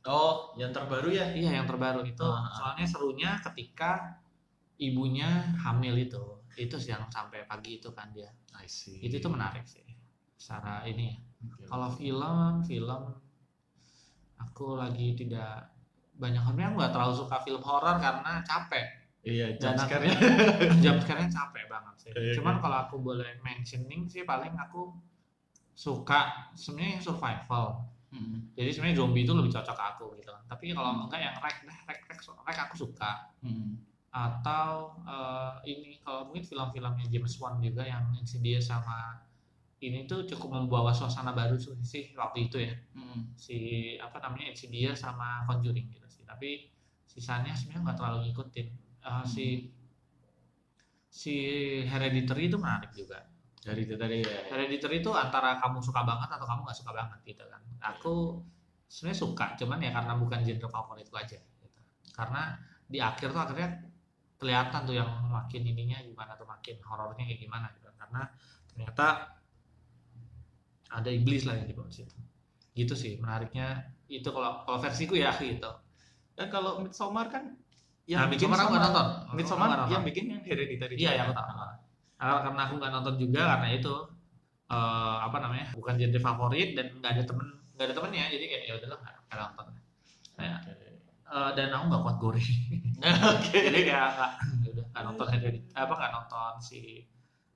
Oh 0.06 0.54
yang 0.58 0.70
terbaru 0.70 1.10
ya? 1.10 1.30
Iya 1.34 1.62
yang 1.62 1.66
terbaru. 1.66 2.02
Itu 2.06 2.26
uh 2.26 2.42
-huh. 2.42 2.54
soalnya 2.54 2.86
serunya 2.86 3.30
ketika 3.42 4.18
ibunya 4.78 5.54
hamil 5.62 5.94
itu. 5.98 6.22
Itu 6.56 6.78
yang 6.88 7.06
sampai 7.10 7.46
pagi 7.46 7.78
itu 7.78 7.90
kan 7.94 8.10
dia. 8.10 8.30
I 8.56 8.64
see. 8.64 8.98
itu 9.04 9.20
itu 9.20 9.28
menarik 9.28 9.68
sih 9.68 9.84
secara 10.36 10.84
ini 10.88 11.12
ya. 11.12 11.16
Okay. 11.46 11.66
kalau 11.68 11.88
film 11.92 12.64
film 12.64 13.02
aku 14.36 14.66
lagi 14.76 15.16
tidak 15.16 15.75
banyak 16.16 16.42
horornya 16.42 16.66
aku 16.72 16.76
nggak 16.80 16.92
terlalu 16.92 17.14
suka 17.16 17.36
film 17.44 17.62
horor 17.62 17.96
karena 18.00 18.32
capek. 18.44 18.86
Iya 19.26 19.58
jam 19.58 19.74
sekarang 19.74 20.14
jam 20.84 20.96
sekarang 21.02 21.26
capek 21.26 21.64
banget 21.66 21.94
sih. 21.98 22.10
Iya, 22.14 22.32
cuman 22.38 22.56
iya. 22.56 22.62
kalau 22.62 22.76
aku 22.86 22.96
boleh 23.02 23.30
mentioning 23.42 24.06
sih 24.06 24.22
paling 24.22 24.54
aku 24.54 24.94
suka 25.76 26.52
sebenarnya 26.56 27.02
survival. 27.02 27.92
Hmm. 28.06 28.48
jadi 28.54 28.70
sebenarnya 28.70 29.02
zombie 29.02 29.26
itu 29.26 29.34
lebih 29.34 29.50
cocok 29.50 29.76
aku 29.76 30.06
gitu. 30.22 30.30
Tapi 30.46 30.72
kalau 30.72 30.94
hmm. 30.94 31.02
enggak 31.10 31.20
yang 31.20 31.36
rek 31.42 31.58
rek 31.66 32.00
rek 32.06 32.20
rek 32.22 32.58
aku 32.70 32.74
suka. 32.78 33.34
Hmm. 33.42 33.82
Atau 34.14 34.94
uh, 35.04 35.58
ini 35.66 36.00
kalau 36.00 36.30
mungkin 36.30 36.46
film-filmnya 36.46 37.10
James 37.10 37.34
Wan 37.42 37.60
juga 37.60 37.84
yang 37.84 38.14
Insidious 38.16 38.70
sama 38.70 39.25
ini 39.76 40.08
tuh 40.08 40.24
cukup 40.24 40.56
membawa 40.56 40.88
suasana 40.96 41.36
baru 41.36 41.60
sih 41.60 42.16
waktu 42.16 42.48
itu 42.48 42.56
ya. 42.64 42.72
Hmm. 42.96 43.36
si 43.36 43.56
apa 44.00 44.16
namanya 44.24 44.56
Insidious 44.56 45.04
sama 45.04 45.44
Conjuring 45.44 45.92
gitu 45.92 46.08
sih. 46.08 46.24
Tapi 46.24 46.72
sisanya 47.04 47.52
sebenarnya 47.52 47.92
nggak 47.92 47.96
terlalu 48.00 48.18
ngikutin. 48.30 48.66
Uh, 49.04 49.20
hmm. 49.20 49.24
si 49.28 49.46
si 51.12 51.34
Hereditary 51.84 52.48
itu 52.48 52.56
menarik 52.56 52.92
juga. 52.96 53.20
Hereditary 53.68 54.24
ya. 54.24 54.40
Hereditary 54.48 55.04
itu 55.04 55.12
antara 55.12 55.60
kamu 55.60 55.84
suka 55.84 56.00
banget 56.08 56.28
atau 56.32 56.46
kamu 56.48 56.60
nggak 56.64 56.78
suka 56.80 56.92
banget 56.96 57.18
gitu 57.28 57.44
kan. 57.44 57.60
Aku 57.96 58.40
sebenarnya 58.88 59.18
suka 59.20 59.46
cuman 59.60 59.78
ya 59.82 59.90
karena 59.92 60.12
bukan 60.16 60.40
genre 60.46 60.68
favoritku 60.70 61.16
aja 61.18 61.36
gitu. 61.42 61.80
karena 62.14 62.54
di 62.86 63.02
akhir 63.02 63.34
tuh 63.34 63.42
akhirnya 63.42 63.82
kelihatan 64.38 64.86
tuh 64.86 64.94
yang 64.94 65.10
makin 65.26 65.62
ininya 65.66 65.98
gimana 66.06 66.38
tuh 66.38 66.46
makin 66.46 66.78
horornya 66.80 67.24
kayak 67.28 67.40
gimana 67.44 67.66
gitu. 67.76 67.90
Karena 67.98 68.22
ternyata 68.70 69.36
ada 70.92 71.10
iblis 71.10 71.44
lah 71.48 71.58
yang 71.58 71.68
di 71.68 71.74
bawah 71.74 71.92
situ. 71.92 72.16
Gitu 72.76 72.94
sih 72.94 73.12
menariknya 73.18 73.88
itu 74.06 74.28
kalau 74.30 74.62
kalau 74.64 74.78
versiku 74.78 75.18
ya 75.18 75.34
gitu. 75.38 75.70
Dan 76.36 76.46
kalau 76.52 76.84
Midsommar 76.84 77.32
kan 77.32 77.56
yang 78.06 78.26
nah, 78.26 78.30
bikin 78.30 78.46
Midsommar 78.46 78.58
aku 78.62 78.70
nggak 78.72 78.84
nonton. 78.90 79.06
Midsommar 79.34 79.68
yang 79.90 80.04
bikin 80.04 80.24
yang 80.30 80.42
hereditary 80.44 80.94
iya 80.98 81.22
yang 81.22 81.32
aku 81.32 81.34
tahu 81.36 81.48
karena 82.16 82.60
aku 82.64 82.74
nggak 82.80 82.92
nonton 82.96 83.14
juga 83.20 83.42
karena 83.56 83.68
itu 83.76 83.94
uh, 84.72 85.16
apa 85.26 85.36
namanya 85.42 85.66
bukan 85.76 86.00
genre 86.00 86.20
favorit 86.22 86.72
dan 86.72 86.96
nggak 86.96 87.12
ada 87.12 87.22
temen 87.28 87.46
nggak 87.76 87.86
ada 87.92 87.94
temennya 87.94 88.24
jadi 88.32 88.44
kayak 88.48 88.62
ya 88.64 88.72
udahlah 88.80 88.98
nggak 89.02 89.38
nonton. 89.40 89.66
Nah, 90.36 90.60
okay 90.64 90.86
uh, 91.30 91.50
dan 91.54 91.74
aku 91.74 91.84
nggak 91.90 92.02
kuat 92.02 92.16
gore. 92.18 92.42
Oke. 93.34 93.58
Jadi 93.66 93.80
kayak 93.86 94.08
nggak 94.16 94.32
ya 94.62 94.68
udah 94.72 94.84
nggak 94.90 95.02
nonton 95.04 95.26
apa 95.74 95.92
nggak 95.92 96.12
nonton 96.14 96.52
si 96.62 96.80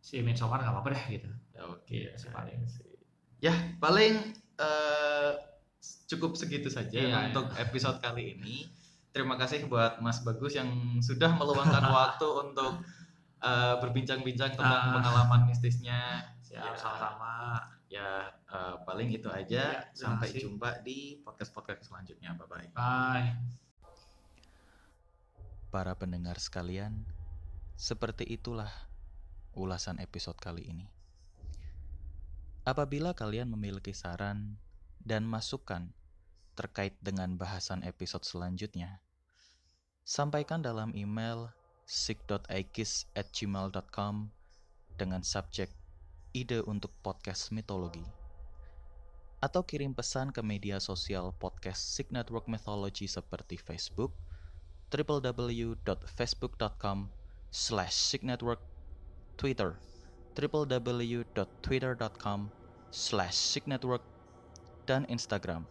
si 0.01 0.15
Midsommar 0.25 0.63
nggak 0.63 0.75
apa-apa 0.75 0.89
deh 0.95 1.05
gitu. 1.19 1.31
Ya, 1.55 1.63
oke. 1.67 1.87
Okay. 1.87 2.11
ya, 2.11 2.29
paling 2.35 2.63
sih 2.67 2.90
ya 3.41 3.57
paling 3.81 4.21
uh, 4.61 5.33
cukup 6.07 6.37
segitu 6.37 6.69
saja 6.69 7.01
iya, 7.01 7.19
untuk 7.33 7.49
iya. 7.57 7.65
episode 7.65 7.99
kali 8.05 8.37
ini. 8.37 8.69
Terima 9.15 9.35
kasih 9.35 9.67
buat 9.67 9.99
Mas 9.99 10.23
Bagus 10.23 10.55
yang 10.55 10.71
sudah 11.03 11.35
meluangkan 11.35 11.83
waktu 11.99 12.29
untuk 12.31 12.79
uh, 13.43 13.75
berbincang-bincang 13.83 14.55
tentang 14.55 14.83
uh, 14.87 14.95
pengalaman 15.01 15.51
mistisnya. 15.51 16.31
Ya, 16.47 16.75
sama-sama. 16.79 17.59
Ya 17.91 18.31
uh, 18.55 18.79
paling 18.87 19.11
itu 19.11 19.27
aja. 19.27 19.83
Ya, 19.83 19.91
sampai 19.91 20.31
jumpa 20.31 20.87
di 20.87 21.19
podcast 21.27 21.51
podcast 21.51 21.91
selanjutnya. 21.91 22.39
Bye 22.39 22.47
bye 22.47 22.71
bye. 22.71 23.29
Para 25.75 25.95
pendengar 25.95 26.39
sekalian, 26.39 27.07
seperti 27.79 28.27
itulah 28.27 28.71
ulasan 29.55 29.99
episode 30.03 30.39
kali 30.39 30.67
ini. 30.71 31.00
Apabila 32.61 33.17
kalian 33.17 33.49
memiliki 33.49 33.97
saran 33.97 34.61
dan 35.01 35.25
masukan 35.25 35.97
terkait 36.53 36.93
dengan 37.01 37.41
bahasan 37.41 37.81
episode 37.89 38.29
selanjutnya, 38.29 39.01
sampaikan 40.05 40.61
dalam 40.61 40.93
email 40.93 41.57
sig.aikis@gmail.com 41.89 44.29
dengan 45.01 45.25
subjek 45.25 45.73
ide 46.37 46.61
untuk 46.69 46.93
podcast 47.01 47.49
mitologi. 47.49 48.05
Atau 49.41 49.65
kirim 49.65 49.97
pesan 49.97 50.29
ke 50.29 50.45
media 50.45 50.85
sosial 50.85 51.33
podcast 51.41 51.97
Sig 51.97 52.13
Network 52.13 52.45
Mythology 52.45 53.09
seperti 53.09 53.57
Facebook, 53.57 54.13
www.facebook.com 54.93 57.09
slash 57.49 58.21
Twitter 59.41 59.81
www.twitter.com 60.37 62.51
slash 62.91 63.35
signetwork 63.35 64.03
dan 64.87 65.07
Instagram 65.07 65.65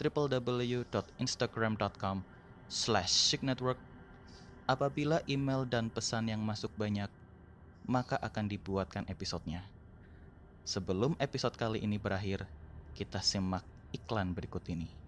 www.instagram.com 0.00 2.24
slash 2.70 3.12
signetwork 3.12 3.76
Apabila 4.70 5.18
email 5.26 5.66
dan 5.66 5.90
pesan 5.90 6.30
yang 6.30 6.46
masuk 6.46 6.70
banyak, 6.78 7.10
maka 7.90 8.14
akan 8.22 8.46
dibuatkan 8.46 9.02
episodenya. 9.10 9.66
Sebelum 10.62 11.18
episode 11.18 11.58
kali 11.58 11.82
ini 11.82 11.98
berakhir, 11.98 12.46
kita 12.94 13.18
simak 13.18 13.66
iklan 13.90 14.30
berikut 14.30 14.62
ini. 14.70 14.99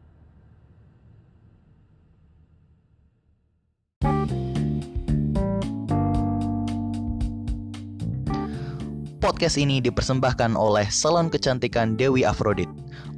Podcast 9.23 9.55
ini 9.55 9.79
dipersembahkan 9.79 10.59
oleh 10.59 10.83
Salon 10.91 11.31
Kecantikan 11.31 11.95
Dewi 11.95 12.27
Afrodit, 12.27 12.67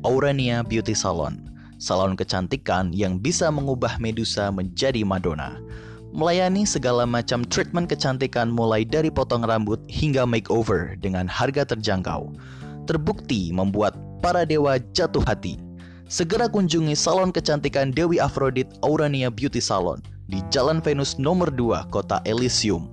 Aurania 0.04 0.60
Beauty 0.60 0.92
Salon. 0.92 1.48
Salon 1.80 2.12
kecantikan 2.12 2.92
yang 2.92 3.16
bisa 3.16 3.48
mengubah 3.48 3.96
Medusa 3.96 4.52
menjadi 4.52 5.00
Madonna. 5.00 5.56
melayani 6.12 6.68
segala 6.68 7.08
macam 7.08 7.40
treatment 7.48 7.88
kecantikan 7.88 8.52
mulai 8.52 8.84
dari 8.84 9.08
potong 9.08 9.48
rambut 9.48 9.80
hingga 9.88 10.28
makeover 10.28 10.92
dengan 11.00 11.24
harga 11.24 11.72
terjangkau. 11.72 12.36
Terbukti 12.84 13.48
membuat 13.48 13.96
para 14.20 14.44
dewa 14.44 14.76
jatuh 14.92 15.24
hati. 15.24 15.56
Segera 16.04 16.52
kunjungi 16.52 16.92
salon 16.92 17.32
kecantikan 17.32 17.96
Dewi 17.96 18.20
Afrodit 18.20 18.68
Aurania 18.84 19.32
Beauty 19.32 19.58
Salon 19.58 20.04
di 20.28 20.44
Jalan 20.52 20.84
Venus 20.84 21.16
nomor 21.16 21.48
2, 21.48 21.88
Kota 21.88 22.20
Elysium. 22.28 22.92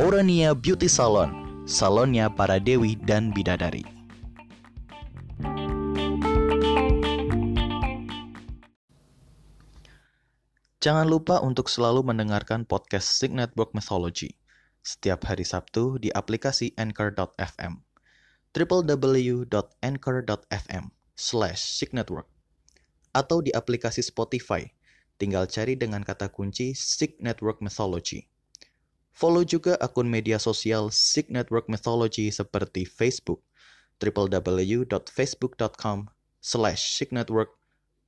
Aurania 0.00 0.56
Beauty 0.56 0.88
Salon, 0.88 1.49
salonnya 1.70 2.26
para 2.26 2.58
dewi 2.58 2.98
dan 2.98 3.30
bidadari. 3.30 3.86
Jangan 10.82 11.06
lupa 11.06 11.38
untuk 11.38 11.70
selalu 11.70 12.02
mendengarkan 12.02 12.66
podcast 12.66 13.14
Sig 13.14 13.30
Network 13.30 13.70
Mythology 13.70 14.34
setiap 14.82 15.28
hari 15.28 15.44
Sabtu 15.46 16.00
di 16.00 16.10
aplikasi 16.10 16.74
Anchor.fm 16.74 17.84
www.anchor.fm 18.50 19.44
slash 21.14 21.62
signetwork 21.78 22.26
atau 23.14 23.38
di 23.44 23.54
aplikasi 23.54 24.02
Spotify. 24.02 24.66
Tinggal 25.20 25.46
cari 25.52 25.76
dengan 25.76 26.00
kata 26.00 26.32
kunci 26.32 26.72
Sig 26.72 27.20
Network 27.20 27.60
Mythology. 27.60 28.39
Follow 29.20 29.44
juga 29.44 29.76
akun 29.76 30.08
media 30.08 30.40
sosial 30.40 30.88
Sig 30.88 31.28
Network 31.28 31.68
Mythology 31.68 32.32
seperti 32.32 32.88
Facebook, 32.88 33.44
www.facebook.com 34.00 36.08
slash 36.40 36.96
signetwork, 36.96 37.52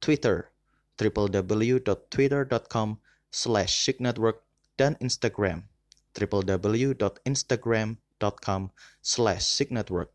Twitter, 0.00 0.48
www.twitter.com 0.96 2.88
slash 3.28 3.72
signetwork, 3.84 4.40
dan 4.80 4.96
Instagram, 5.04 5.68
www.instagram.com 6.16 8.62
slash 9.04 9.44
signetwork. 9.44 10.08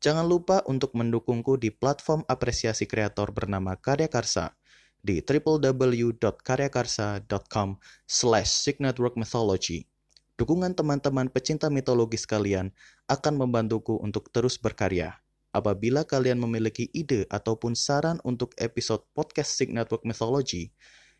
Jangan 0.00 0.24
lupa 0.24 0.64
untuk 0.64 0.96
mendukungku 0.96 1.60
di 1.60 1.68
platform 1.68 2.24
apresiasi 2.24 2.88
kreator 2.88 3.36
bernama 3.36 3.76
Karya 3.76 4.08
Karsa 4.08 4.56
di 5.04 5.20
www.karyakarsa.com 5.20 7.68
slash 8.08 8.48
mythology. 9.12 9.84
Dukungan 10.38 10.78
teman-teman 10.78 11.26
pecinta 11.26 11.66
mitologi 11.66 12.14
sekalian 12.14 12.70
akan 13.10 13.42
membantuku 13.42 13.98
untuk 13.98 14.30
terus 14.30 14.54
berkarya. 14.54 15.18
Apabila 15.50 16.06
kalian 16.06 16.38
memiliki 16.38 16.86
ide 16.94 17.26
ataupun 17.26 17.74
saran 17.74 18.22
untuk 18.22 18.54
episode 18.62 19.02
podcast 19.18 19.58
Sig 19.58 19.74
Network 19.74 20.06
Mythology, 20.06 20.70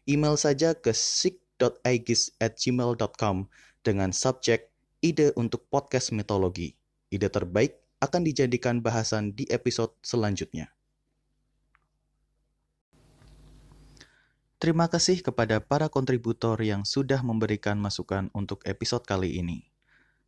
email 0.07 0.39
saja 0.39 0.79
ke 0.79 0.95
sig.aegis@gmail.com 0.95 3.37
dengan 3.83 4.15
subjek 4.15 4.71
ide 5.03 5.35
untuk 5.35 5.67
podcast 5.67 6.15
mitologi. 6.15 6.79
Ide 7.11 7.27
terbaik 7.27 7.75
akan 7.99 8.23
dijadikan 8.23 8.79
bahasan 8.79 9.35
di 9.35 9.51
episode 9.51 9.99
selanjutnya. 9.99 10.78
Terima 14.59 14.91
kasih 14.91 15.23
kepada 15.23 15.63
para 15.63 15.87
kontributor 15.87 16.59
yang 16.59 16.83
sudah 16.83 17.23
memberikan 17.23 17.79
masukan 17.79 18.27
untuk 18.35 18.67
episode 18.67 19.07
kali 19.07 19.39
ini. 19.39 19.71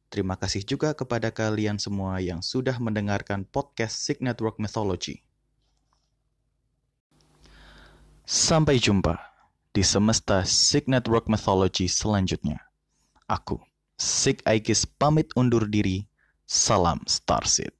Terima 0.07 0.39
kasih 0.39 0.63
juga 0.63 0.95
kepada 0.95 1.35
kalian 1.35 1.83
semua 1.83 2.23
yang 2.23 2.39
sudah 2.39 2.79
mendengarkan 2.79 3.43
podcast 3.43 3.99
Sig 3.99 4.23
Network 4.23 4.63
Mythology. 4.63 5.27
Sampai 8.23 8.79
jumpa 8.79 9.19
di 9.75 9.83
semesta 9.83 10.47
Sig 10.47 10.87
Network 10.87 11.27
Mythology 11.27 11.91
selanjutnya. 11.91 12.63
Aku, 13.27 13.59
Sig 13.99 14.43
Aegis 14.47 14.87
pamit 14.87 15.35
undur 15.35 15.67
diri. 15.67 16.07
Salam 16.47 17.03
Starseed. 17.07 17.75